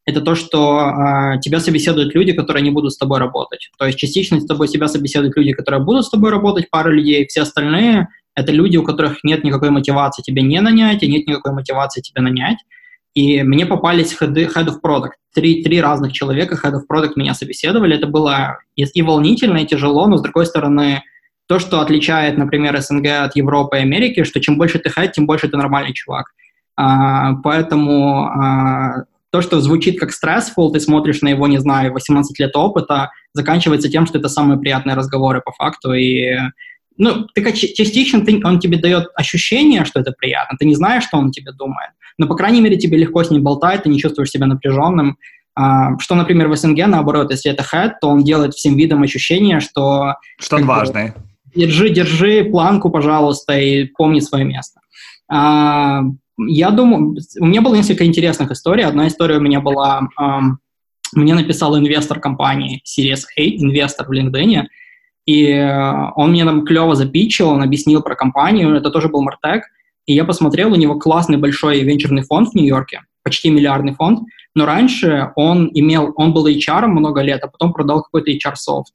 Это 0.05 0.21
то, 0.21 0.35
что 0.35 0.81
э, 0.81 1.41
тебя 1.41 1.61
собеседуют 1.61 2.15
люди, 2.15 2.33
которые 2.33 2.62
не 2.62 2.71
будут 2.71 2.93
с 2.93 2.97
тобой 2.97 3.21
работать. 3.21 3.71
То 3.79 3.87
есть 3.87 3.99
частично 3.99 4.41
с 4.41 4.47
тобой 4.47 4.67
тебя 4.67 4.88
собеседуют 4.88 5.37
люди, 5.37 5.53
которые 5.53 5.83
будут 5.83 6.05
с 6.05 6.11
тобой 6.11 6.31
работать, 6.31 6.71
пара 6.71 6.91
людей. 6.91 7.27
Все 7.29 7.43
остальные— 7.43 8.09
это 8.35 8.51
люди, 8.51 8.77
у 8.77 8.83
которых 8.83 9.23
нет 9.23 9.45
никакой 9.45 9.71
мотивации 9.71 10.23
тебя 10.23 10.43
не 10.43 10.61
нанять, 10.61 11.03
и 11.03 11.09
нет 11.09 11.27
никакой 11.29 11.53
мотивации 11.53 12.01
тебя 12.01 12.23
нанять. 12.23 12.59
И 13.15 13.43
мне 13.43 13.65
попались 13.67 14.17
head, 14.21 14.35
head 14.35 14.67
of 14.67 14.81
product. 14.85 15.12
Три, 15.35 15.62
три 15.62 15.81
разных 15.81 16.12
человека 16.12 16.59
head 16.62 16.75
of 16.75 16.83
product 16.91 17.12
меня 17.17 17.35
собеседовали. 17.35 17.97
Это 17.97 18.07
было 18.07 18.59
и, 18.75 18.83
и 18.83 19.03
волнительно, 19.03 19.59
и 19.59 19.67
тяжело, 19.67 20.09
но, 20.09 20.17
с 20.17 20.23
другой 20.23 20.47
стороны, 20.47 21.03
то, 21.47 21.59
что 21.59 21.81
отличает, 21.81 22.38
например, 22.38 22.81
СНГ 22.81 23.07
от 23.25 23.37
Европы 23.37 23.77
и 23.77 23.81
Америки, 23.81 24.25
что 24.25 24.41
чем 24.41 24.57
больше 24.57 24.79
ты 24.79 24.91
хайт, 24.91 25.12
тем 25.12 25.27
больше 25.27 25.49
ты 25.49 25.57
нормальный 25.57 25.93
чувак. 25.93 26.33
А, 26.77 27.35
поэтому 27.43 28.25
а, 28.25 29.05
то, 29.33 29.40
что 29.40 29.61
звучит 29.61 29.99
как 29.99 30.12
стрессфул, 30.12 30.71
ты 30.73 30.79
смотришь 30.79 31.23
на 31.23 31.29
его, 31.29 31.47
не 31.47 31.59
знаю, 31.59 31.92
18 31.92 32.38
лет 32.38 32.55
опыта, 32.55 33.11
заканчивается 33.33 33.88
тем, 33.88 34.07
что 34.07 34.18
это 34.18 34.29
самые 34.29 34.59
приятные 34.61 34.95
разговоры 34.95 35.40
по 35.40 35.53
факту. 35.53 35.95
И, 35.95 36.37
ну, 36.97 37.27
ты, 37.35 37.53
частично 37.53 38.25
ты, 38.25 38.40
он 38.45 38.61
тебе 38.61 38.79
дает 38.79 39.09
ощущение, 39.14 39.85
что 39.85 40.01
это 40.01 40.12
приятно. 40.12 40.57
Ты 40.59 40.66
не 40.66 40.75
знаешь, 40.75 41.05
что 41.05 41.16
он 41.16 41.33
тебе 41.33 41.53
думает. 41.53 41.90
Но, 42.18 42.27
по 42.27 42.37
крайней 42.37 42.61
мере, 42.61 42.77
тебе 42.77 42.99
легко 42.99 43.25
с 43.25 43.31
ним 43.31 43.42
болтать, 43.42 43.85
ты 43.85 43.88
не 43.88 43.99
чувствуешь 43.99 44.31
себя 44.31 44.47
напряженным. 44.47 45.16
А, 45.55 45.99
что, 45.99 46.14
например, 46.14 46.49
в 46.49 46.57
СНГ, 46.57 46.87
наоборот, 46.87 47.31
если 47.31 47.51
это 47.51 47.64
head, 47.64 47.92
то 48.01 48.09
он 48.09 48.23
делает 48.23 48.55
всем 48.55 48.77
видом 48.77 49.03
ощущение, 49.03 49.61
что... 49.61 50.14
Что 50.38 50.57
он 50.57 50.66
важный 50.66 51.14
держи, 51.55 51.90
держи 51.90 52.45
планку, 52.45 52.90
пожалуйста, 52.90 53.57
и 53.59 53.85
помни 53.85 54.21
свое 54.21 54.45
место. 54.45 54.81
А, 55.29 56.03
я 56.38 56.71
думаю, 56.71 57.16
у 57.40 57.47
меня 57.47 57.61
было 57.61 57.75
несколько 57.75 58.05
интересных 58.07 58.51
историй. 58.51 58.85
Одна 58.85 59.09
история 59.09 59.37
у 59.37 59.40
меня 59.40 59.61
была, 59.61 60.09
um, 60.21 60.57
мне 61.14 61.35
написал 61.35 61.79
инвестор 61.79 62.21
компании 62.21 62.83
Series 62.87 63.25
A, 63.37 63.42
инвестор 63.42 64.07
в 64.07 64.12
LinkedIn, 64.12 64.64
и 65.27 65.53
uh, 65.53 66.11
он 66.16 66.31
мне 66.31 66.45
там 66.45 66.64
клево 66.64 66.95
запичил, 66.95 67.51
он 67.51 67.62
объяснил 67.62 68.03
про 68.03 68.14
компанию, 68.14 68.75
это 68.75 68.90
тоже 68.90 69.09
был 69.09 69.23
Мартек, 69.23 69.64
и 70.07 70.14
я 70.14 70.25
посмотрел, 70.25 70.73
у 70.73 70.77
него 70.77 70.99
классный 70.99 71.37
большой 71.37 71.81
венчурный 71.81 72.23
фонд 72.23 72.51
в 72.51 72.55
Нью-Йорке, 72.55 73.03
почти 73.23 73.51
миллиардный 73.51 73.95
фонд, 73.95 74.21
но 74.55 74.66
раньше 74.66 75.31
он 75.37 75.71
имел, 75.73 76.12
он 76.16 76.33
был 76.33 76.47
HR 76.49 76.87
много 76.87 77.21
лет, 77.21 77.42
а 77.45 77.49
потом 77.49 77.73
продал 77.73 78.03
какой-то 78.03 78.31
HR-софт 78.33 78.92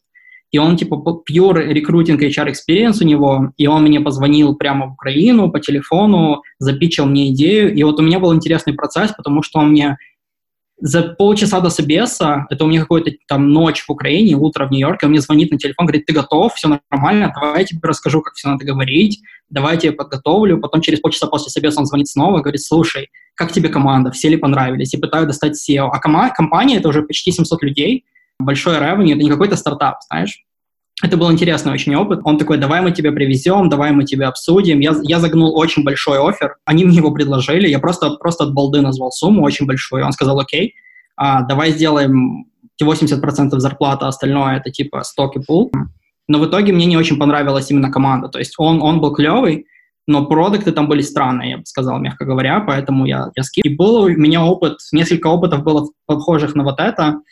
и 0.57 0.59
он 0.59 0.75
типа 0.75 0.95
pure 1.31 1.71
рекрутинг 1.71 2.19
HR 2.23 2.51
experience 2.51 2.97
у 3.01 3.05
него, 3.05 3.51
и 3.57 3.67
он 3.67 3.83
мне 3.83 3.99
позвонил 3.99 4.55
прямо 4.55 4.87
в 4.87 4.93
Украину 4.93 5.51
по 5.51 5.59
телефону, 5.59 6.41
запичил 6.57 7.05
мне 7.05 7.31
идею, 7.31 7.75
и 7.75 7.83
вот 7.83 7.99
у 7.99 8.03
меня 8.03 8.17
был 8.17 8.33
интересный 8.33 8.73
процесс, 8.73 9.11
потому 9.15 9.43
что 9.43 9.59
он 9.59 9.69
мне 9.69 9.97
за 10.79 11.03
полчаса 11.03 11.59
до 11.59 11.69
собеса, 11.69 12.47
это 12.49 12.65
у 12.65 12.67
меня 12.67 12.81
какой-то 12.81 13.11
там 13.27 13.51
ночь 13.51 13.83
в 13.83 13.91
Украине, 13.91 14.35
утро 14.35 14.65
в 14.65 14.71
Нью-Йорке, 14.71 15.05
он 15.05 15.11
мне 15.11 15.21
звонит 15.21 15.51
на 15.51 15.59
телефон, 15.59 15.85
говорит, 15.85 16.07
ты 16.07 16.13
готов, 16.13 16.55
все 16.55 16.79
нормально, 16.89 17.31
давай 17.39 17.59
я 17.59 17.65
тебе 17.65 17.79
расскажу, 17.83 18.23
как 18.23 18.33
все 18.33 18.49
надо 18.49 18.65
говорить, 18.65 19.21
давай 19.51 19.75
я 19.75 19.79
тебе 19.79 19.91
подготовлю. 19.91 20.59
Потом 20.59 20.81
через 20.81 20.99
полчаса 20.99 21.27
после 21.27 21.51
собеса 21.51 21.79
он 21.79 21.85
звонит 21.85 22.07
снова, 22.07 22.41
говорит, 22.41 22.61
слушай, 22.61 23.09
как 23.35 23.51
тебе 23.51 23.69
команда, 23.69 24.09
все 24.09 24.29
ли 24.29 24.37
понравились, 24.37 24.95
и 24.95 24.97
пытаюсь 24.97 25.27
достать 25.27 25.53
SEO. 25.53 25.89
А 25.91 25.99
кома- 25.99 26.31
компания— 26.35 26.77
это 26.77 26.89
уже 26.89 27.03
почти 27.03 27.31
700 27.31 27.61
людей, 27.61 28.05
большой 28.39 28.77
revenue, 28.77 29.13
это 29.13 29.23
не 29.23 29.29
какой-то 29.29 29.55
стартап, 29.55 29.97
знаешь. 30.09 30.43
Это 31.03 31.15
был 31.15 31.31
интересный 31.31 31.71
очень 31.71 31.95
опыт. 31.95 32.21
Он 32.23 32.39
такой, 32.39 32.57
давай 32.57 32.81
мы 32.81 32.91
тебя 32.91 33.11
привезем, 33.11 33.69
давай 33.69 33.91
мы 33.91 34.03
тебя 34.03 34.29
обсудим. 34.29 34.79
Я, 34.79 34.95
я 35.03 35.19
загнул 35.19 35.55
очень 35.55 35.83
большой 35.83 36.17
офер. 36.19 36.55
Они 36.65 36.85
мне 36.85 36.97
его 36.97 37.11
предложили. 37.11 37.67
Я 37.67 37.77
просто, 37.77 38.15
просто 38.15 38.45
от 38.45 38.53
балды 38.53 38.81
назвал 38.81 39.11
сумму 39.11 39.43
очень 39.43 39.67
большую. 39.67 40.03
Он 40.03 40.11
сказал, 40.11 40.39
окей, 40.39 40.73
а, 41.15 41.41
давай 41.41 41.71
сделаем 41.71 42.45
80% 42.81 43.59
зарплаты, 43.59 44.05
а 44.05 44.07
остальное 44.07 44.57
это 44.57 44.71
типа 44.71 45.03
сток 45.03 45.35
и 45.35 45.39
пул. 45.39 45.71
Но 46.27 46.39
в 46.39 46.47
итоге 46.47 46.73
мне 46.73 46.87
не 46.87 46.97
очень 46.97 47.19
понравилась 47.19 47.69
именно 47.69 47.91
команда. 47.91 48.27
То 48.27 48.39
есть 48.39 48.55
он, 48.57 48.81
он 48.81 48.99
был 48.99 49.13
клевый, 49.13 49.67
но 50.07 50.25
продукты 50.25 50.71
там 50.71 50.87
были 50.87 51.01
странные, 51.01 51.51
я 51.51 51.57
бы 51.57 51.65
сказал, 51.65 51.99
мягко 51.99 52.25
говоря, 52.25 52.59
поэтому 52.61 53.05
я, 53.05 53.29
я 53.35 53.43
скип. 53.43 53.63
И 53.65 53.75
был 53.75 54.01
у 54.01 54.09
меня 54.09 54.43
опыт, 54.43 54.77
несколько 54.91 55.27
опытов 55.27 55.63
было 55.63 55.89
похожих 56.07 56.55
на 56.55 56.63
вот 56.63 56.79
это– 56.79 57.19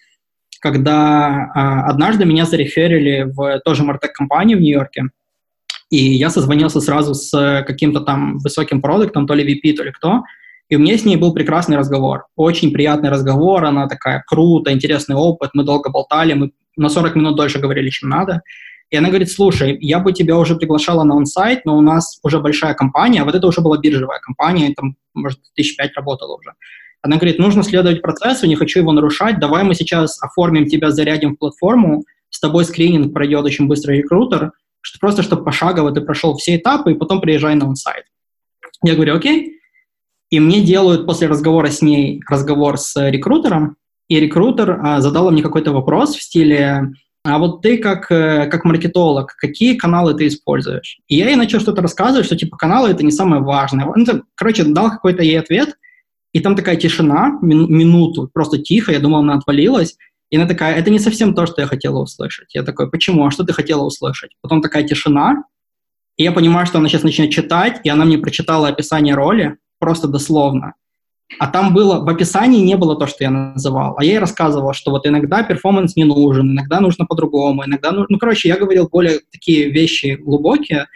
когда 0.65 1.51
а, 1.53 1.85
однажды 1.85 2.25
меня 2.25 2.45
зареферили 2.45 3.31
в 3.31 3.59
тоже 3.63 3.83
Мартек-компанию 3.83 4.57
в 4.57 4.61
Нью-Йорке, 4.61 5.03
и 5.91 5.97
я 5.97 6.31
созвонился 6.31 6.81
сразу 6.81 7.13
с 7.13 7.63
каким-то 7.67 7.99
там 7.99 8.39
высоким 8.39 8.81
продуктом, 8.81 9.27
то 9.27 9.35
ли 9.35 9.43
VP, 9.43 9.75
то 9.75 9.83
ли 9.83 9.91
кто, 9.91 10.23
и 10.67 10.75
у 10.75 10.79
меня 10.79 10.97
с 10.97 11.05
ней 11.05 11.17
был 11.17 11.35
прекрасный 11.35 11.77
разговор, 11.77 12.25
очень 12.35 12.71
приятный 12.71 13.09
разговор, 13.11 13.63
она 13.63 13.87
такая 13.87 14.23
круто, 14.25 14.73
интересный 14.73 15.15
опыт, 15.15 15.51
мы 15.53 15.63
долго 15.63 15.91
болтали, 15.91 16.33
мы 16.33 16.51
на 16.75 16.89
40 16.89 17.15
минут 17.15 17.35
дольше 17.35 17.59
говорили, 17.59 17.89
чем 17.89 18.09
надо. 18.09 18.41
И 18.89 18.97
она 18.97 19.09
говорит, 19.09 19.31
слушай, 19.31 19.77
я 19.81 19.99
бы 19.99 20.13
тебя 20.13 20.35
уже 20.35 20.55
приглашала 20.55 21.03
на 21.03 21.15
онсайт, 21.15 21.63
но 21.65 21.77
у 21.77 21.81
нас 21.81 22.19
уже 22.23 22.39
большая 22.39 22.73
компания, 22.73 23.21
а 23.21 23.25
вот 23.25 23.35
это 23.35 23.45
уже 23.45 23.61
была 23.61 23.77
биржевая 23.77 24.19
компания, 24.19 24.73
там, 24.75 24.95
может, 25.13 25.39
тысяч 25.55 25.77
пять 25.77 25.95
работала 25.95 26.37
уже. 26.37 26.53
Она 27.05 27.17
говорит, 27.17 27.37
нужно 27.37 27.61
следовать 27.61 28.01
процессу, 28.01 28.47
не 28.47 28.55
хочу 28.55 28.79
его 28.79 28.91
нарушать, 28.91 29.39
давай 29.39 29.63
мы 29.63 29.75
сейчас 29.75 30.19
оформим 30.23 30.65
тебя, 30.65 30.89
зарядим 30.89 31.35
в 31.35 31.37
платформу, 31.37 32.03
с 32.31 32.39
тобой 32.39 32.65
скрининг 32.65 33.13
пройдет 33.13 33.45
очень 33.45 33.67
быстрый 33.67 33.99
рекрутер, 33.99 34.53
что 34.81 34.99
просто 34.99 35.21
чтобы 35.21 35.43
пошагово 35.43 35.91
ты 35.91 36.01
прошел 36.01 36.35
все 36.35 36.55
этапы, 36.55 36.93
и 36.93 36.95
потом 36.95 37.21
приезжай 37.21 37.53
на 37.53 37.67
онсайт. 37.67 38.05
Я 38.83 38.95
говорю, 38.95 39.15
окей. 39.15 39.59
И 40.31 40.39
мне 40.39 40.63
делают 40.63 41.05
после 41.05 41.27
разговора 41.27 41.69
с 41.69 41.83
ней 41.83 42.23
разговор 42.27 42.79
с 42.79 42.99
рекрутером, 43.11 43.77
и 44.09 44.19
рекрутер 44.19 44.79
а, 44.81 44.99
задал 44.99 45.29
мне 45.29 45.43
какой-то 45.43 45.73
вопрос 45.73 46.15
в 46.15 46.23
стиле, 46.23 46.91
а 47.23 47.37
вот 47.37 47.61
ты 47.61 47.77
как, 47.77 48.11
э, 48.11 48.47
как 48.47 48.65
маркетолог, 48.65 49.35
какие 49.37 49.75
каналы 49.75 50.15
ты 50.15 50.25
используешь? 50.25 50.97
И 51.07 51.17
я 51.17 51.29
ей 51.29 51.35
начал 51.35 51.59
что-то 51.59 51.83
рассказывать, 51.83 52.25
что 52.25 52.35
типа 52.35 52.57
каналы 52.57 52.89
это 52.89 53.05
не 53.05 53.11
самое 53.11 53.43
важное. 53.43 53.85
Ну, 53.95 54.23
короче, 54.33 54.63
дал 54.63 54.89
какой-то 54.89 55.21
ей 55.21 55.39
ответ, 55.39 55.75
и 56.35 56.41
там 56.41 56.57
такая 56.57 56.75
тишина, 56.75 57.39
мин, 57.41 57.71
минуту, 57.71 58.29
просто 58.33 58.57
тихо, 58.57 58.91
я 58.91 58.99
думал, 58.99 59.19
она 59.19 59.35
отвалилась. 59.35 59.95
И 60.29 60.35
она 60.35 60.45
такая, 60.45 60.75
это 60.75 60.89
не 60.89 60.99
совсем 60.99 61.33
то, 61.33 61.45
что 61.45 61.61
я 61.61 61.67
хотела 61.67 61.99
услышать. 61.99 62.53
Я 62.53 62.63
такой, 62.63 62.91
почему? 62.91 63.25
А 63.25 63.31
что 63.31 63.45
ты 63.45 63.53
хотела 63.53 63.83
услышать? 63.83 64.31
Потом 64.41 64.61
такая 64.61 64.83
тишина, 64.83 65.45
и 66.17 66.23
я 66.23 66.33
понимаю, 66.33 66.65
что 66.65 66.79
она 66.79 66.89
сейчас 66.89 67.03
начнет 67.03 67.31
читать, 67.31 67.79
и 67.85 67.89
она 67.89 68.03
мне 68.03 68.17
прочитала 68.17 68.67
описание 68.67 69.15
роли, 69.15 69.55
просто 69.79 70.09
дословно. 70.09 70.73
А 71.39 71.47
там 71.47 71.73
было, 71.73 72.03
в 72.03 72.09
описании 72.09 72.65
не 72.65 72.75
было 72.75 72.97
то, 72.97 73.07
что 73.07 73.23
я 73.23 73.31
называл, 73.31 73.95
а 73.97 74.03
я 74.03 74.11
ей 74.11 74.19
рассказывал, 74.19 74.73
что 74.73 74.91
вот 74.91 75.07
иногда 75.07 75.41
перформанс 75.41 75.95
не 75.95 76.03
нужен, 76.03 76.51
иногда 76.51 76.81
нужно 76.81 77.05
по-другому, 77.05 77.63
иногда, 77.63 77.93
ну, 77.93 78.05
ну, 78.09 78.17
короче, 78.17 78.49
я 78.49 78.57
говорил 78.57 78.89
более 78.91 79.21
такие 79.31 79.69
вещи 79.69 80.17
глубокие, 80.21 80.87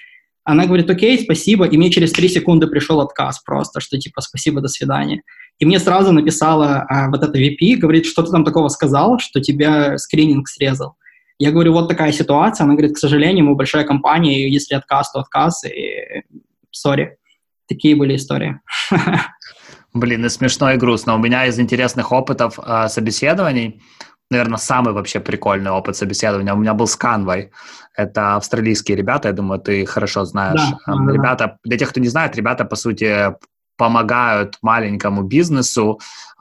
она 0.52 0.66
говорит, 0.66 0.90
окей, 0.90 1.20
спасибо, 1.20 1.66
и 1.66 1.78
мне 1.78 1.92
через 1.92 2.12
три 2.12 2.28
секунды 2.28 2.66
пришел 2.66 3.02
отказ 3.02 3.40
просто, 3.40 3.80
что 3.80 4.00
типа 4.00 4.22
спасибо, 4.22 4.62
до 4.62 4.68
свидания. 4.68 5.22
И 5.60 5.66
мне 5.66 5.78
сразу 5.78 6.12
написала 6.12 6.86
а, 6.90 7.10
вот 7.10 7.24
эта 7.24 7.38
VP, 7.38 7.76
говорит, 7.76 8.08
что 8.08 8.24
ты 8.24 8.32
там 8.32 8.44
такого 8.44 8.70
сказал, 8.70 9.20
что 9.20 9.42
тебя 9.42 9.98
скрининг 10.00 10.48
срезал. 10.48 10.96
Я 11.38 11.52
говорю, 11.52 11.74
вот 11.74 11.88
такая 11.88 12.12
ситуация. 12.12 12.66
Она 12.66 12.74
говорит, 12.74 12.96
к 12.96 12.98
сожалению, 12.98 13.46
мы 13.46 13.56
большая 13.56 13.84
компания, 13.84 14.44
и 14.44 14.52
если 14.52 14.74
отказ, 14.74 15.12
то 15.12 15.20
отказ, 15.20 15.64
и 15.66 16.24
сори. 16.72 17.18
Такие 17.68 17.96
были 17.96 18.16
истории. 18.16 18.60
Блин, 19.94 20.26
и 20.26 20.30
смешно, 20.30 20.72
и 20.72 20.78
грустно. 20.78 21.14
У 21.16 21.20
меня 21.20 21.46
из 21.46 21.60
интересных 21.60 22.12
опытов 22.12 22.58
э, 22.58 22.88
собеседований 22.90 23.82
наверное, 24.30 24.58
самый 24.58 24.94
вообще 24.94 25.20
прикольный 25.20 25.72
опыт 25.72 25.96
собеседования 25.96 26.54
у 26.54 26.58
меня 26.58 26.74
был 26.74 26.88
с 26.88 26.98
Canva. 26.98 27.50
Это 27.96 28.36
австралийские 28.36 28.98
ребята, 28.98 29.30
я 29.30 29.34
думаю, 29.34 29.60
ты 29.60 29.86
хорошо 29.86 30.26
знаешь. 30.26 30.62
Да, 30.88 30.94
ребята, 31.12 31.58
для 31.64 31.78
тех, 31.78 31.90
кто 31.90 32.00
не 32.00 32.08
знает, 32.10 32.36
ребята, 32.36 32.66
по 32.66 32.76
сути, 32.76 33.36
помогают 33.78 34.58
маленькому 34.62 35.24
бизнесу 35.24 36.00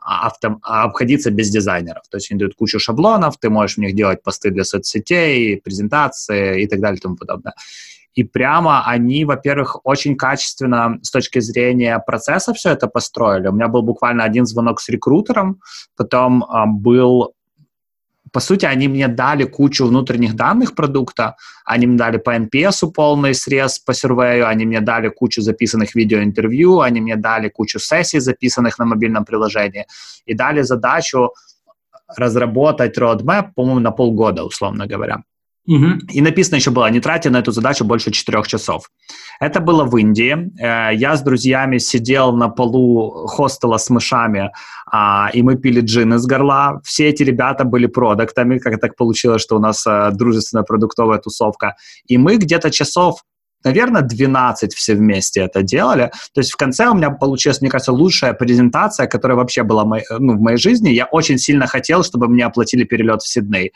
авто, 0.08 0.58
обходиться 0.62 1.30
без 1.30 1.50
дизайнеров. 1.50 2.02
То 2.10 2.16
есть 2.16 2.30
они 2.30 2.38
дают 2.38 2.54
кучу 2.54 2.80
шаблонов, 2.80 3.36
ты 3.38 3.50
можешь 3.50 3.76
в 3.76 3.80
них 3.80 3.94
делать 3.94 4.22
посты 4.22 4.50
для 4.50 4.64
соцсетей, 4.64 5.60
презентации 5.60 6.62
и 6.62 6.66
так 6.66 6.80
далее 6.80 6.98
и 6.98 7.00
тому 7.00 7.16
подобное. 7.16 7.54
И 8.14 8.24
прямо 8.24 8.84
они, 8.84 9.24
во-первых, 9.24 9.76
очень 9.84 10.16
качественно 10.16 10.98
с 11.02 11.10
точки 11.10 11.40
зрения 11.40 11.98
процесса 12.04 12.52
все 12.52 12.70
это 12.70 12.88
построили. 12.88 13.48
У 13.48 13.52
меня 13.52 13.68
был 13.68 13.82
буквально 13.82 14.24
один 14.24 14.44
звонок 14.44 14.80
с 14.80 14.88
рекрутером, 14.88 15.60
потом 15.96 16.42
э, 16.42 16.64
был 16.66 17.34
по 18.32 18.40
сути, 18.40 18.66
они 18.66 18.88
мне 18.88 19.08
дали 19.08 19.44
кучу 19.44 19.86
внутренних 19.86 20.34
данных 20.34 20.74
продукта, 20.74 21.36
они 21.64 21.86
мне 21.86 21.98
дали 21.98 22.18
по 22.18 22.36
NPS 22.36 22.90
полный 22.92 23.34
срез 23.34 23.78
по 23.78 23.94
сервею, 23.94 24.46
они 24.48 24.66
мне 24.66 24.80
дали 24.80 25.08
кучу 25.08 25.42
записанных 25.42 25.94
видеоинтервью, 25.94 26.80
они 26.80 27.00
мне 27.00 27.16
дали 27.16 27.48
кучу 27.48 27.78
сессий, 27.78 28.20
записанных 28.20 28.78
на 28.78 28.84
мобильном 28.84 29.24
приложении, 29.24 29.86
и 30.26 30.34
дали 30.34 30.62
задачу 30.62 31.32
разработать 32.16 32.98
roadmap, 32.98 33.52
по-моему, 33.54 33.80
на 33.80 33.90
полгода, 33.90 34.44
условно 34.44 34.86
говоря. 34.86 35.22
Угу. 35.68 36.12
И 36.14 36.22
написано 36.22 36.56
еще 36.56 36.70
было, 36.70 36.90
не 36.90 37.00
тратя 37.00 37.30
на 37.30 37.40
эту 37.40 37.52
задачу 37.52 37.84
больше 37.84 38.10
четырех 38.10 38.48
часов. 38.48 38.90
Это 39.38 39.60
было 39.60 39.84
в 39.84 39.96
Индии. 39.98 40.50
Э, 40.58 40.94
я 40.94 41.14
с 41.14 41.22
друзьями 41.22 41.78
сидел 41.78 42.32
на 42.32 42.48
полу 42.48 43.26
хостела 43.26 43.76
с 43.76 43.90
мышами, 43.90 44.50
а, 44.90 45.28
и 45.34 45.42
мы 45.42 45.56
пили 45.56 45.82
джин 45.82 46.14
из 46.14 46.26
горла. 46.26 46.80
Все 46.84 47.08
эти 47.08 47.22
ребята 47.22 47.64
были 47.64 47.86
продуктами, 47.86 48.58
как 48.58 48.80
так 48.80 48.96
получилось, 48.96 49.42
что 49.42 49.56
у 49.56 49.60
нас 49.60 49.86
э, 49.86 50.10
дружественная 50.12 50.64
продуктовая 50.64 51.18
тусовка. 51.18 51.76
И 52.06 52.16
мы 52.16 52.38
где-то 52.38 52.70
часов 52.70 53.22
наверное, 53.64 54.02
12 54.02 54.74
все 54.74 54.94
вместе 54.94 55.40
это 55.40 55.62
делали. 55.62 56.10
То 56.34 56.40
есть 56.40 56.52
в 56.52 56.56
конце 56.56 56.86
у 56.88 56.94
меня 56.94 57.10
получилась, 57.10 57.60
мне 57.60 57.70
кажется, 57.70 57.92
лучшая 57.92 58.32
презентация, 58.32 59.06
которая 59.06 59.36
вообще 59.36 59.62
была 59.62 59.84
мой, 59.84 60.04
ну, 60.18 60.36
в 60.36 60.40
моей 60.40 60.58
жизни. 60.58 60.90
Я 60.90 61.06
очень 61.06 61.38
сильно 61.38 61.66
хотел, 61.66 62.02
чтобы 62.02 62.28
мне 62.28 62.44
оплатили 62.44 62.84
перелет 62.84 63.22
в 63.22 63.28
Сидней. 63.28 63.72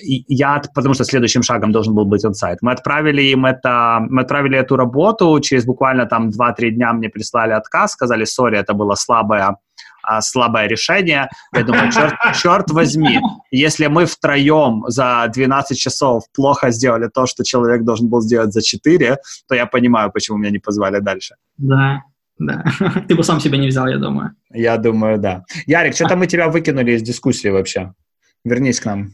Я, 0.00 0.62
потому 0.74 0.94
что 0.94 1.04
следующим 1.04 1.42
шагом 1.42 1.72
должен 1.72 1.94
был 1.94 2.06
быть 2.06 2.24
он-сайт. 2.24 2.58
Мы 2.62 2.72
отправили 2.72 3.22
им 3.22 3.44
это, 3.46 3.98
мы 4.08 4.22
отправили 4.22 4.58
эту 4.58 4.76
работу, 4.76 5.38
через 5.40 5.64
буквально 5.64 6.06
там 6.06 6.30
2-3 6.30 6.70
дня 6.70 6.92
мне 6.92 7.08
прислали 7.08 7.52
отказ, 7.52 7.92
сказали, 7.92 8.24
сори, 8.24 8.58
это 8.58 8.74
было 8.74 8.94
слабое 8.94 9.56
а, 10.02 10.20
слабое 10.20 10.66
решение. 10.66 11.28
Я 11.54 11.62
думаю, 11.64 11.90
черт, 11.92 12.14
черт 12.42 12.70
возьми, 12.70 13.20
если 13.50 13.86
мы 13.86 14.06
втроем 14.06 14.84
за 14.88 15.30
12 15.32 15.78
часов 15.78 16.24
плохо 16.34 16.70
сделали 16.70 17.08
то, 17.08 17.26
что 17.26 17.44
человек 17.44 17.82
должен 17.82 18.08
был 18.08 18.20
сделать 18.20 18.52
за 18.52 18.62
4, 18.62 19.16
то 19.48 19.54
я 19.54 19.66
понимаю, 19.66 20.10
почему 20.12 20.38
меня 20.38 20.50
не 20.50 20.58
позвали 20.58 21.00
дальше. 21.00 21.36
Да, 21.56 22.02
да. 22.38 22.64
Ты 23.08 23.14
бы 23.14 23.22
сам 23.24 23.40
себя 23.40 23.58
не 23.58 23.68
взял, 23.68 23.86
я 23.86 23.98
думаю. 23.98 24.32
Я 24.50 24.76
думаю, 24.76 25.18
да. 25.18 25.44
Ярик, 25.66 25.94
что-то 25.94 26.16
мы 26.16 26.26
тебя 26.26 26.48
выкинули 26.48 26.92
из 26.92 27.02
дискуссии 27.02 27.48
вообще. 27.48 27.92
Вернись 28.44 28.80
к 28.80 28.86
нам. 28.86 29.12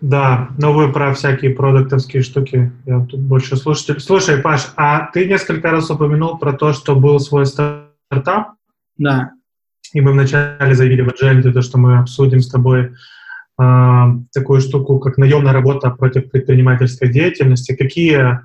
Да, 0.00 0.50
но 0.58 0.74
вы 0.74 0.92
про 0.92 1.14
всякие 1.14 1.52
продуктовские 1.52 2.22
штуки. 2.22 2.72
Я 2.84 3.00
тут 3.06 3.20
больше 3.20 3.56
слушатель. 3.56 4.00
Слушай, 4.00 4.36
Паш, 4.36 4.68
а 4.76 5.10
ты 5.12 5.26
несколько 5.26 5.70
раз 5.70 5.88
упомянул 5.90 6.36
про 6.36 6.52
то, 6.52 6.74
что 6.74 6.94
был 6.94 7.18
свой 7.20 7.46
стартап. 7.46 8.54
Да. 8.98 9.32
И 9.94 10.00
мы 10.00 10.12
вначале 10.12 10.74
заявили 10.74 11.02
в 11.02 11.08
Agile, 11.08 11.52
то, 11.52 11.62
что 11.62 11.78
мы 11.78 11.98
обсудим 11.98 12.40
с 12.40 12.48
тобой 12.48 12.90
э, 13.58 14.04
такую 14.32 14.60
штуку, 14.60 14.98
как 14.98 15.18
наемная 15.18 15.52
работа 15.52 15.90
против 15.90 16.30
предпринимательской 16.30 17.08
деятельности. 17.08 17.76
Какие 17.76 18.40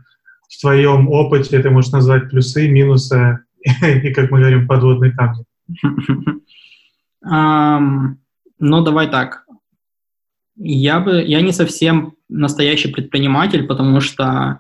в 0.48 0.62
твоем 0.62 1.10
опыте 1.10 1.60
ты 1.60 1.70
можешь 1.70 1.92
назвать 1.92 2.30
плюсы, 2.30 2.70
минусы 2.70 3.40
и, 3.82 4.14
как 4.14 4.32
мы 4.32 4.40
говорим, 4.40 4.68
подводные 4.68 5.12
камни? 5.12 5.44
Ну, 8.62 8.84
давай 8.84 9.10
так. 9.10 9.46
Я 10.58 11.00
бы, 11.00 11.24
я 11.24 11.42
не 11.42 11.54
совсем 11.54 12.16
настоящий 12.28 12.90
предприниматель, 12.90 13.66
потому 13.66 14.02
что 14.02 14.60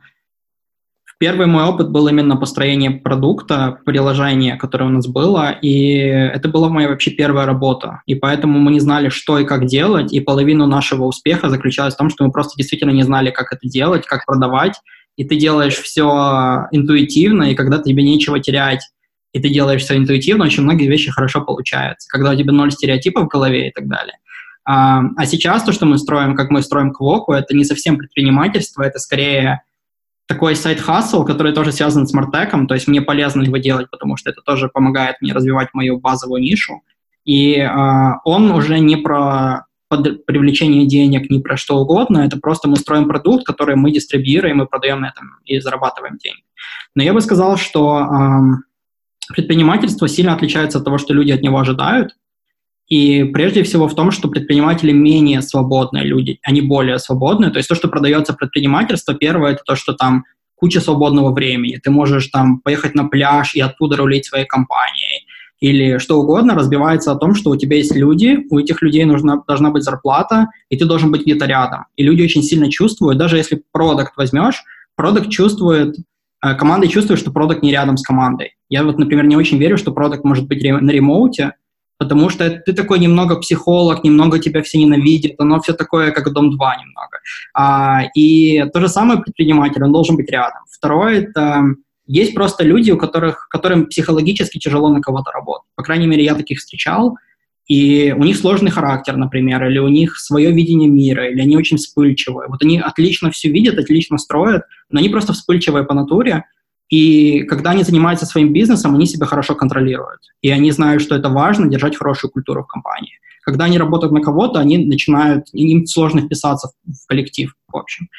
Первый 1.19 1.47
мой 1.47 1.65
опыт 1.65 1.89
был 1.89 2.07
именно 2.07 2.37
построение 2.37 2.91
продукта, 2.91 3.79
приложения, 3.85 4.55
которое 4.55 4.85
у 4.85 4.89
нас 4.89 5.05
было, 5.05 5.51
и 5.51 5.97
это 5.97 6.47
была 6.47 6.69
моя 6.69 6.87
вообще 6.87 7.11
первая 7.11 7.45
работа. 7.45 8.01
И 8.05 8.15
поэтому 8.15 8.57
мы 8.57 8.71
не 8.71 8.79
знали, 8.79 9.09
что 9.09 9.37
и 9.37 9.43
как 9.43 9.65
делать, 9.65 10.13
и 10.13 10.21
половину 10.21 10.65
нашего 10.65 11.03
успеха 11.03 11.49
заключалась 11.49 11.95
в 11.95 11.97
том, 11.97 12.09
что 12.09 12.23
мы 12.23 12.31
просто 12.31 12.53
действительно 12.55 12.91
не 12.91 13.03
знали, 13.03 13.31
как 13.31 13.51
это 13.51 13.67
делать, 13.67 14.05
как 14.05 14.25
продавать, 14.25 14.79
и 15.17 15.25
ты 15.25 15.35
делаешь 15.35 15.75
все 15.75 16.67
интуитивно, 16.71 17.51
и 17.51 17.55
когда 17.55 17.79
тебе 17.79 18.01
нечего 18.01 18.39
терять, 18.39 18.89
и 19.33 19.41
ты 19.41 19.49
делаешь 19.49 19.81
все 19.81 19.97
интуитивно, 19.97 20.45
очень 20.45 20.63
многие 20.63 20.87
вещи 20.87 21.11
хорошо 21.11 21.41
получаются, 21.41 22.07
когда 22.09 22.31
у 22.31 22.35
тебя 22.35 22.53
ноль 22.53 22.71
стереотипов 22.71 23.25
в 23.25 23.27
голове 23.27 23.67
и 23.67 23.71
так 23.73 23.89
далее. 23.89 24.15
А, 24.63 25.01
а 25.17 25.25
сейчас 25.25 25.63
то, 25.63 25.73
что 25.73 25.85
мы 25.85 25.97
строим, 25.97 26.33
как 26.33 26.49
мы 26.49 26.61
строим 26.61 26.93
Квоку, 26.93 27.33
это 27.33 27.53
не 27.53 27.65
совсем 27.65 27.97
предпринимательство, 27.97 28.83
это 28.83 28.99
скорее 28.99 29.63
такой 30.29 30.55
сайт-хасл, 30.55 31.25
который 31.25 31.53
тоже 31.53 31.71
связан 31.71 32.05
с 32.05 32.13
мартеком, 32.13 32.67
то 32.67 32.75
есть 32.75 32.87
мне 32.87 33.01
полезно 33.01 33.41
его 33.41 33.57
делать, 33.57 33.89
потому 33.89 34.15
что 34.15 34.29
это 34.29 34.41
тоже 34.41 34.69
помогает 34.69 35.15
мне 35.21 35.33
развивать 35.33 35.69
мою 35.73 35.99
базовую 35.99 36.41
нишу. 36.41 36.83
И 37.25 37.55
э, 37.55 37.67
он 38.23 38.51
уже 38.51 38.79
не 38.79 38.95
про 38.95 39.65
под 39.87 40.23
привлечение 40.27 40.85
денег, 40.85 41.31
не 41.31 41.39
про 41.39 41.57
что 41.57 41.77
угодно, 41.77 42.19
это 42.19 42.37
просто 42.37 42.69
мы 42.69 42.75
строим 42.75 43.07
продукт, 43.07 43.43
который 43.43 43.75
мы 43.75 43.89
дистрибьюируем 43.89 44.61
и 44.61 44.67
продаем 44.67 45.01
на 45.01 45.07
этом 45.07 45.39
и 45.45 45.59
зарабатываем 45.59 46.19
деньги. 46.19 46.43
Но 46.93 47.01
я 47.01 47.11
бы 47.11 47.21
сказал, 47.21 47.57
что 47.57 47.99
э, 47.99 49.33
предпринимательство 49.33 50.07
сильно 50.07 50.33
отличается 50.33 50.77
от 50.77 50.85
того, 50.85 50.99
что 50.99 51.15
люди 51.15 51.31
от 51.31 51.41
него 51.41 51.57
ожидают, 51.57 52.15
и 52.89 53.23
прежде 53.23 53.61
всего 53.63 53.87
в 53.87 53.95
том, 53.95 54.09
что 54.09 54.29
предприниматели 54.29 54.91
менее 54.91 55.41
свободные 55.43 56.03
люди, 56.03 56.39
они 56.43 56.61
более 56.61 56.97
свободные. 56.97 57.51
То 57.51 57.57
есть 57.57 57.69
то, 57.69 57.75
что 57.75 57.87
продается 57.87 58.33
предпринимательство, 58.33 59.13
первое, 59.13 59.53
это 59.53 59.61
то, 59.63 59.75
что 59.75 59.93
там 59.93 60.25
куча 60.55 60.81
свободного 60.81 61.31
времени. 61.31 61.79
Ты 61.81 61.91
можешь 61.91 62.27
там 62.27 62.59
поехать 62.59 62.95
на 62.95 63.07
пляж 63.07 63.53
и 63.53 63.61
оттуда 63.61 63.95
рулить 63.95 64.25
своей 64.25 64.45
компанией. 64.45 65.25
Или 65.59 65.99
что 65.99 66.19
угодно 66.19 66.55
разбивается 66.55 67.11
о 67.11 67.15
том, 67.15 67.35
что 67.35 67.51
у 67.51 67.55
тебя 67.55 67.77
есть 67.77 67.95
люди, 67.95 68.47
у 68.49 68.57
этих 68.57 68.81
людей 68.81 69.05
нужна, 69.05 69.43
должна 69.47 69.69
быть 69.69 69.83
зарплата, 69.83 70.47
и 70.69 70.77
ты 70.77 70.85
должен 70.85 71.11
быть 71.11 71.21
где-то 71.21 71.45
рядом. 71.45 71.85
И 71.95 72.03
люди 72.03 72.23
очень 72.23 72.41
сильно 72.41 72.71
чувствуют, 72.71 73.17
даже 73.17 73.37
если 73.37 73.61
продукт 73.71 74.13
возьмешь, 74.15 74.63
продукт 74.95 75.29
чувствует, 75.29 75.95
э, 76.43 76.55
команда 76.55 76.87
чувствует, 76.87 77.19
что 77.19 77.31
продукт 77.31 77.61
не 77.61 77.71
рядом 77.71 77.97
с 77.97 78.03
командой. 78.03 78.55
Я 78.69 78.83
вот, 78.83 78.97
например, 78.97 79.25
не 79.25 79.35
очень 79.35 79.57
верю, 79.57 79.77
что 79.77 79.91
продукт 79.91 80.23
может 80.23 80.47
быть 80.47 80.63
на 80.63 80.89
ремоуте, 80.89 81.53
потому 81.99 82.29
что 82.29 82.49
ты 82.49 82.73
такой 82.73 82.97
немного 82.97 83.35
психолог, 83.35 84.03
немного 84.03 84.39
тебя 84.39 84.63
все 84.63 84.79
ненавидят, 84.79 85.33
оно 85.37 85.59
все 85.61 85.73
такое, 85.73 86.11
как 86.11 86.31
Дом 86.33 86.49
2 86.49 86.75
немного. 86.77 87.19
А, 87.53 88.03
и 88.15 88.63
то 88.73 88.79
же 88.79 88.87
самое 88.87 89.21
предприниматель, 89.21 89.83
он 89.83 89.91
должен 89.91 90.15
быть 90.15 90.31
рядом. 90.31 90.61
Второе, 90.71 91.21
это 91.21 91.63
есть 92.07 92.33
просто 92.33 92.63
люди, 92.63 92.89
у 92.89 92.97
которых, 92.97 93.47
которым 93.49 93.85
психологически 93.85 94.57
тяжело 94.57 94.89
на 94.89 95.01
кого-то 95.01 95.31
работать. 95.31 95.67
По 95.75 95.83
крайней 95.83 96.07
мере, 96.07 96.23
я 96.23 96.35
таких 96.35 96.59
встречал, 96.59 97.17
и 97.67 98.15
у 98.17 98.23
них 98.23 98.37
сложный 98.37 98.71
характер, 98.71 99.17
например, 99.17 99.63
или 99.65 99.77
у 99.77 99.89
них 99.89 100.17
свое 100.17 100.51
видение 100.51 100.89
мира, 100.89 101.29
или 101.29 101.41
они 101.41 101.57
очень 101.57 101.77
вспыльчивые. 101.77 102.47
Вот 102.47 102.63
они 102.63 102.79
отлично 102.79 103.29
все 103.29 103.51
видят, 103.51 103.77
отлично 103.77 104.17
строят, 104.17 104.63
но 104.89 104.99
они 104.99 105.09
просто 105.09 105.33
вспыльчивые 105.33 105.83
по 105.83 105.93
натуре, 105.93 106.45
и 106.89 107.43
когда 107.43 107.71
они 107.71 107.83
занимаются 107.83 108.25
своим 108.25 108.51
бизнесом, 108.51 108.95
они 108.95 109.05
себя 109.05 109.27
хорошо 109.27 109.55
контролируют. 109.55 110.21
И 110.41 110.49
они 110.49 110.71
знают, 110.71 111.03
что 111.03 111.15
это 111.15 111.29
важно, 111.29 111.69
держать 111.69 111.95
хорошую 111.95 112.31
культуру 112.31 112.63
в 112.63 112.67
компании. 112.67 113.19
Когда 113.43 113.65
они 113.65 113.77
работают 113.77 114.11
на 114.11 114.21
кого-то, 114.21 114.59
они 114.59 114.85
начинают, 114.85 115.47
им 115.53 115.85
сложно 115.85 116.21
вписаться 116.21 116.71
в 116.85 117.07
коллектив, 117.07 117.53
в 117.67 117.77
общем. 117.77 118.09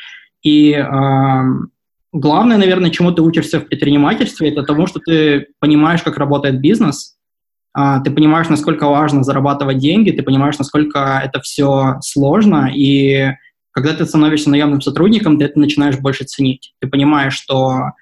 И 0.42 0.72
э, 0.72 1.42
главное, 2.12 2.56
наверное, 2.56 2.90
чему 2.90 3.12
ты 3.12 3.22
учишься 3.22 3.60
в 3.60 3.66
предпринимательстве, 3.66 4.50
это 4.50 4.62
тому, 4.62 4.86
что 4.86 5.00
ты 5.00 5.48
понимаешь, 5.58 6.02
как 6.02 6.16
работает 6.16 6.60
бизнес, 6.60 7.16
э, 7.76 7.96
ты 8.04 8.10
понимаешь, 8.12 8.48
насколько 8.48 8.88
важно 8.88 9.24
зарабатывать 9.24 9.78
деньги, 9.78 10.12
ты 10.12 10.22
понимаешь, 10.22 10.58
насколько 10.58 11.20
это 11.22 11.40
все 11.40 11.96
сложно, 12.02 12.70
и 12.72 13.32
когда 13.72 13.94
ты 13.94 14.04
становишься 14.04 14.50
наемным 14.50 14.80
сотрудником, 14.80 15.38
ты 15.38 15.44
это 15.44 15.58
начинаешь 15.58 15.98
больше 15.98 16.24
ценить. 16.24 16.74
Ты 16.80 16.88
понимаешь, 16.88 17.34
что 17.34 17.92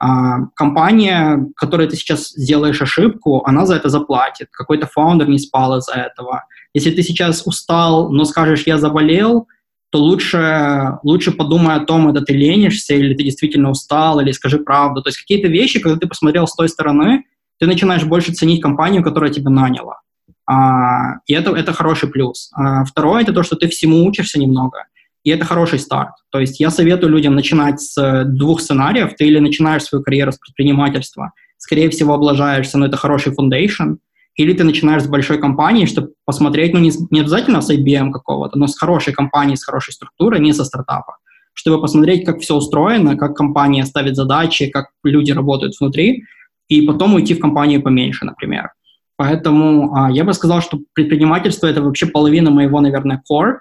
а, 0.00 0.46
компания, 0.54 1.46
которой 1.56 1.88
ты 1.88 1.96
сейчас 1.96 2.28
сделаешь 2.30 2.80
ошибку, 2.80 3.42
она 3.44 3.66
за 3.66 3.74
это 3.74 3.88
заплатит. 3.88 4.48
Какой-то 4.52 4.86
фаундер 4.86 5.28
не 5.28 5.38
спал 5.38 5.76
из-за 5.78 5.94
этого. 5.94 6.44
Если 6.72 6.90
ты 6.90 7.02
сейчас 7.02 7.46
устал, 7.46 8.10
но 8.10 8.24
скажешь 8.24 8.64
«я 8.66 8.78
заболел», 8.78 9.48
то 9.90 9.98
лучше, 9.98 10.98
лучше 11.02 11.32
подумай 11.32 11.74
о 11.74 11.80
том, 11.80 12.08
это 12.08 12.20
ты 12.20 12.34
ленишься, 12.34 12.94
или 12.94 13.14
ты 13.14 13.24
действительно 13.24 13.70
устал, 13.70 14.20
или 14.20 14.32
скажи 14.32 14.58
правду. 14.58 15.02
То 15.02 15.08
есть 15.08 15.18
какие-то 15.18 15.48
вещи, 15.48 15.80
когда 15.80 15.98
ты 15.98 16.06
посмотрел 16.06 16.46
с 16.46 16.54
той 16.54 16.68
стороны, 16.68 17.24
ты 17.58 17.66
начинаешь 17.66 18.04
больше 18.04 18.32
ценить 18.32 18.62
компанию, 18.62 19.02
которая 19.02 19.32
тебя 19.32 19.50
наняла. 19.50 20.00
А, 20.46 21.20
и 21.26 21.32
это, 21.32 21.56
это 21.56 21.72
хороший 21.72 22.08
плюс. 22.10 22.50
А, 22.54 22.84
второе— 22.84 23.22
это 23.24 23.32
то, 23.32 23.42
что 23.42 23.56
ты 23.56 23.66
всему 23.68 24.04
учишься 24.04 24.38
немного 24.38 24.84
и 25.28 25.30
это 25.30 25.44
хороший 25.44 25.78
старт. 25.78 26.14
То 26.30 26.40
есть 26.40 26.58
я 26.58 26.70
советую 26.70 27.12
людям 27.12 27.34
начинать 27.34 27.82
с 27.82 28.02
э, 28.02 28.24
двух 28.24 28.62
сценариев. 28.62 29.14
Ты 29.14 29.26
или 29.26 29.38
начинаешь 29.38 29.82
свою 29.82 30.02
карьеру 30.02 30.32
с 30.32 30.38
предпринимательства, 30.38 31.32
скорее 31.58 31.90
всего, 31.90 32.14
облажаешься, 32.14 32.78
но 32.78 32.86
это 32.86 32.96
хороший 32.96 33.34
foundation, 33.34 33.98
или 34.36 34.54
ты 34.54 34.64
начинаешь 34.64 35.02
с 35.02 35.06
большой 35.06 35.38
компании, 35.38 35.84
чтобы 35.84 36.12
посмотреть, 36.24 36.72
ну, 36.72 36.80
не, 36.80 36.92
не 37.10 37.20
обязательно 37.20 37.60
с 37.60 37.70
IBM 37.70 38.10
какого-то, 38.10 38.58
но 38.58 38.68
с 38.68 38.78
хорошей 38.78 39.12
компанией, 39.12 39.56
с 39.56 39.64
хорошей 39.64 39.92
структурой, 39.92 40.40
не 40.40 40.54
со 40.54 40.64
стартапа, 40.64 41.18
чтобы 41.52 41.78
посмотреть, 41.78 42.24
как 42.24 42.40
все 42.40 42.54
устроено, 42.54 43.14
как 43.16 43.36
компания 43.36 43.84
ставит 43.84 44.16
задачи, 44.16 44.70
как 44.70 44.86
люди 45.04 45.32
работают 45.32 45.74
внутри, 45.78 46.24
и 46.68 46.86
потом 46.86 47.14
уйти 47.14 47.34
в 47.34 47.40
компанию 47.40 47.82
поменьше, 47.82 48.24
например. 48.24 48.70
Поэтому 49.18 49.94
а, 49.94 50.10
я 50.10 50.24
бы 50.24 50.32
сказал, 50.32 50.62
что 50.62 50.78
предпринимательство— 50.94 51.66
это 51.68 51.82
вообще 51.82 52.06
половина 52.06 52.50
моего, 52.50 52.80
наверное, 52.80 53.22
core. 53.30 53.56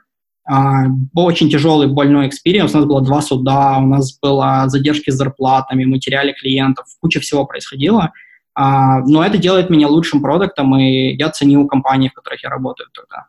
А, 0.50 0.86
был 0.88 1.26
очень 1.26 1.50
тяжелый, 1.50 1.88
больной 1.88 2.28
experience. 2.28 2.74
У 2.74 2.78
нас 2.78 2.86
было 2.86 3.02
два 3.02 3.22
суда, 3.22 3.78
у 3.80 3.86
нас 3.86 4.18
было 4.18 4.64
задержки 4.68 5.10
с 5.10 5.16
зарплатами, 5.16 5.84
мы 5.84 6.00
теряли 6.00 6.32
клиентов, 6.32 6.86
куча 7.02 7.20
всего 7.20 7.46
происходило. 7.46 8.14
А, 8.56 9.02
но 9.02 9.24
это 9.24 9.38
делает 9.38 9.70
меня 9.70 9.88
лучшим 9.88 10.22
продактом, 10.22 10.76
и 10.78 11.16
я 11.16 11.30
ценю 11.30 11.68
компании, 11.68 12.10
в 12.10 12.14
которых 12.14 12.44
я 12.44 12.50
работаю 12.50 12.90
тогда. 12.94 13.28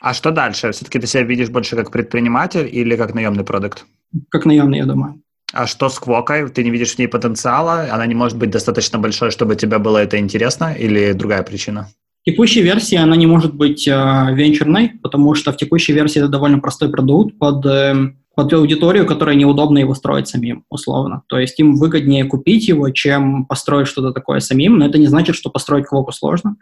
А 0.00 0.14
что 0.14 0.30
дальше? 0.30 0.70
Все-таки 0.70 1.00
ты 1.00 1.06
себя 1.06 1.24
видишь 1.24 1.50
больше 1.50 1.76
как 1.76 1.90
предприниматель 1.90 2.68
или 2.72 2.96
как 2.96 3.14
наемный 3.14 3.44
продукт? 3.44 3.84
Как 4.30 4.46
наемный, 4.46 4.78
я 4.78 4.86
думаю. 4.86 5.20
А 5.52 5.66
что 5.66 5.88
с 5.88 5.98
Квокой? 5.98 6.48
Ты 6.48 6.64
не 6.64 6.70
видишь 6.70 6.94
в 6.94 6.98
ней 6.98 7.08
потенциала? 7.08 7.88
Она 7.92 8.06
не 8.06 8.14
может 8.14 8.38
быть 8.38 8.50
достаточно 8.50 8.98
большой, 8.98 9.30
чтобы 9.30 9.56
тебе 9.56 9.78
было 9.78 9.98
это 9.98 10.18
интересно? 10.18 10.72
Или 10.72 11.12
другая 11.12 11.42
причина? 11.42 11.88
Текущей 12.24 12.62
версии 12.62 12.96
она 12.96 13.16
не 13.16 13.26
может 13.26 13.54
быть 13.54 13.88
э, 13.88 13.90
венчурной, 14.32 14.92
потому 15.02 15.34
что 15.34 15.52
в 15.52 15.56
текущей 15.56 15.92
версии 15.92 16.20
это 16.20 16.28
довольно 16.28 16.60
простой 16.60 16.88
продукт 16.88 17.36
под, 17.36 17.66
э, 17.66 18.12
под 18.36 18.52
аудиторию, 18.52 19.06
которая 19.06 19.34
неудобно 19.34 19.78
его 19.78 19.94
строить 19.94 20.28
самим, 20.28 20.64
условно. 20.70 21.22
То 21.26 21.40
есть 21.40 21.58
им 21.58 21.74
выгоднее 21.74 22.24
купить 22.24 22.68
его, 22.68 22.90
чем 22.90 23.44
построить 23.46 23.88
что-то 23.88 24.12
такое 24.12 24.38
самим, 24.38 24.78
но 24.78 24.86
это 24.86 24.98
не 24.98 25.08
значит, 25.08 25.34
что 25.34 25.50
построить 25.50 25.86
Квоку 25.86 26.12
сложно. 26.12 26.56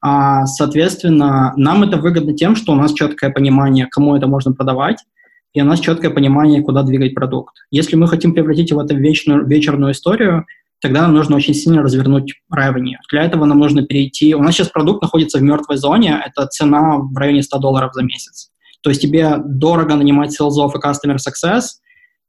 А, 0.00 0.46
соответственно, 0.46 1.54
нам 1.56 1.82
это 1.82 1.96
выгодно 1.96 2.32
тем, 2.32 2.54
что 2.54 2.72
у 2.72 2.76
нас 2.76 2.92
четкое 2.92 3.30
понимание, 3.30 3.86
кому 3.86 4.16
это 4.16 4.28
можно 4.28 4.52
продавать, 4.52 4.98
и 5.52 5.60
у 5.60 5.64
нас 5.64 5.80
четкое 5.80 6.12
понимание, 6.12 6.62
куда 6.62 6.84
двигать 6.84 7.14
продукт. 7.14 7.56
Если 7.72 7.96
мы 7.96 8.06
хотим 8.06 8.32
превратить 8.32 8.70
его 8.70 8.82
в 8.82 8.90
вечную, 8.92 9.44
вечерную 9.44 9.92
историю, 9.92 10.46
тогда 10.80 11.02
нам 11.02 11.14
нужно 11.14 11.36
очень 11.36 11.54
сильно 11.54 11.82
развернуть 11.82 12.34
revenue. 12.54 12.96
Для 13.10 13.24
этого 13.24 13.44
нам 13.44 13.58
нужно 13.58 13.82
перейти... 13.82 14.34
У 14.34 14.42
нас 14.42 14.54
сейчас 14.54 14.68
продукт 14.68 15.02
находится 15.02 15.38
в 15.38 15.42
мертвой 15.42 15.76
зоне, 15.76 16.22
это 16.26 16.46
цена 16.46 16.98
в 16.98 17.16
районе 17.16 17.42
100 17.42 17.58
долларов 17.58 17.92
за 17.94 18.02
месяц. 18.02 18.50
То 18.82 18.90
есть 18.90 19.02
тебе 19.02 19.36
дорого 19.44 19.94
нанимать 19.94 20.32
селзов 20.32 20.74
и 20.74 20.78
customer 20.78 21.16
success, 21.16 21.64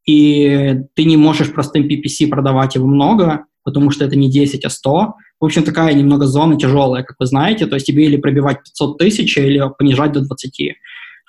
и 0.05 0.81
ты 0.95 1.05
не 1.05 1.17
можешь 1.17 1.53
простым 1.53 1.87
PPC 1.87 2.27
продавать 2.27 2.75
его 2.75 2.87
много, 2.87 3.45
потому 3.63 3.91
что 3.91 4.05
это 4.05 4.15
не 4.15 4.29
10, 4.29 4.65
а 4.65 4.69
100. 4.69 5.13
В 5.39 5.45
общем, 5.45 5.63
такая 5.63 5.93
немного 5.93 6.25
зона 6.25 6.57
тяжелая, 6.57 7.03
как 7.03 7.15
вы 7.19 7.25
знаете, 7.25 7.67
то 7.67 7.75
есть 7.75 7.87
тебе 7.87 8.05
или 8.05 8.17
пробивать 8.17 8.63
500 8.63 8.97
тысяч, 8.97 9.37
или 9.37 9.61
понижать 9.77 10.11
до 10.11 10.21
20. 10.21 10.75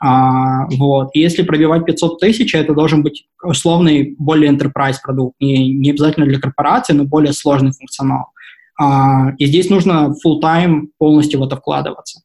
А, 0.05 0.66
вот. 0.66 1.11
И 1.14 1.20
если 1.20 1.42
пробивать 1.42 1.84
500 1.84 2.18
тысяч, 2.18 2.57
это 2.57 2.74
должен 2.74 3.05
быть 3.05 3.26
условный, 3.40 4.16
более 4.18 4.50
enterprise 4.50 4.96
продукт, 5.00 5.36
не, 5.38 5.72
не 5.72 5.90
обязательно 5.90 6.26
для 6.26 6.40
корпорации, 6.40 6.92
но 6.92 7.05
более 7.05 7.32
сложный 7.32 7.70
функционал. 7.70 8.32
А, 8.80 9.30
и 9.38 9.46
здесь 9.46 9.70
нужно 9.70 10.12
full-time 10.26 10.88
полностью 10.98 11.38
в 11.38 11.44
это 11.44 11.57
вкладываться. 11.57 12.22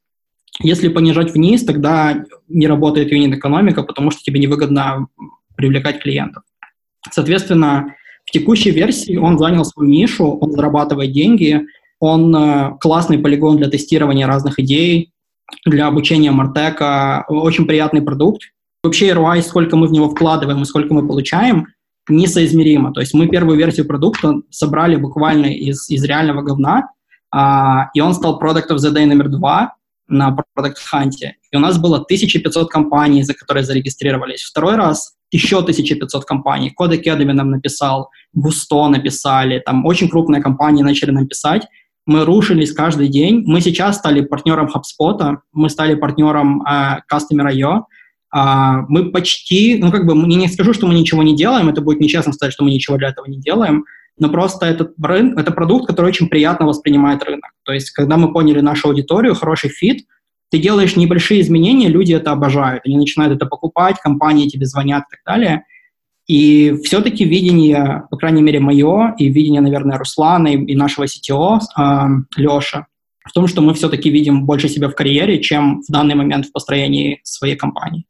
Если 0.59 0.87
понижать 0.87 1.31
вниз, 1.35 1.65
тогда 1.65 2.25
не 2.47 2.65
работает 2.65 3.11
юнит-экономика, 3.11 3.83
потому 3.83 4.09
что 4.09 4.23
тебе 4.23 4.39
невыгодно 4.39 5.05
привлекать 5.55 5.99
клиентов. 5.99 6.41
Соответственно, 7.11 7.93
в 8.25 8.31
текущей 8.31 8.71
версии 8.71 9.17
он 9.17 9.37
занял 9.37 9.63
свою 9.65 9.87
нишу, 9.87 10.25
он 10.25 10.51
зарабатывает 10.51 11.11
деньги, 11.11 11.61
он 11.99 12.35
э, 12.35 12.71
классный 12.79 13.19
полигон 13.19 13.57
для 13.57 13.69
тестирования 13.69 14.25
разных 14.25 14.57
идей, 14.57 15.11
для 15.65 15.87
обучения 15.87 16.31
Мартека. 16.31 17.25
Очень 17.27 17.65
приятный 17.65 18.01
продукт. 18.01 18.43
Вообще 18.83 19.09
ROI, 19.09 19.41
сколько 19.41 19.75
мы 19.75 19.87
в 19.87 19.91
него 19.91 20.09
вкладываем 20.09 20.61
и 20.61 20.65
сколько 20.65 20.93
мы 20.93 21.07
получаем, 21.07 21.67
несоизмеримо. 22.09 22.93
То 22.93 23.01
есть 23.01 23.13
мы 23.13 23.27
первую 23.27 23.57
версию 23.57 23.85
продукта 23.85 24.35
собрали 24.49 24.95
буквально 24.95 25.47
из, 25.47 25.89
из 25.89 26.03
реального 26.03 26.41
говна, 26.41 26.89
а, 27.31 27.89
и 27.93 27.99
он 27.99 28.13
стал 28.13 28.39
Product 28.41 28.69
of 28.69 28.77
the 28.77 28.93
Day 28.93 29.05
номер 29.05 29.29
два 29.29 29.73
на 30.07 30.29
Product 30.29 30.75
Hunt. 30.93 31.11
И 31.51 31.57
у 31.57 31.59
нас 31.59 31.77
было 31.77 31.97
1500 31.97 32.69
компаний, 32.69 33.23
за 33.23 33.33
которые 33.33 33.63
зарегистрировались. 33.63 34.43
Второй 34.43 34.75
раз 34.75 35.15
еще 35.31 35.57
1500 35.57 36.23
компаний. 36.23 36.73
Code 36.79 37.01
Academy 37.01 37.33
нам 37.33 37.51
написал, 37.51 38.09
Gusto 38.35 38.87
написали, 38.87 39.59
там 39.59 39.85
очень 39.85 40.07
крупные 40.07 40.41
компании 40.41 40.83
начали 40.83 41.11
нам 41.11 41.27
писать 41.27 41.67
мы 42.07 42.25
рушились 42.25 42.71
каждый 42.71 43.09
день. 43.09 43.43
Мы 43.45 43.61
сейчас 43.61 43.97
стали 43.97 44.21
партнером 44.21 44.67
HubSpot, 44.67 45.37
мы 45.51 45.69
стали 45.69 45.93
партнером 45.93 46.63
э, 46.63 47.01
Customer.io. 47.13 47.83
Э, 48.33 48.85
мы 48.87 49.11
почти, 49.11 49.77
ну 49.77 49.91
как 49.91 50.05
бы, 50.07 50.15
не, 50.15 50.37
не 50.37 50.47
скажу, 50.47 50.73
что 50.73 50.87
мы 50.87 50.95
ничего 50.95 51.21
не 51.21 51.35
делаем, 51.35 51.69
это 51.69 51.81
будет 51.81 51.99
нечестно 51.99 52.33
сказать, 52.33 52.53
что 52.53 52.63
мы 52.63 52.71
ничего 52.71 52.97
для 52.97 53.09
этого 53.09 53.25
не 53.27 53.37
делаем, 53.37 53.85
но 54.17 54.29
просто 54.29 54.65
этот 54.65 54.93
бренд, 54.97 55.37
это 55.37 55.51
продукт, 55.51 55.85
который 55.85 56.07
очень 56.07 56.29
приятно 56.29 56.65
воспринимает 56.65 57.23
рынок. 57.23 57.51
То 57.63 57.73
есть, 57.73 57.91
когда 57.91 58.17
мы 58.17 58.31
поняли 58.31 58.61
нашу 58.61 58.87
аудиторию, 58.87 59.35
хороший 59.35 59.69
фит, 59.69 60.05
ты 60.49 60.59
делаешь 60.59 60.95
небольшие 60.95 61.41
изменения, 61.41 61.89
люди 61.89 62.13
это 62.13 62.31
обожают, 62.31 62.83
они 62.85 62.97
начинают 62.97 63.35
это 63.35 63.45
покупать, 63.45 63.99
компании 63.99 64.47
тебе 64.47 64.65
звонят 64.65 65.03
и 65.09 65.11
так 65.11 65.19
далее– 65.25 65.63
и 66.27 66.75
все-таки 66.83 67.23
видение, 67.23 68.03
по 68.11 68.17
крайней 68.17 68.41
мере, 68.41 68.59
мое, 68.59 69.15
и 69.17 69.29
видение, 69.29 69.61
наверное, 69.61 69.97
Руслана 69.97 70.49
и, 70.49 70.57
и 70.57 70.75
нашего 70.75 71.05
CTO, 71.05 71.59
э, 71.77 72.07
Леша, 72.35 72.87
в 73.23 73.31
том, 73.31 73.47
что 73.47 73.61
мы 73.61 73.73
все-таки 73.73 74.09
видим 74.09 74.45
больше 74.45 74.67
себя 74.67 74.89
в 74.89 74.95
карьере, 74.95 75.41
чем 75.41 75.81
в 75.81 75.91
данный 75.91 76.15
момент 76.15 76.45
в 76.45 76.51
построении 76.51 77.21
своей 77.23 77.55
компании. 77.55 78.05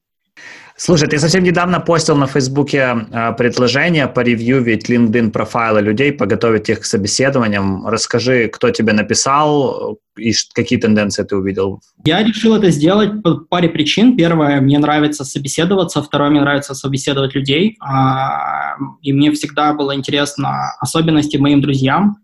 Слушай, 0.80 1.10
ты 1.10 1.18
совсем 1.18 1.44
недавно 1.44 1.80
постил 1.80 2.16
на 2.16 2.28
Фейсбуке 2.28 3.08
э, 3.12 3.34
предложение 3.34 4.08
поревьювить 4.08 4.88
LinkedIn 4.88 5.32
профайлы 5.32 5.82
людей, 5.82 6.12
подготовить 6.12 6.70
их 6.70 6.82
к 6.82 6.86
собеседованиям. 6.86 7.88
Расскажи, 7.88 8.48
кто 8.48 8.70
тебе 8.70 8.94
написал 8.94 9.98
и 10.18 10.34
какие 10.54 10.78
тенденции 10.78 11.24
ты 11.24 11.36
увидел? 11.36 11.82
Я 12.06 12.24
решил 12.24 12.56
это 12.56 12.70
сделать 12.70 13.24
по 13.24 13.38
паре 13.38 13.70
причин. 13.70 14.16
Первое, 14.16 14.62
мне 14.62 14.78
нравится 14.78 15.26
собеседоваться. 15.26 16.04
Второе, 16.04 16.30
мне 16.30 16.42
нравится 16.42 16.76
собеседовать 16.76 17.34
людей. 17.34 17.76
А, 17.82 18.76
и 19.02 19.14
мне 19.14 19.32
всегда 19.32 19.74
было 19.74 19.96
интересно 19.96 20.76
особенности 20.80 21.38
моим 21.38 21.60
друзьям, 21.60 22.18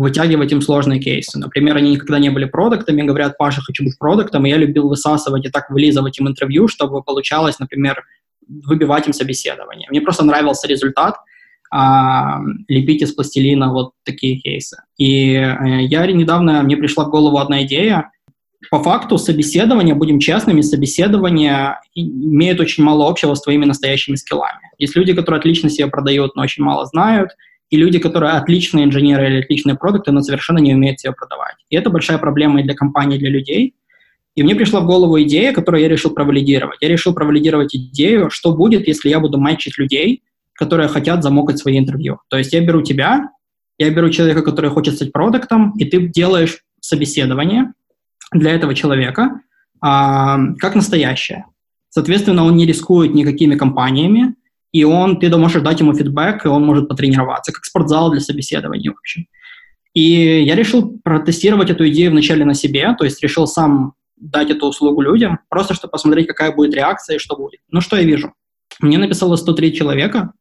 вытягивать 0.00 0.50
им 0.50 0.62
сложные 0.62 0.98
кейсы. 0.98 1.38
Например, 1.38 1.76
они 1.76 1.90
никогда 1.90 2.18
не 2.18 2.30
были 2.30 2.46
продуктами, 2.46 3.02
говорят, 3.02 3.36
Паша, 3.36 3.60
хочу 3.60 3.84
быть 3.84 3.98
продуктом, 3.98 4.46
и 4.46 4.48
я 4.48 4.56
любил 4.56 4.88
высасывать 4.88 5.44
и 5.44 5.50
так 5.50 5.68
вылизывать 5.68 6.18
им 6.18 6.26
интервью, 6.26 6.68
чтобы 6.68 7.02
получалось, 7.02 7.58
например, 7.58 8.02
выбивать 8.48 9.06
им 9.06 9.12
собеседование. 9.12 9.88
Мне 9.90 10.00
просто 10.00 10.24
нравился 10.24 10.66
результат, 10.66 11.16
а, 11.70 12.40
лепить 12.66 13.02
из 13.02 13.12
пластилина 13.12 13.72
вот 13.72 13.92
такие 14.02 14.40
кейсы. 14.40 14.78
И 14.96 15.34
э, 15.34 15.82
я 15.82 16.06
недавно, 16.06 16.62
мне 16.62 16.76
пришла 16.76 17.04
в 17.04 17.10
голову 17.10 17.36
одна 17.36 17.62
идея, 17.64 18.10
по 18.70 18.82
факту 18.82 19.18
собеседование, 19.18 19.94
будем 19.94 20.18
честными, 20.18 20.62
собеседование 20.62 21.78
имеет 21.94 22.58
очень 22.58 22.84
мало 22.84 23.08
общего 23.08 23.34
с 23.34 23.42
твоими 23.42 23.66
настоящими 23.66 24.16
скиллами. 24.16 24.70
Есть 24.78 24.96
люди, 24.96 25.12
которые 25.12 25.38
отлично 25.38 25.68
себя 25.68 25.88
продают, 25.88 26.36
но 26.36 26.42
очень 26.42 26.64
мало 26.64 26.86
знают, 26.86 27.30
и 27.70 27.76
люди, 27.76 27.98
которые 27.98 28.32
отличные 28.32 28.84
инженеры 28.84 29.28
или 29.28 29.42
отличные 29.42 29.76
продукты, 29.76 30.10
но 30.12 30.20
совершенно 30.22 30.58
не 30.58 30.74
умеют 30.74 31.02
ее 31.04 31.12
продавать. 31.12 31.54
И 31.70 31.76
это 31.76 31.88
большая 31.88 32.18
проблема 32.18 32.60
и 32.60 32.64
для 32.64 32.74
компаний, 32.74 33.16
и 33.16 33.18
для 33.18 33.30
людей. 33.30 33.74
И 34.34 34.42
мне 34.42 34.54
пришла 34.54 34.80
в 34.80 34.86
голову 34.86 35.20
идея, 35.22 35.52
которую 35.52 35.82
я 35.82 35.88
решил 35.88 36.10
провалидировать. 36.10 36.78
Я 36.80 36.88
решил 36.88 37.14
провалидировать 37.14 37.74
идею, 37.74 38.30
что 38.30 38.54
будет, 38.54 38.88
если 38.88 39.08
я 39.08 39.20
буду 39.20 39.38
матчить 39.38 39.78
людей, 39.78 40.22
которые 40.54 40.88
хотят 40.88 41.22
замокать 41.22 41.58
свои 41.58 41.78
интервью. 41.78 42.18
То 42.28 42.38
есть 42.38 42.52
я 42.52 42.60
беру 42.60 42.82
тебя, 42.82 43.30
я 43.78 43.90
беру 43.90 44.10
человека, 44.10 44.42
который 44.42 44.70
хочет 44.70 44.96
стать 44.96 45.12
продуктом, 45.12 45.72
и 45.78 45.84
ты 45.84 46.08
делаешь 46.08 46.58
собеседование 46.80 47.72
для 48.32 48.52
этого 48.52 48.74
человека 48.74 49.40
а, 49.80 50.38
как 50.58 50.74
настоящее. 50.74 51.46
Соответственно, 51.88 52.44
он 52.44 52.56
не 52.56 52.66
рискует 52.66 53.14
никакими 53.14 53.56
компаниями, 53.56 54.34
и 54.72 54.84
он, 54.84 55.18
ты 55.18 55.34
можешь 55.36 55.62
дать 55.62 55.80
ему 55.80 55.94
фидбэк, 55.94 56.44
и 56.44 56.48
он 56.48 56.64
может 56.64 56.88
потренироваться, 56.88 57.52
как 57.52 57.64
спортзал 57.64 58.10
для 58.10 58.20
собеседования, 58.20 58.92
в 58.92 58.98
общем. 58.98 59.26
И 59.94 60.44
я 60.44 60.54
решил 60.54 60.98
протестировать 61.02 61.70
эту 61.70 61.88
идею 61.88 62.12
вначале 62.12 62.44
на 62.44 62.54
себе, 62.54 62.94
то 62.96 63.04
есть 63.04 63.22
решил 63.22 63.46
сам 63.46 63.94
дать 64.16 64.50
эту 64.50 64.66
услугу 64.66 65.00
людям, 65.00 65.40
просто 65.48 65.74
чтобы 65.74 65.90
посмотреть, 65.90 66.28
какая 66.28 66.52
будет 66.52 66.74
реакция 66.74 67.16
и 67.16 67.18
что 67.18 67.36
будет. 67.36 67.60
Ну, 67.70 67.80
что 67.80 67.96
я 67.96 68.02
вижу? 68.02 68.32
Мне 68.80 68.98
написало 68.98 69.36
103 69.36 69.74
человека, 69.74 70.32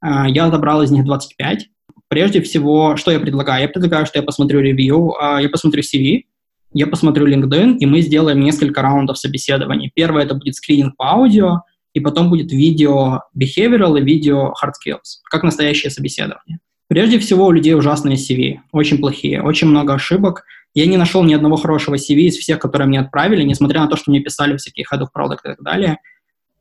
а, 0.00 0.28
я 0.28 0.46
отобрал 0.46 0.82
из 0.82 0.90
них 0.90 1.04
25. 1.04 1.68
Прежде 2.08 2.40
всего, 2.40 2.96
что 2.96 3.10
я 3.10 3.20
предлагаю? 3.20 3.62
Я 3.62 3.68
предлагаю, 3.68 4.06
что 4.06 4.18
я 4.18 4.22
посмотрю 4.22 4.60
ревью, 4.60 5.14
а, 5.20 5.42
я 5.42 5.50
посмотрю 5.50 5.82
CV, 5.82 6.22
я 6.72 6.86
посмотрю 6.86 7.26
LinkedIn, 7.26 7.78
и 7.78 7.86
мы 7.86 8.00
сделаем 8.00 8.40
несколько 8.40 8.80
раундов 8.80 9.18
собеседований. 9.18 9.90
Первое— 9.94 10.22
это 10.24 10.34
будет 10.34 10.54
скрининг 10.54 10.96
по 10.96 11.12
аудио, 11.12 11.62
и 11.98 12.00
потом 12.00 12.30
будет 12.30 12.52
видео 12.52 13.22
behavioral 13.36 13.98
и 13.98 14.04
видео 14.04 14.54
hard 14.62 14.72
skills, 14.72 15.20
как 15.30 15.42
настоящее 15.42 15.90
собеседование. 15.90 16.58
Прежде 16.88 17.18
всего, 17.18 17.46
у 17.46 17.50
людей 17.50 17.74
ужасные 17.74 18.16
CV, 18.16 18.60
очень 18.72 18.98
плохие, 18.98 19.42
очень 19.42 19.68
много 19.68 19.94
ошибок. 19.94 20.44
Я 20.74 20.86
не 20.86 20.96
нашел 20.96 21.22
ни 21.24 21.34
одного 21.34 21.56
хорошего 21.56 21.96
CV 21.96 22.28
из 22.28 22.36
всех, 22.36 22.58
которые 22.58 22.88
мне 22.88 23.00
отправили, 23.00 23.42
несмотря 23.42 23.80
на 23.80 23.88
то, 23.88 23.96
что 23.96 24.10
мне 24.10 24.20
писали 24.20 24.56
всякие 24.56 24.86
head 24.90 25.00
of 25.00 25.08
product 25.14 25.40
и 25.44 25.48
так 25.48 25.62
далее. 25.62 25.98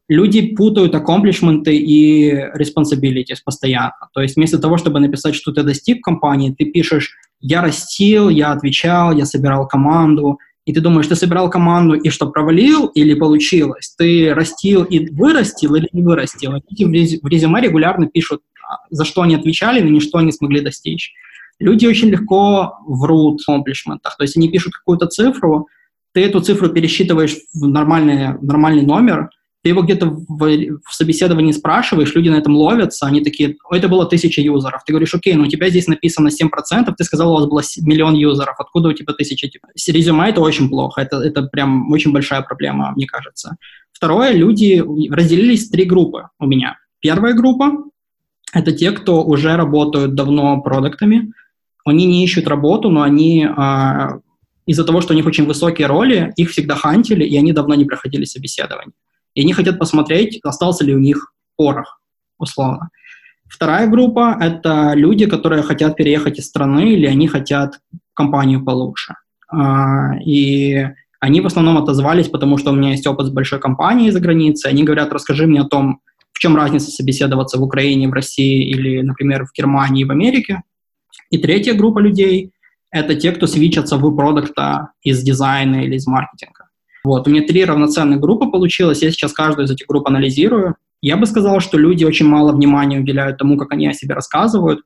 Люди 0.09 0.55
путают 0.55 0.95
accomplishment 0.95 1.69
и 1.69 2.31
responsibilities 2.57 3.37
постоянно. 3.45 4.09
То 4.13 4.21
есть 4.21 4.37
вместо 4.37 4.57
того, 4.57 4.77
чтобы 4.77 4.99
написать, 4.99 5.35
что 5.35 5.51
ты 5.51 5.63
достиг 5.63 6.03
компании, 6.03 6.55
ты 6.57 6.65
пишешь 6.65 7.15
я 7.39 7.61
растил, 7.61 8.29
я 8.29 8.51
отвечал, 8.51 9.15
я 9.15 9.25
собирал 9.25 9.67
команду, 9.67 10.39
и 10.67 10.73
ты 10.73 10.81
думаешь, 10.81 11.07
ты 11.07 11.15
собирал 11.15 11.49
команду 11.49 11.93
и 11.93 12.09
что, 12.09 12.29
провалил 12.29 12.87
или 12.87 13.13
получилось? 13.13 13.95
Ты 13.97 14.33
растил 14.33 14.83
и 14.83 15.09
вырастил 15.09 15.75
или 15.75 15.87
не 15.93 16.03
вырастил? 16.03 16.51
Люди 16.69 17.19
в 17.23 17.25
резюме 17.25 17.61
регулярно 17.61 18.07
пишут, 18.07 18.41
а, 18.69 18.79
за 18.89 19.05
что 19.05 19.21
они 19.21 19.35
отвечали, 19.35 19.79
но 19.79 19.89
ничто 19.89 20.19
не 20.19 20.33
смогли 20.33 20.59
достичь. 20.59 21.13
Люди 21.57 21.85
очень 21.85 22.09
легко 22.09 22.79
врут 22.85 23.39
в 23.39 23.45
комплишментах. 23.45 24.17
То 24.17 24.25
есть 24.25 24.35
они 24.35 24.49
пишут 24.49 24.73
какую-то 24.73 25.07
цифру, 25.07 25.69
ты 26.11 26.25
эту 26.25 26.41
цифру 26.41 26.67
пересчитываешь 26.67 27.37
в 27.53 27.65
нормальный, 27.65 28.37
нормальный 28.41 28.85
номер, 28.85 29.29
ты 29.63 29.69
его 29.69 29.81
где-то 29.81 30.05
в, 30.05 30.79
в 30.85 30.93
собеседовании 30.93 31.51
спрашиваешь, 31.51 32.13
люди 32.13 32.29
на 32.29 32.35
этом 32.35 32.55
ловятся, 32.55 33.05
они 33.05 33.21
такие, 33.21 33.57
это 33.71 33.87
было 33.87 34.05
тысяча 34.05 34.41
юзеров. 34.41 34.83
Ты 34.85 34.93
говоришь, 34.93 35.13
окей, 35.13 35.33
ну 35.33 35.43
у 35.43 35.47
тебя 35.47 35.69
здесь 35.69 35.87
написано 35.87 36.29
7%, 36.29 36.93
ты 36.95 37.03
сказал, 37.03 37.31
у 37.31 37.35
вас 37.35 37.47
было 37.47 37.61
миллион 37.85 38.13
юзеров, 38.13 38.55
откуда 38.59 38.89
у 38.89 38.93
тебя 38.93 39.13
тысяча? 39.13 39.49
Резюме 39.87 40.29
это 40.29 40.41
очень 40.41 40.69
плохо, 40.69 41.01
это, 41.01 41.17
это 41.17 41.43
прям 41.43 41.91
очень 41.91 42.11
большая 42.11 42.41
проблема, 42.41 42.93
мне 42.95 43.07
кажется. 43.07 43.57
Второе, 43.91 44.31
люди 44.31 44.83
разделились 45.09 45.67
в 45.67 45.71
три 45.71 45.85
группы 45.85 46.29
у 46.39 46.45
меня. 46.45 46.77
Первая 46.99 47.33
группа— 47.33 47.71
это 48.53 48.71
те, 48.71 48.91
кто 48.91 49.23
уже 49.23 49.55
работают 49.55 50.13
давно 50.13 50.61
продуктами, 50.61 51.33
они 51.83 52.05
не 52.05 52.23
ищут 52.23 52.47
работу, 52.47 52.89
но 52.89 53.01
они 53.01 53.45
а, 53.45 54.19
из-за 54.65 54.83
того, 54.83 55.01
что 55.01 55.13
у 55.13 55.15
них 55.15 55.25
очень 55.25 55.45
высокие 55.45 55.87
роли, 55.87 56.33
их 56.35 56.51
всегда 56.51 56.75
хантили, 56.75 57.23
и 57.23 57.37
они 57.37 57.53
давно 57.53 57.75
не 57.75 57.85
проходили 57.85 58.25
собеседование 58.25 58.93
и 59.37 59.41
они 59.41 59.53
хотят 59.53 59.77
посмотреть, 59.77 60.39
остался 60.43 60.83
ли 60.83 60.95
у 60.95 60.99
них 60.99 61.31
порох, 61.57 62.01
условно. 62.39 62.89
Вторая 63.47 63.87
группа— 63.87 64.35
это 64.41 64.93
люди, 64.95 65.27
которые 65.27 65.61
хотят 65.61 65.95
переехать 65.95 66.39
из 66.39 66.47
страны 66.47 66.93
или 66.93 67.05
они 67.05 67.27
хотят 67.27 67.79
компанию 68.15 68.65
получше. 68.65 69.13
А, 69.47 70.17
и 70.25 70.87
они 71.19 71.41
в 71.41 71.45
основном 71.45 71.77
отозвались, 71.77 72.29
потому 72.29 72.57
что 72.57 72.71
у 72.71 72.75
меня 72.75 72.89
есть 72.91 73.05
опыт 73.05 73.27
с 73.27 73.29
большой 73.29 73.59
компанией 73.59 74.09
за 74.09 74.19
границей. 74.19 74.71
Они 74.71 74.83
говорят, 74.83 75.13
расскажи 75.13 75.45
мне 75.45 75.61
о 75.61 75.67
том, 75.67 75.99
в 76.33 76.39
чем 76.39 76.55
разница 76.55 76.89
собеседоваться 76.89 77.59
в 77.59 77.63
Украине, 77.63 78.07
в 78.07 78.13
России 78.13 78.67
или, 78.67 79.01
например, 79.01 79.45
в 79.45 79.53
Германии, 79.55 80.03
в 80.03 80.09
Америке. 80.09 80.63
И 81.29 81.37
третья 81.37 81.75
группа 81.75 81.99
людей— 81.99 82.53
это 82.91 83.13
те, 83.13 83.31
кто 83.31 83.45
свичатся 83.45 83.97
в 83.97 84.15
продукта 84.15 84.93
из 85.03 85.21
дизайна 85.21 85.85
или 85.85 85.95
из 85.97 86.07
маркетинга. 86.07 86.56
Вот, 87.07 87.25
у 87.25 87.31
меня 87.31 87.41
три 87.47 87.63
равноценных 87.63 88.19
группы 88.19 88.47
получилось, 88.51 89.01
я 89.01 89.11
сейчас 89.11 89.31
каждую 89.31 89.65
из 89.65 89.71
этих 89.71 89.87
групп 89.87 90.07
анализирую. 90.07 90.75
Я 91.01 91.15
бы 91.15 91.25
сказал, 91.25 91.61
что 91.61 91.77
люди 91.77 92.03
очень 92.03 92.27
мало 92.27 92.51
внимания 92.51 92.99
уделяют 92.99 93.37
тому, 93.37 93.57
как 93.57 93.71
они 93.71 93.87
о 93.87 93.93
себе 93.93 94.13
рассказывают. 94.13 94.81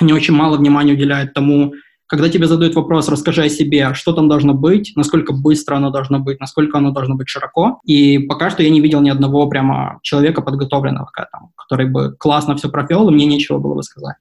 Они 0.00 0.12
очень 0.12 0.34
мало 0.34 0.56
внимания 0.56 0.94
уделяют 0.94 1.32
тому, 1.32 1.74
когда 2.06 2.28
тебе 2.28 2.48
задают 2.48 2.74
вопрос, 2.74 3.08
расскажи 3.08 3.44
о 3.44 3.48
себе, 3.48 3.94
что 3.94 4.12
там 4.12 4.28
должно 4.28 4.52
быть, 4.52 4.92
насколько 4.96 5.32
быстро 5.32 5.76
оно 5.76 5.90
должно 5.90 6.18
быть, 6.18 6.40
насколько 6.40 6.78
оно 6.78 6.90
должно 6.90 7.14
быть 7.14 7.28
широко. 7.28 7.78
И 7.84 8.18
пока 8.18 8.50
что 8.50 8.64
я 8.64 8.70
не 8.70 8.80
видел 8.80 9.00
ни 9.00 9.10
одного 9.10 9.46
прямо 9.48 10.00
человека, 10.02 10.42
подготовленного 10.42 11.06
к 11.06 11.20
этому, 11.20 11.52
который 11.56 11.86
бы 11.86 12.16
классно 12.18 12.56
все 12.56 12.68
провел, 12.68 13.08
и 13.08 13.12
мне 13.12 13.26
нечего 13.26 13.58
было 13.58 13.76
бы 13.76 13.82
сказать. 13.84 14.16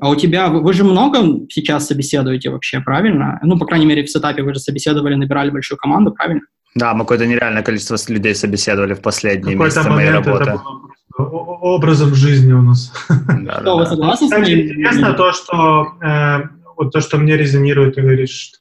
А 0.00 0.10
у 0.10 0.16
тебя, 0.16 0.48
вы, 0.48 0.60
вы 0.60 0.72
же 0.72 0.84
много 0.84 1.46
сейчас 1.48 1.86
собеседуете 1.86 2.50
вообще, 2.50 2.80
правильно? 2.80 3.38
Ну, 3.42 3.58
по 3.58 3.66
крайней 3.66 3.86
мере, 3.86 4.02
в 4.02 4.10
сетапе 4.10 4.42
вы 4.42 4.54
же 4.54 4.60
собеседовали, 4.60 5.14
набирали 5.14 5.50
большую 5.50 5.78
команду, 5.78 6.12
правильно? 6.12 6.42
Да, 6.74 6.94
мы 6.94 7.00
какое-то 7.00 7.26
нереальное 7.26 7.62
количество 7.62 7.96
людей 8.08 8.34
собеседовали 8.34 8.94
в 8.94 9.00
последние 9.00 9.54
месяцы 9.56 9.88
моей 9.88 10.10
работы. 10.10 10.42
Это 10.42 10.52
было 10.52 10.84
образом 11.16 12.14
жизни 12.14 12.52
у 12.52 12.62
нас. 12.62 12.92
Да, 13.08 13.60
что, 13.60 13.78
вы 13.78 13.86
согласны 13.86 14.26
Кстати, 14.28 14.68
интересно 14.68 15.12
то, 15.12 15.32
что 15.32 15.86
э, 16.02 16.42
вот 16.76 16.92
то, 16.92 17.00
что 17.00 17.18
мне 17.18 17.36
резонирует, 17.36 17.94
ты 17.94 18.02
говоришь, 18.02 18.52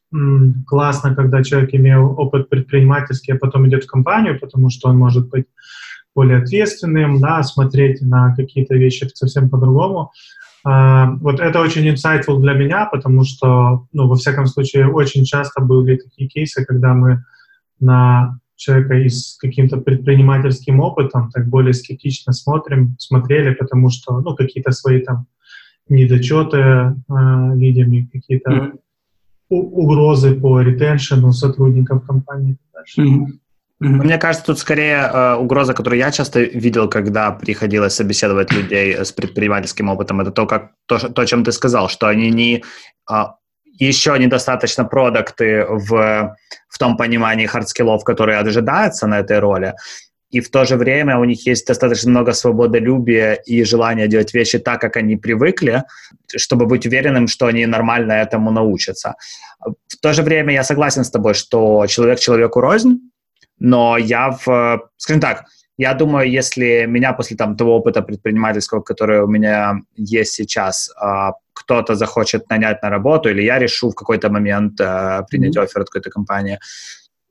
классно, 0.67 1.15
когда 1.15 1.43
человек 1.43 1.73
имел 1.73 2.13
опыт 2.17 2.49
предпринимательский, 2.49 3.33
а 3.33 3.37
потом 3.37 3.67
идет 3.67 3.85
в 3.85 3.87
компанию, 3.87 4.39
потому 4.39 4.69
что 4.69 4.89
он 4.89 4.97
может 4.97 5.29
быть 5.29 5.45
более 6.15 6.37
ответственным, 6.37 7.19
да, 7.19 7.41
смотреть 7.41 8.01
на 8.01 8.35
какие-то 8.35 8.75
вещи 8.75 9.09
совсем 9.13 9.49
по-другому. 9.49 10.11
А, 10.65 11.11
вот 11.19 11.39
это 11.39 11.59
очень 11.59 11.87
insightful 11.89 12.39
для 12.39 12.53
меня, 12.53 12.85
потому 12.85 13.23
что, 13.25 13.85
ну, 13.91 14.07
во 14.07 14.15
всяком 14.15 14.45
случае, 14.47 14.87
очень 14.87 15.25
часто 15.25 15.61
были 15.61 15.97
такие 15.97 16.29
кейсы, 16.29 16.65
когда 16.65 16.93
мы 16.93 17.23
на 17.79 18.39
человека 18.55 18.93
и 18.95 19.09
с 19.09 19.37
каким-то 19.37 19.77
предпринимательским 19.77 20.79
опытом 20.79 21.29
так 21.31 21.47
более 21.49 21.73
скептично 21.73 22.31
смотрим, 22.31 22.95
смотрели, 22.97 23.53
потому 23.53 23.89
что, 23.89 24.19
ну, 24.21 24.35
какие-то 24.35 24.71
свои 24.71 25.01
там 25.01 25.27
недочеты 25.89 26.57
э, 26.57 26.93
видим, 27.55 28.07
какие-то 28.07 28.51
mm-hmm. 28.51 28.79
угрозы 29.49 30.33
по 30.39 30.61
ретеншену 30.61 31.33
сотрудников 31.33 32.05
компании. 32.05 32.57
Mm-hmm. 32.97 33.05
Mm-hmm. 33.05 33.25
Мне 33.83 34.17
кажется, 34.17 34.45
тут 34.45 34.59
скорее 34.59 35.09
э, 35.13 35.35
угроза, 35.35 35.73
которую 35.73 35.99
я 35.99 36.09
часто 36.09 36.39
видел, 36.39 36.87
когда 36.87 37.31
приходилось 37.31 37.93
собеседовать 37.93 38.53
людей 38.53 38.95
с 38.95 39.11
предпринимательским 39.11 39.89
опытом, 39.89 40.21
это 40.21 40.31
то, 40.31 40.45
как 40.45 40.71
то, 40.85 40.97
то 40.97 41.25
чем 41.25 41.43
ты 41.43 41.51
сказал, 41.51 41.89
что 41.89 42.07
они 42.07 42.31
не 42.31 42.63
э, 43.11 43.13
еще 43.79 44.17
недостаточно 44.17 44.85
продакты 44.85 45.65
в, 45.67 46.33
в 46.69 46.77
том 46.79 46.95
понимании 46.95 47.45
хардскиллов, 47.45 48.05
которые 48.05 48.37
ожидаются 48.37 49.05
на 49.05 49.19
этой 49.19 49.39
роли, 49.39 49.73
и 50.29 50.39
в 50.39 50.49
то 50.49 50.63
же 50.63 50.77
время 50.77 51.19
у 51.19 51.25
них 51.25 51.45
есть 51.45 51.67
достаточно 51.67 52.09
много 52.09 52.31
свободолюбия 52.31 53.33
и 53.33 53.65
желания 53.65 54.07
делать 54.07 54.33
вещи 54.33 54.59
так, 54.59 54.79
как 54.79 54.95
они 54.95 55.17
привыкли, 55.17 55.83
чтобы 56.37 56.67
быть 56.67 56.85
уверенным, 56.85 57.27
что 57.27 57.47
они 57.47 57.65
нормально 57.65 58.13
этому 58.13 58.49
научатся. 58.49 59.15
В 59.59 59.97
то 60.01 60.13
же 60.13 60.23
время 60.23 60.53
я 60.53 60.63
согласен 60.63 61.03
с 61.03 61.11
тобой, 61.11 61.33
что 61.33 61.85
человек 61.87 62.19
человеку 62.19 62.61
рознь, 62.61 63.11
но 63.63 63.97
я 63.97 64.29
в, 64.29 64.89
скажем 64.97 65.21
так, 65.21 65.45
я 65.77 65.93
думаю, 65.93 66.29
если 66.29 66.85
меня 66.85 67.13
после 67.13 67.37
там, 67.37 67.55
того 67.55 67.77
опыта 67.77 68.01
предпринимательского, 68.01 68.81
который 68.81 69.21
у 69.21 69.27
меня 69.27 69.75
есть 69.95 70.33
сейчас, 70.33 70.91
а, 70.99 71.31
кто-то 71.53 71.95
захочет 71.95 72.49
нанять 72.49 72.83
на 72.83 72.89
работу, 72.89 73.29
или 73.29 73.41
я 73.41 73.59
решу 73.59 73.89
в 73.89 73.95
какой-то 73.95 74.29
момент 74.29 74.81
а, 74.81 75.23
принять 75.23 75.55
mm-hmm. 75.55 75.63
офер 75.63 75.81
от 75.81 75.89
какой-то 75.89 76.09
компании, 76.09 76.59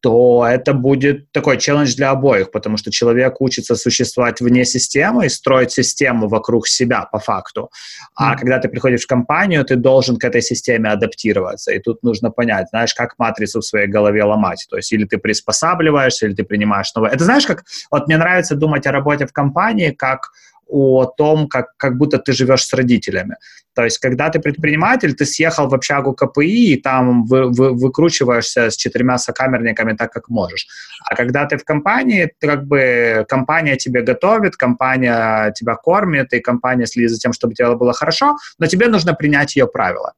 то 0.02 0.44
это 0.44 0.74
будет 0.74 1.30
такой 1.30 1.58
челлендж 1.58 1.94
для 1.94 2.10
обоих, 2.10 2.50
потому 2.50 2.76
что 2.76 2.90
человек 2.90 3.40
учится 3.40 3.76
существовать 3.76 4.40
вне 4.40 4.64
системы 4.64 5.26
и 5.26 5.28
строить 5.28 5.70
систему 5.70 6.26
вокруг 6.26 6.66
себя 6.66 7.08
по 7.12 7.20
факту. 7.20 7.70
А 8.16 8.34
mm. 8.34 8.38
когда 8.38 8.58
ты 8.58 8.68
приходишь 8.68 9.04
в 9.04 9.06
компанию, 9.06 9.64
ты 9.64 9.76
должен 9.76 10.16
к 10.16 10.24
этой 10.24 10.42
системе 10.42 10.90
адаптироваться. 10.90 11.70
И 11.70 11.78
тут 11.78 12.02
нужно 12.02 12.32
понять, 12.32 12.66
знаешь, 12.70 12.94
как 12.94 13.14
матрицу 13.16 13.60
в 13.60 13.64
своей 13.64 13.86
голове 13.86 14.24
ломать. 14.24 14.66
То 14.68 14.76
есть 14.76 14.92
или 14.92 15.04
ты 15.04 15.18
приспосабливаешься, 15.18 16.26
или 16.26 16.34
ты 16.34 16.42
принимаешь 16.42 16.92
новое. 16.96 17.10
Это 17.10 17.22
знаешь, 17.24 17.46
как... 17.46 17.64
Вот 17.92 18.08
мне 18.08 18.16
нравится 18.16 18.56
думать 18.56 18.86
о 18.88 18.92
работе 18.92 19.26
в 19.26 19.32
компании 19.32 19.92
как 19.92 20.32
о 20.72 21.04
том, 21.04 21.48
как, 21.48 21.76
как 21.76 21.96
будто 21.96 22.18
ты 22.18 22.32
живешь 22.32 22.64
с 22.64 22.72
родителями. 22.72 23.36
То 23.74 23.84
есть, 23.84 23.98
когда 23.98 24.30
ты 24.30 24.40
предприниматель, 24.40 25.14
ты 25.14 25.24
съехал 25.24 25.68
в 25.68 25.74
общагу 25.74 26.14
КПИ 26.14 26.74
и 26.74 26.80
там 26.80 27.24
вы, 27.24 27.50
вы, 27.50 27.72
выкручиваешься 27.72 28.70
с 28.70 28.76
четырьмя 28.76 29.18
сокамерниками 29.18 29.94
так, 29.94 30.12
как 30.12 30.28
можешь. 30.28 30.66
А 31.04 31.14
когда 31.14 31.46
ты 31.46 31.56
в 31.56 31.64
компании, 31.64 32.30
ты 32.38 32.46
как 32.46 32.66
бы 32.66 33.24
компания 33.28 33.76
тебе 33.76 34.02
готовит, 34.02 34.56
компания 34.56 35.52
тебя 35.52 35.76
кормит, 35.76 36.32
и 36.32 36.40
компания 36.40 36.86
следит 36.86 37.10
за 37.10 37.18
тем, 37.18 37.32
чтобы 37.32 37.54
дело 37.54 37.74
было 37.74 37.92
хорошо, 37.92 38.36
но 38.58 38.66
тебе 38.66 38.88
нужно 38.88 39.14
принять 39.14 39.56
ее 39.56 39.66
правила. 39.66 40.14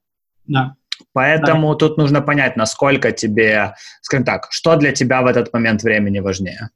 Да. 0.46 0.74
Поэтому 1.12 1.72
да. 1.72 1.78
тут 1.78 1.98
нужно 1.98 2.22
понять, 2.22 2.56
насколько 2.56 3.12
тебе, 3.12 3.74
скажем 4.00 4.24
так, 4.24 4.48
что 4.50 4.76
для 4.76 4.92
тебя 4.92 5.22
в 5.22 5.26
этот 5.26 5.52
момент 5.52 5.82
времени 5.82 6.20
важнее. 6.20 6.70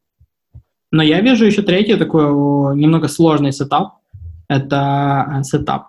Но 0.91 1.03
я 1.03 1.21
вижу 1.21 1.45
еще 1.45 1.63
третий 1.63 1.97
такой 1.97 2.25
немного 2.77 3.09
сложный 3.09 3.53
setup. 3.53 3.99
Это 4.49 5.27
э, 5.31 5.43
setup. 5.43 5.89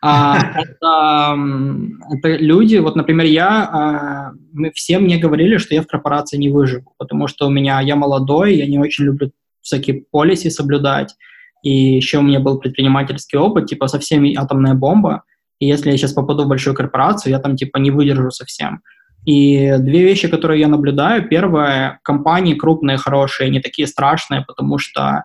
А, 0.00 0.38
это, 0.78 2.36
люди, 2.36 2.76
вот, 2.76 2.94
например, 2.94 3.26
я, 3.26 3.64
а, 3.64 4.32
мы 4.52 4.70
все 4.70 5.00
мне 5.00 5.18
говорили, 5.18 5.56
что 5.56 5.74
я 5.74 5.82
в 5.82 5.88
корпорации 5.88 6.36
не 6.36 6.50
выживу, 6.50 6.94
потому 6.98 7.26
что 7.26 7.48
у 7.48 7.50
меня, 7.50 7.80
я 7.80 7.96
молодой, 7.96 8.54
я 8.54 8.66
не 8.66 8.78
очень 8.78 9.06
люблю 9.06 9.32
всякие 9.60 10.04
полиси 10.08 10.50
соблюдать, 10.50 11.16
и 11.64 11.96
еще 11.96 12.18
у 12.18 12.22
меня 12.22 12.38
был 12.38 12.60
предпринимательский 12.60 13.38
опыт, 13.38 13.66
типа 13.66 13.88
совсем 13.88 14.24
атомная 14.36 14.74
бомба, 14.74 15.24
и 15.58 15.66
если 15.66 15.90
я 15.90 15.96
сейчас 15.96 16.12
попаду 16.12 16.44
в 16.44 16.48
большую 16.48 16.76
корпорацию, 16.76 17.32
я 17.32 17.40
там 17.40 17.56
типа 17.56 17.78
не 17.78 17.90
выдержу 17.90 18.30
совсем. 18.30 18.82
И 19.26 19.76
две 19.78 20.02
вещи, 20.02 20.28
которые 20.28 20.60
я 20.60 20.68
наблюдаю. 20.68 21.28
Первое, 21.28 22.00
компании 22.02 22.54
крупные, 22.54 22.96
хорошие, 22.96 23.50
не 23.50 23.60
такие 23.60 23.86
страшные, 23.86 24.44
потому 24.46 24.78
что 24.78 25.24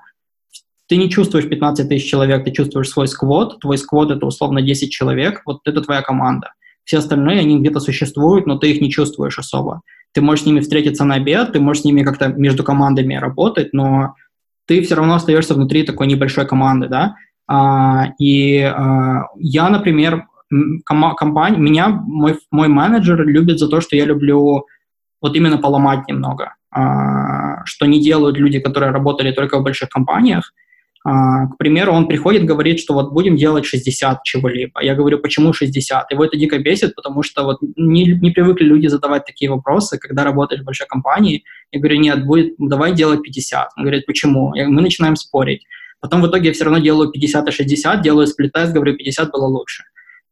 ты 0.87 0.97
не 0.97 1.09
чувствуешь 1.09 1.49
15 1.49 1.89
тысяч 1.89 2.09
человек, 2.09 2.43
ты 2.43 2.51
чувствуешь 2.51 2.89
свой 2.89 3.07
сквот. 3.07 3.59
Твой 3.59 3.77
сквот— 3.77 4.11
это 4.11 4.25
условно 4.25 4.61
10 4.61 4.91
человек, 4.91 5.41
вот 5.45 5.61
это 5.65 5.81
твоя 5.81 6.01
команда. 6.01 6.51
Все 6.83 6.99
остальные, 6.99 7.39
они 7.39 7.59
где-то 7.59 7.79
существуют, 7.79 8.45
но 8.45 8.57
ты 8.57 8.71
их 8.71 8.81
не 8.81 8.91
чувствуешь 8.91 9.39
особо. 9.39 9.81
Ты 10.13 10.21
можешь 10.21 10.43
с 10.43 10.45
ними 10.45 10.59
встретиться 10.59 11.03
на 11.03 11.15
обед, 11.15 11.53
ты 11.53 11.59
можешь 11.59 11.81
с 11.81 11.85
ними 11.85 12.03
как-то 12.03 12.27
между 12.27 12.63
командами 12.63 13.15
работать, 13.15 13.73
но 13.73 14.13
ты 14.67 14.81
все 14.81 14.95
равно 14.95 15.15
остаешься 15.15 15.55
внутри 15.55 15.83
такой 15.83 16.07
небольшой 16.07 16.45
команды, 16.45 16.87
да. 16.87 17.15
А, 17.47 18.13
и 18.19 18.59
а, 18.61 19.27
я, 19.37 19.69
например, 19.69 20.27
компания, 20.85 21.57
меня 21.57 21.87
мой, 21.89 22.39
мой 22.51 22.67
менеджер 22.67 23.25
любит 23.25 23.59
за 23.59 23.67
то, 23.67 23.81
что 23.81 23.95
я 23.95 24.05
люблю 24.05 24.65
вот 25.21 25.35
именно 25.35 25.57
поломать 25.57 26.07
немного, 26.07 26.55
а, 26.71 27.65
что 27.65 27.85
не 27.85 28.01
делают 28.01 28.37
люди, 28.37 28.59
которые 28.59 28.91
работали 28.91 29.31
только 29.31 29.59
в 29.59 29.63
больших 29.63 29.89
компаниях. 29.89 30.53
А, 31.07 31.47
к 31.47 31.57
примеру, 31.57 31.93
он 31.93 32.07
приходит, 32.07 32.45
говорит, 32.45 32.79
что 32.79 32.95
вот 32.95 33.11
будем 33.11 33.35
делать 33.35 33.65
60 33.65 34.23
чего-либо. 34.23 34.81
Я 34.83 34.95
говорю, 34.95 35.19
почему 35.19 35.53
60? 35.53 36.11
Его 36.11 36.25
это 36.25 36.35
дико 36.35 36.57
бесит, 36.57 36.95
потому 36.95 37.21
что 37.21 37.43
вот 37.43 37.59
не, 37.75 38.05
не 38.05 38.31
привыкли 38.31 38.65
люди 38.65 38.87
задавать 38.87 39.25
такие 39.25 39.51
вопросы, 39.51 39.99
когда 39.99 40.23
работали 40.23 40.61
в 40.61 40.65
большой 40.65 40.87
компании. 40.87 41.43
Я 41.71 41.79
говорю, 41.79 41.99
нет, 41.99 42.25
будет, 42.25 42.55
давай 42.57 42.93
делать 42.93 43.21
50. 43.21 43.69
Он 43.77 43.83
говорит, 43.83 44.07
почему? 44.07 44.55
Я, 44.55 44.67
мы 44.67 44.81
начинаем 44.81 45.15
спорить. 45.15 45.65
Потом 45.99 46.21
в 46.21 46.27
итоге 46.27 46.47
я 46.47 46.53
все 46.53 46.65
равно 46.65 46.79
делаю 46.79 47.11
50 47.11 47.47
и 47.47 47.51
60, 47.51 48.01
делаю 48.01 48.27
сплит-тест, 48.27 48.73
говорю, 48.73 48.95
50 48.95 49.31
было 49.31 49.45
лучше. 49.45 49.83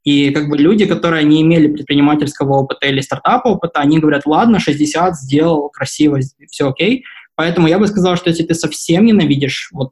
И 0.03 0.31
как 0.31 0.49
бы 0.49 0.57
люди, 0.57 0.85
которые 0.85 1.23
не 1.23 1.41
имели 1.41 1.67
предпринимательского 1.67 2.53
опыта 2.53 2.87
или 2.87 2.99
стартапа 3.01 3.49
опыта, 3.49 3.79
они 3.79 3.99
говорят, 3.99 4.25
ладно, 4.25 4.59
60 4.59 5.15
сделал, 5.15 5.69
красиво, 5.69 6.19
все 6.49 6.69
окей. 6.69 7.05
Поэтому 7.35 7.67
я 7.67 7.79
бы 7.79 7.87
сказал, 7.87 8.17
что 8.17 8.29
если 8.29 8.43
ты 8.43 8.53
совсем 8.53 9.05
ненавидишь 9.05 9.69
вот 9.71 9.91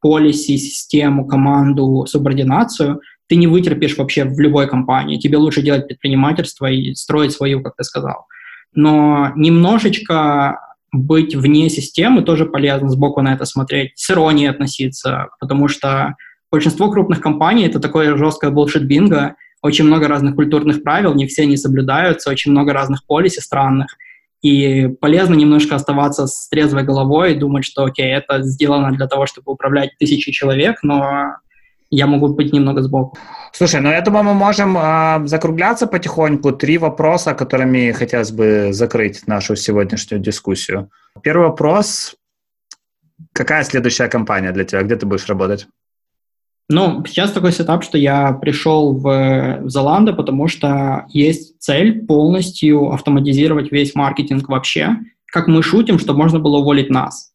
полиси, 0.00 0.56
систему, 0.56 1.26
команду, 1.26 2.04
субординацию, 2.08 3.00
ты 3.28 3.36
не 3.36 3.46
вытерпишь 3.46 3.96
вообще 3.96 4.24
в 4.24 4.38
любой 4.40 4.68
компании. 4.68 5.18
Тебе 5.18 5.38
лучше 5.38 5.62
делать 5.62 5.86
предпринимательство 5.86 6.66
и 6.66 6.94
строить 6.94 7.32
свою, 7.32 7.62
как 7.62 7.76
ты 7.76 7.84
сказал. 7.84 8.26
Но 8.74 9.30
немножечко 9.36 10.58
быть 10.90 11.34
вне 11.34 11.70
системы 11.70 12.22
тоже 12.22 12.46
полезно 12.46 12.90
сбоку 12.90 13.22
на 13.22 13.32
это 13.32 13.44
смотреть, 13.44 13.92
с 13.94 14.10
иронией 14.10 14.50
относиться, 14.50 15.28
потому 15.40 15.68
что 15.68 16.16
большинство 16.50 16.90
крупных 16.90 17.20
компаний— 17.20 17.64
это 17.66 17.80
такое 17.80 18.16
жесткое 18.16 18.50
bullshit-бинго, 18.50 19.34
очень 19.62 19.84
много 19.84 20.08
разных 20.08 20.34
культурных 20.34 20.82
правил, 20.82 21.14
не 21.14 21.26
все 21.26 21.42
они 21.42 21.56
соблюдаются, 21.56 22.30
очень 22.30 22.50
много 22.50 22.72
разных 22.72 23.06
полиси 23.06 23.40
странных. 23.40 23.96
И 24.42 24.88
полезно 25.00 25.34
немножко 25.34 25.76
оставаться 25.76 26.26
с 26.26 26.48
трезвой 26.48 26.82
головой 26.82 27.32
и 27.32 27.38
думать, 27.38 27.64
что, 27.64 27.84
окей, 27.84 28.12
это 28.12 28.42
сделано 28.42 28.90
для 28.90 29.06
того, 29.06 29.26
чтобы 29.26 29.52
управлять 29.52 29.96
тысячи 29.98 30.32
человек, 30.32 30.82
но 30.82 31.36
я 31.90 32.08
могу 32.08 32.28
быть 32.28 32.52
немного 32.52 32.82
сбоку. 32.82 33.16
Слушай, 33.52 33.80
ну 33.80 33.90
я 33.90 34.00
думаю, 34.00 34.24
мы 34.24 34.34
можем 34.34 34.76
э, 34.76 35.26
закругляться 35.26 35.86
потихоньку. 35.86 36.50
Три 36.50 36.78
вопроса, 36.78 37.34
которыми 37.34 37.92
хотелось 37.92 38.32
бы 38.32 38.72
закрыть 38.72 39.28
нашу 39.28 39.54
сегодняшнюю 39.54 40.20
дискуссию. 40.20 40.90
Первый 41.22 41.48
вопрос. 41.48 42.16
Какая 43.32 43.62
следующая 43.62 44.08
компания 44.08 44.52
для 44.52 44.64
тебя? 44.64 44.82
Где 44.82 44.96
ты 44.96 45.06
будешь 45.06 45.28
работать? 45.28 45.68
Ну, 46.72 47.04
сейчас 47.06 47.32
такой 47.32 47.52
сетап, 47.52 47.84
что 47.84 47.98
я 47.98 48.32
пришел 48.32 48.94
в, 48.94 49.60
в 49.62 50.12
потому 50.16 50.48
что 50.48 51.04
есть 51.10 51.60
цель 51.60 52.06
полностью 52.06 52.90
автоматизировать 52.92 53.70
весь 53.70 53.94
маркетинг 53.94 54.48
вообще. 54.48 54.96
Как 55.26 55.48
мы 55.48 55.62
шутим, 55.62 55.98
что 55.98 56.14
можно 56.14 56.38
было 56.38 56.58
уволить 56.58 56.88
нас. 56.88 57.34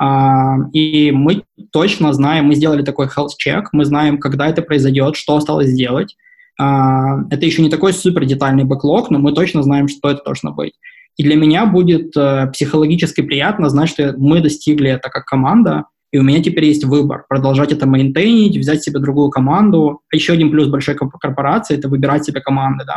А, 0.00 0.56
и 0.72 1.12
мы 1.12 1.44
точно 1.70 2.12
знаем, 2.12 2.46
мы 2.46 2.56
сделали 2.56 2.82
такой 2.82 3.06
health 3.06 3.30
check, 3.40 3.66
мы 3.70 3.84
знаем, 3.84 4.18
когда 4.18 4.48
это 4.48 4.62
произойдет, 4.62 5.14
что 5.14 5.36
осталось 5.36 5.68
сделать. 5.68 6.16
А, 6.60 7.20
это 7.30 7.46
еще 7.46 7.62
не 7.62 7.70
такой 7.70 7.92
супер 7.92 8.24
детальный 8.24 8.64
бэклог, 8.64 9.10
но 9.10 9.20
мы 9.20 9.32
точно 9.32 9.62
знаем, 9.62 9.86
что 9.86 10.10
это 10.10 10.24
должно 10.24 10.52
быть. 10.52 10.74
И 11.16 11.22
для 11.22 11.36
меня 11.36 11.66
будет 11.66 12.16
э, 12.16 12.48
психологически 12.52 13.20
приятно 13.20 13.68
знать, 13.68 13.90
что 13.90 14.14
мы 14.16 14.40
достигли 14.40 14.90
это 14.90 15.08
как 15.10 15.26
команда, 15.26 15.84
и 16.12 16.18
у 16.18 16.22
меня 16.22 16.42
теперь 16.42 16.66
есть 16.66 16.84
выбор, 16.84 17.24
продолжать 17.26 17.72
это 17.72 17.86
мейнтейнить, 17.86 18.58
взять 18.58 18.82
себе 18.82 19.00
другую 19.00 19.30
команду. 19.30 20.02
А 20.12 20.14
еще 20.16 20.34
один 20.34 20.50
плюс 20.50 20.68
большой 20.68 20.94
корпорации— 20.94 21.76
это 21.78 21.88
выбирать 21.88 22.24
себе 22.24 22.42
команды, 22.42 22.84
да, 22.84 22.96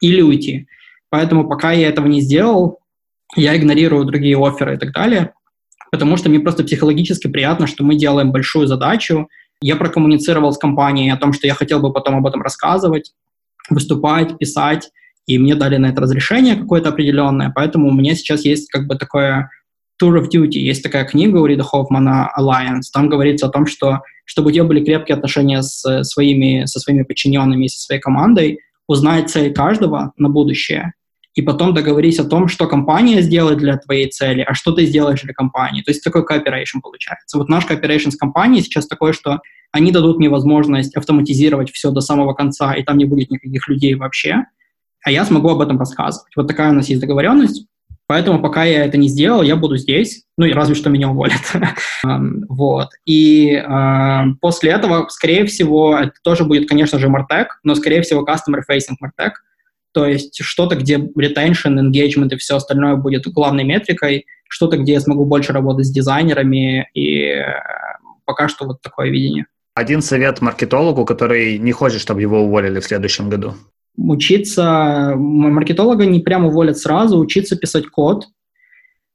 или 0.00 0.20
уйти. 0.20 0.68
Поэтому 1.08 1.48
пока 1.48 1.72
я 1.72 1.88
этого 1.88 2.06
не 2.06 2.20
сделал, 2.20 2.80
я 3.34 3.56
игнорирую 3.56 4.04
другие 4.04 4.38
оферы 4.38 4.74
и 4.74 4.78
так 4.78 4.92
далее, 4.92 5.32
потому 5.90 6.18
что 6.18 6.28
мне 6.28 6.38
просто 6.38 6.64
психологически 6.64 7.28
приятно, 7.28 7.66
что 7.66 7.82
мы 7.82 7.96
делаем 7.96 8.30
большую 8.30 8.66
задачу. 8.66 9.28
Я 9.62 9.76
прокоммуницировал 9.76 10.52
с 10.52 10.58
компанией 10.58 11.10
о 11.10 11.16
том, 11.16 11.32
что 11.32 11.46
я 11.46 11.54
хотел 11.54 11.80
бы 11.80 11.92
потом 11.92 12.16
об 12.16 12.26
этом 12.26 12.42
рассказывать, 12.42 13.12
выступать, 13.70 14.36
писать, 14.36 14.90
и 15.26 15.38
мне 15.38 15.54
дали 15.54 15.78
на 15.78 15.86
это 15.86 16.02
разрешение 16.02 16.56
какое-то 16.56 16.90
определенное, 16.90 17.50
поэтому 17.54 17.88
у 17.88 17.94
меня 17.94 18.14
сейчас 18.14 18.44
есть 18.44 18.68
как 18.68 18.86
бы 18.86 18.96
такое 18.96 19.48
Tour 20.02 20.20
of 20.20 20.28
Duty. 20.32 20.58
Есть 20.58 20.82
такая 20.82 21.04
книга 21.04 21.38
у 21.38 21.46
Рида 21.46 21.62
Хоффмана 21.62 22.30
«Alliance». 22.38 22.90
Там 22.92 23.08
говорится 23.08 23.46
о 23.46 23.50
том, 23.50 23.66
что 23.66 24.00
чтобы 24.24 24.50
у 24.50 24.52
тебя 24.52 24.64
были 24.64 24.84
крепкие 24.84 25.16
отношения 25.16 25.62
с 25.62 26.02
своими, 26.04 26.64
со 26.64 26.80
своими 26.80 27.02
подчиненными, 27.02 27.66
со 27.66 27.80
своей 27.80 28.00
командой, 28.00 28.60
узнать 28.86 29.30
цель 29.30 29.52
каждого 29.52 30.12
на 30.16 30.28
будущее, 30.28 30.94
и 31.34 31.42
потом 31.42 31.74
договорись 31.74 32.20
о 32.20 32.24
том, 32.24 32.48
что 32.48 32.66
компания 32.66 33.20
сделает 33.20 33.58
для 33.58 33.76
твоей 33.76 34.08
цели, 34.08 34.42
а 34.42 34.54
что 34.54 34.72
ты 34.72 34.86
сделаешь 34.86 35.22
для 35.22 35.34
компании. 35.34 35.82
То 35.82 35.90
есть 35.90 36.02
такой 36.04 36.22
cooperation 36.22 36.80
получается. 36.80 37.38
Вот 37.38 37.48
наш 37.48 37.66
cooperation 37.66 38.12
с 38.12 38.16
компанией 38.16 38.62
сейчас 38.62 38.86
такой, 38.86 39.12
что 39.12 39.40
они 39.72 39.90
дадут 39.90 40.18
мне 40.18 40.28
возможность 40.28 40.96
автоматизировать 40.96 41.72
все 41.72 41.90
до 41.90 42.00
самого 42.00 42.34
конца, 42.34 42.74
и 42.74 42.84
там 42.84 42.98
не 42.98 43.04
будет 43.04 43.30
никаких 43.30 43.68
людей 43.68 43.94
вообще, 43.94 44.44
а 45.02 45.10
я 45.10 45.24
смогу 45.24 45.48
об 45.50 45.60
этом 45.60 45.78
рассказывать. 45.78 46.30
Вот 46.36 46.46
такая 46.46 46.70
у 46.70 46.74
нас 46.74 46.88
есть 46.88 47.00
договоренность. 47.00 47.66
Поэтому 48.06 48.42
пока 48.42 48.64
я 48.64 48.84
это 48.84 48.98
не 48.98 49.08
сделал, 49.08 49.42
я 49.42 49.56
буду 49.56 49.78
здесь, 49.78 50.24
ну 50.36 50.44
и 50.44 50.52
разве 50.52 50.74
что 50.74 50.90
меня 50.90 51.08
уволят. 51.08 51.40
вот. 52.48 52.90
И 53.06 53.52
э, 53.54 54.20
после 54.40 54.72
этого, 54.72 55.08
скорее 55.08 55.46
всего, 55.46 55.98
это 55.98 56.12
тоже 56.22 56.44
будет, 56.44 56.68
конечно 56.68 56.98
же, 56.98 57.08
Martech, 57.08 57.46
но, 57.62 57.74
скорее 57.74 58.02
всего, 58.02 58.22
customer-facing 58.22 58.96
Martech. 59.02 59.32
То 59.92 60.06
есть 60.06 60.36
что-то, 60.42 60.76
где 60.76 60.96
retention, 60.96 61.78
engagement 61.80 62.28
и 62.32 62.36
все 62.36 62.56
остальное 62.56 62.96
будет 62.96 63.26
главной 63.26 63.64
метрикой, 63.64 64.26
что-то, 64.48 64.76
где 64.76 64.94
я 64.94 65.00
смогу 65.00 65.24
больше 65.24 65.52
работать 65.52 65.86
с 65.86 65.90
дизайнерами, 65.90 66.90
и 66.92 67.28
э, 67.28 67.44
пока 68.26 68.48
что 68.48 68.66
вот 68.66 68.82
такое 68.82 69.08
видение. 69.08 69.46
Один 69.74 70.02
совет 70.02 70.42
маркетологу, 70.42 71.06
который 71.06 71.58
не 71.58 71.72
хочет, 71.72 72.00
чтобы 72.00 72.20
его 72.20 72.42
уволили 72.42 72.80
в 72.80 72.84
следующем 72.84 73.30
году 73.30 73.54
учиться, 73.96 75.14
маркетолога 75.16 76.06
не 76.06 76.20
прямо 76.20 76.48
уволят 76.48 76.78
сразу, 76.78 77.18
учиться 77.18 77.56
писать 77.56 77.86
код, 77.86 78.26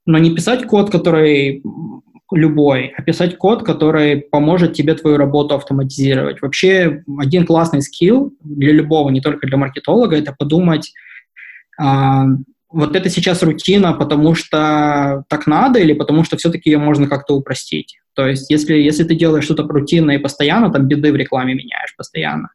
но 0.06 0.18
не 0.18 0.34
писать 0.34 0.66
код, 0.66 0.90
который 0.90 1.62
любой, 2.32 2.92
а 2.96 3.02
писать 3.02 3.36
код, 3.38 3.64
который 3.64 4.20
поможет 4.20 4.72
тебе 4.72 4.94
твою 4.94 5.16
работу 5.16 5.54
автоматизировать. 5.54 6.40
Вообще 6.40 7.02
один 7.18 7.44
классный 7.44 7.82
скилл 7.82 8.32
для 8.42 8.72
любого, 8.72 9.10
не 9.10 9.20
только 9.20 9.46
для 9.46 9.56
маркетолога, 9.56 10.16
это 10.16 10.34
подумать, 10.36 10.92
а, 11.78 12.26
вот 12.72 12.94
это 12.94 13.08
сейчас 13.08 13.42
рутина, 13.42 13.92
потому 13.92 14.34
что 14.34 15.24
так 15.28 15.46
надо 15.46 15.80
или 15.80 15.92
потому 15.92 16.22
что 16.22 16.36
все-таки 16.36 16.70
ее 16.70 16.78
можно 16.78 17.08
как-то 17.08 17.34
упростить. 17.34 17.98
То 18.14 18.26
есть 18.28 18.50
если, 18.50 18.74
если 18.74 19.02
ты 19.04 19.16
делаешь 19.16 19.44
что-то 19.44 19.64
рутинное 19.64 20.16
и 20.16 20.22
постоянно, 20.22 20.70
там 20.70 20.86
беды 20.86 21.12
в 21.12 21.16
рекламе 21.16 21.54
меняешь 21.54 21.96
постоянно, 21.96 22.50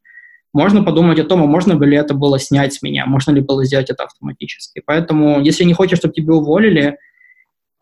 можно 0.55 0.83
подумать 0.83 1.19
о 1.19 1.25
том, 1.25 1.43
а 1.43 1.45
можно 1.45 1.73
ли 1.83 1.97
это 1.97 2.13
было 2.13 2.39
снять 2.39 2.73
с 2.73 2.81
меня, 2.81 3.05
можно 3.05 3.31
ли 3.31 3.41
было 3.41 3.65
сделать 3.65 3.89
это 3.89 4.05
автоматически. 4.05 4.81
Поэтому, 4.85 5.41
если 5.41 5.65
не 5.65 5.73
хочешь, 5.73 5.99
чтобы 5.99 6.13
тебя 6.13 6.33
уволили, 6.33 6.97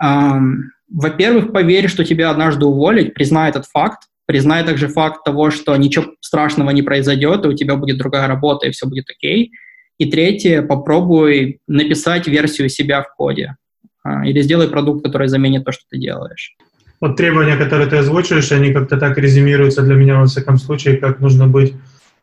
эм, 0.01 0.71
во-первых, 0.89 1.53
поверь, 1.53 1.87
что 1.87 2.03
тебя 2.03 2.31
однажды 2.31 2.65
уволить, 2.65 3.13
признай 3.13 3.51
этот 3.51 3.67
факт, 3.67 4.07
признай 4.25 4.65
также 4.65 4.87
факт 4.87 5.23
того, 5.23 5.51
что 5.51 5.75
ничего 5.77 6.05
страшного 6.19 6.71
не 6.71 6.81
произойдет, 6.81 7.45
и 7.45 7.49
у 7.49 7.53
тебя 7.53 7.75
будет 7.75 7.99
другая 7.99 8.27
работа, 8.27 8.65
и 8.65 8.71
все 8.71 8.87
будет 8.87 9.07
окей. 9.07 9.51
И 9.99 10.09
третье, 10.09 10.63
попробуй 10.63 11.59
написать 11.67 12.27
версию 12.27 12.69
себя 12.69 13.03
в 13.03 13.15
коде. 13.15 13.55
Э, 14.03 14.25
или 14.25 14.41
сделай 14.41 14.67
продукт, 14.67 15.05
который 15.05 15.27
заменит 15.27 15.63
то, 15.63 15.71
что 15.71 15.83
ты 15.91 15.99
делаешь. 15.99 16.55
Вот 16.99 17.17
требования, 17.17 17.55
которые 17.55 17.87
ты 17.87 17.97
озвучиваешь, 17.97 18.51
они 18.51 18.73
как-то 18.73 18.97
так 18.97 19.15
резюмируются 19.19 19.83
для 19.83 19.93
меня, 19.93 20.17
во 20.17 20.25
всяком 20.25 20.57
случае, 20.57 20.97
как 20.97 21.19
нужно 21.19 21.47
быть 21.47 21.73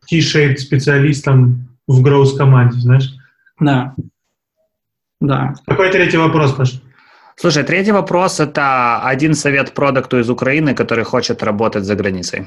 T-shaped 0.09 0.57
специалистом 0.57 1.69
в 1.87 2.05
Growth 2.05 2.37
команде, 2.37 2.79
знаешь? 2.81 3.15
Да. 3.59 3.95
Да. 5.21 5.55
Какой 5.67 5.91
третий 5.91 6.17
вопрос, 6.17 6.53
Паш? 6.53 6.81
Слушай, 7.37 7.65
третий 7.65 7.93
вопрос– 7.93 8.41
это 8.41 9.03
один 9.03 9.35
совет 9.35 9.73
продукту 9.75 10.19
из 10.19 10.29
Украины, 10.29 10.75
который 10.75 11.05
хочет 11.05 11.43
работать 11.43 11.85
за 11.85 11.95
границей. 11.95 12.47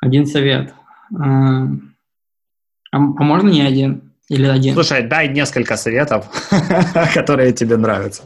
Один 0.00 0.26
совет. 0.26 0.72
А, 1.18 1.64
а, 2.92 2.96
а 2.96 2.98
можно 2.98 3.48
не 3.48 3.62
один? 3.62 4.12
Или 4.28 4.46
один? 4.46 4.74
Слушай, 4.74 5.02
дай 5.02 5.28
несколько 5.28 5.76
советов, 5.76 6.26
которые 7.14 7.52
тебе 7.52 7.76
нравятся. 7.76 8.22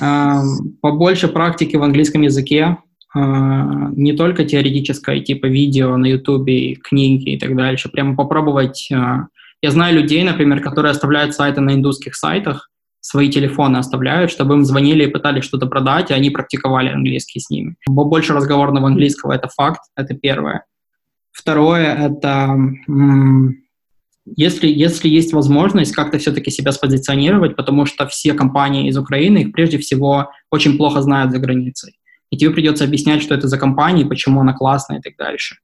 А, 0.00 0.42
побольше 0.80 1.28
практики 1.28 1.76
в 1.76 1.82
английском 1.82 2.22
языке, 2.22 2.78
не 3.14 4.14
только 4.14 4.44
теоретическое, 4.44 5.20
типа 5.20 5.46
видео 5.46 5.96
на 5.96 6.06
Ютубе, 6.06 6.74
книги 6.76 7.30
и 7.30 7.38
так 7.38 7.54
дальше, 7.56 7.88
прямо 7.88 8.16
попробовать. 8.16 8.88
А, 8.92 9.26
я 9.60 9.70
знаю 9.70 9.96
людей, 9.96 10.24
например, 10.24 10.60
которые 10.60 10.92
оставляют 10.92 11.34
сайты 11.34 11.60
на 11.60 11.74
индусских 11.74 12.14
сайтах, 12.14 12.70
свои 13.00 13.28
телефоны 13.28 13.76
оставляют, 13.76 14.30
чтобы 14.30 14.54
им 14.54 14.64
звонили 14.64 15.04
и 15.04 15.10
пытались 15.10 15.44
что-то 15.44 15.66
продать, 15.66 16.10
и 16.10 16.14
они 16.14 16.30
практиковали 16.30 16.88
английский 16.88 17.40
с 17.40 17.50
ними. 17.50 17.76
Больше 17.86 18.32
разговорного 18.32 18.86
английского— 18.86 19.32
это 19.34 19.48
факт, 19.48 19.80
это 19.96 20.14
первое. 20.14 20.64
Второе— 21.32 21.94
это 22.08 22.56
если, 24.24 24.68
если 24.68 25.08
есть 25.08 25.32
возможность 25.32 25.94
как-то 25.94 26.18
все-таки 26.18 26.50
себя 26.50 26.70
спозиционировать, 26.72 27.56
потому 27.56 27.86
что 27.86 28.06
все 28.06 28.34
компании 28.34 28.88
из 28.88 28.96
Украины 28.96 29.38
их 29.38 29.52
прежде 29.52 29.78
всего 29.78 30.30
очень 30.50 30.76
плохо 30.76 31.02
знают 31.02 31.32
за 31.32 31.38
границей. 31.38 31.98
И 32.32 32.36
тебе 32.38 32.50
придется 32.50 32.84
объяснять, 32.84 33.22
что 33.22 33.34
это 33.34 33.46
за 33.46 33.58
компания, 33.58 34.06
почему 34.06 34.40
она 34.40 34.54
классная 34.54 34.98
и 34.98 35.02
так 35.02 35.16
дальше. 35.18 35.56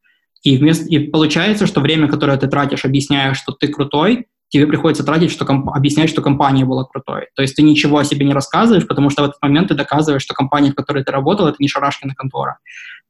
И, 0.43 0.59
вместо, 0.59 0.85
и 0.85 0.99
получается, 0.99 1.66
что 1.66 1.81
время, 1.81 2.09
которое 2.09 2.37
ты 2.37 2.47
тратишь, 2.47 2.85
объясняя, 2.85 3.33
что 3.33 3.53
ты 3.53 3.69
крутой, 3.69 4.27
тебе 4.49 4.66
приходится 4.66 5.03
тратить, 5.03 5.31
что 5.31 5.47
комп- 5.47 5.71
объяснять, 5.71 6.11
что 6.11 6.21
компания 6.21 6.66
была 6.66 6.85
крутой. 6.85 7.29
То 7.35 7.41
есть 7.41 7.57
ты 7.57 7.62
ничего 7.62 7.99
о 7.99 8.05
себе 8.05 8.27
не 8.27 8.35
рассказываешь, 8.35 8.87
потому 8.87 9.09
что 9.09 9.23
в 9.23 9.25
этот 9.25 9.41
момент 9.41 9.69
ты 9.69 9.75
доказываешь, 9.75 10.23
что 10.23 10.35
компания, 10.35 10.71
в 10.71 10.75
которой 10.75 11.03
ты 11.03 11.11
работал, 11.11 11.47
это 11.47 11.57
не 11.59 11.69
шарашкина 11.69 12.14
контора. 12.14 12.59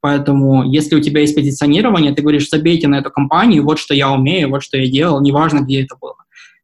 Поэтому 0.01 0.63
если 0.63 0.95
у 0.95 1.01
тебя 1.01 1.23
есть 1.23 1.35
позиционирование, 1.35 2.15
ты 2.15 2.23
говоришь, 2.23 2.49
забейте 2.49 2.87
на 2.87 3.01
эту 3.01 3.11
компанию, 3.11 3.65
вот 3.65 3.81
что 3.81 3.93
я 3.93 4.13
умею, 4.13 4.51
вот 4.51 4.63
что 4.63 4.79
я 4.79 4.89
делал, 4.89 5.21
неважно, 5.21 5.61
где 5.61 5.83
это 5.83 5.97
было. 6.01 6.15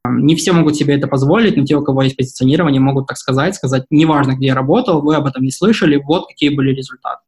Не 0.07 0.37
все 0.37 0.53
могут 0.53 0.77
себе 0.77 0.95
это 0.95 1.07
позволить, 1.07 1.57
но 1.57 1.65
те, 1.65 1.77
у 1.77 1.83
кого 1.83 2.03
есть 2.03 2.17
позиционирование, 2.17 2.81
могут 2.81 3.07
так 3.07 3.17
сказать, 3.17 3.55
сказать, 3.55 3.85
неважно, 3.91 4.33
где 4.33 4.49
я 4.49 4.55
работал, 4.55 5.01
вы 5.01 5.17
об 5.17 5.27
этом 5.27 5.43
не 5.43 5.51
слышали, 5.51 5.97
вот 5.97 6.27
какие 6.29 6.51
были 6.51 6.75
результаты. 6.75 7.23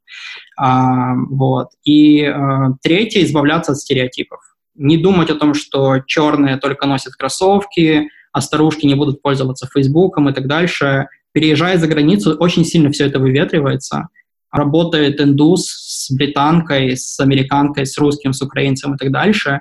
А, 0.58 1.14
вот. 1.30 1.68
И 1.84 2.22
а, 2.24 2.74
третье, 2.82 3.22
избавляться 3.22 3.72
от 3.72 3.78
стереотипов 3.78 4.40
не 4.76 4.96
думать 4.96 5.30
о 5.30 5.36
том, 5.36 5.54
что 5.54 6.00
черные 6.06 6.56
только 6.56 6.86
носят 6.86 7.14
кроссовки, 7.14 8.08
а 8.32 8.40
старушки 8.40 8.86
не 8.86 8.94
будут 8.94 9.22
пользоваться 9.22 9.68
Фейсбуком 9.72 10.28
и 10.28 10.32
так 10.32 10.46
дальше. 10.46 11.08
Переезжая 11.32 11.78
за 11.78 11.86
границу, 11.86 12.36
очень 12.38 12.64
сильно 12.64 12.90
все 12.90 13.06
это 13.06 13.18
выветривается. 13.18 14.08
Работает 14.50 15.20
индус 15.20 15.66
с 15.66 16.10
британкой, 16.10 16.96
с 16.96 17.18
американкой, 17.20 17.86
с 17.86 17.98
русским, 17.98 18.32
с 18.32 18.42
украинцем 18.42 18.94
и 18.94 18.98
так 18.98 19.10
дальше. 19.10 19.60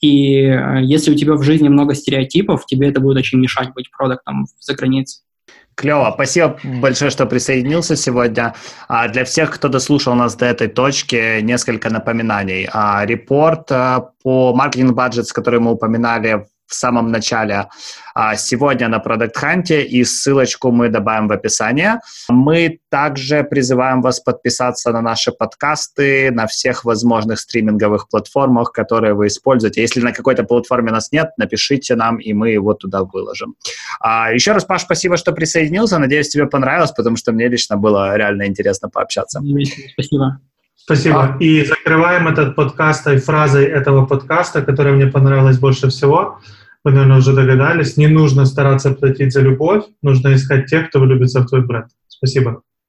И 0.00 0.40
э, 0.42 0.80
если 0.82 1.12
у 1.12 1.14
тебя 1.14 1.34
в 1.34 1.42
жизни 1.42 1.68
много 1.68 1.94
стереотипов, 1.94 2.66
тебе 2.66 2.88
это 2.88 3.00
будет 3.00 3.18
очень 3.18 3.38
мешать 3.38 3.72
быть 3.74 3.90
продуктом 3.90 4.46
за 4.60 4.74
границей. 4.74 5.22
Клево. 5.74 6.12
Спасибо 6.14 6.56
большое, 6.62 7.10
что 7.10 7.26
присоединился 7.26 7.96
сегодня. 7.96 8.54
А 8.86 9.08
для 9.08 9.24
всех, 9.24 9.50
кто 9.50 9.68
дослушал 9.68 10.14
нас 10.14 10.36
до 10.36 10.46
этой 10.46 10.68
точки, 10.68 11.40
несколько 11.40 11.90
напоминаний. 11.90 12.68
А, 12.72 13.04
репорт 13.04 13.72
а, 13.72 14.10
по 14.22 14.54
маркетинг 14.54 14.96
бюджет, 14.96 15.32
который 15.32 15.58
мы 15.58 15.72
упоминали 15.72 16.46
в 16.74 16.76
самом 16.76 17.10
начале 17.12 17.68
а, 18.14 18.36
сегодня 18.36 18.88
на 18.88 18.98
Product 18.98 19.32
Hunt, 19.42 19.82
и 19.82 20.04
ссылочку 20.04 20.70
мы 20.70 20.88
добавим 20.88 21.28
в 21.28 21.32
описание. 21.32 22.00
Мы 22.28 22.78
также 22.90 23.44
призываем 23.44 24.02
вас 24.02 24.20
подписаться 24.20 24.92
на 24.92 25.00
наши 25.00 25.32
подкасты 25.32 26.30
на 26.30 26.46
всех 26.46 26.84
возможных 26.84 27.38
стриминговых 27.38 28.08
платформах, 28.08 28.72
которые 28.72 29.14
вы 29.14 29.28
используете. 29.28 29.82
Если 29.82 30.00
на 30.00 30.12
какой-то 30.12 30.44
платформе 30.44 30.90
нас 30.90 31.12
нет, 31.12 31.30
напишите 31.38 31.94
нам, 31.94 32.18
и 32.18 32.32
мы 32.32 32.50
его 32.50 32.74
туда 32.74 33.04
выложим. 33.04 33.54
А, 34.00 34.32
еще 34.32 34.52
раз, 34.52 34.64
Паш, 34.64 34.82
спасибо, 34.82 35.16
что 35.16 35.32
присоединился. 35.32 35.98
Надеюсь, 35.98 36.28
тебе 36.28 36.46
понравилось, 36.46 36.92
потому 36.92 37.16
что 37.16 37.32
мне 37.32 37.48
лично 37.48 37.76
было 37.76 38.16
реально 38.16 38.46
интересно 38.46 38.88
пообщаться. 38.88 39.40
Спасибо. 39.92 40.40
Спасибо. 40.84 41.22
А. 41.22 41.36
И 41.40 41.64
закрываем 41.64 42.28
этот 42.28 42.54
подкаст 42.56 43.08
фразой 43.24 43.64
этого 43.64 44.04
подкаста, 44.04 44.60
которая 44.60 44.94
мне 44.94 45.06
понравилась 45.06 45.58
больше 45.58 45.88
всего. 45.88 46.38
Вы, 46.84 46.92
наверное, 46.92 47.18
уже 47.18 47.32
догадались. 47.32 47.96
Не 47.96 48.08
нужно 48.08 48.44
стараться 48.44 48.90
платить 48.90 49.32
за 49.32 49.40
любовь, 49.40 49.84
нужно 50.02 50.34
искать 50.34 50.66
тех, 50.66 50.90
кто 50.90 51.00
влюбится 51.00 51.40
в 51.40 51.46
твой 51.46 51.64
бренд. 51.64 51.86
Спасибо. 52.08 52.62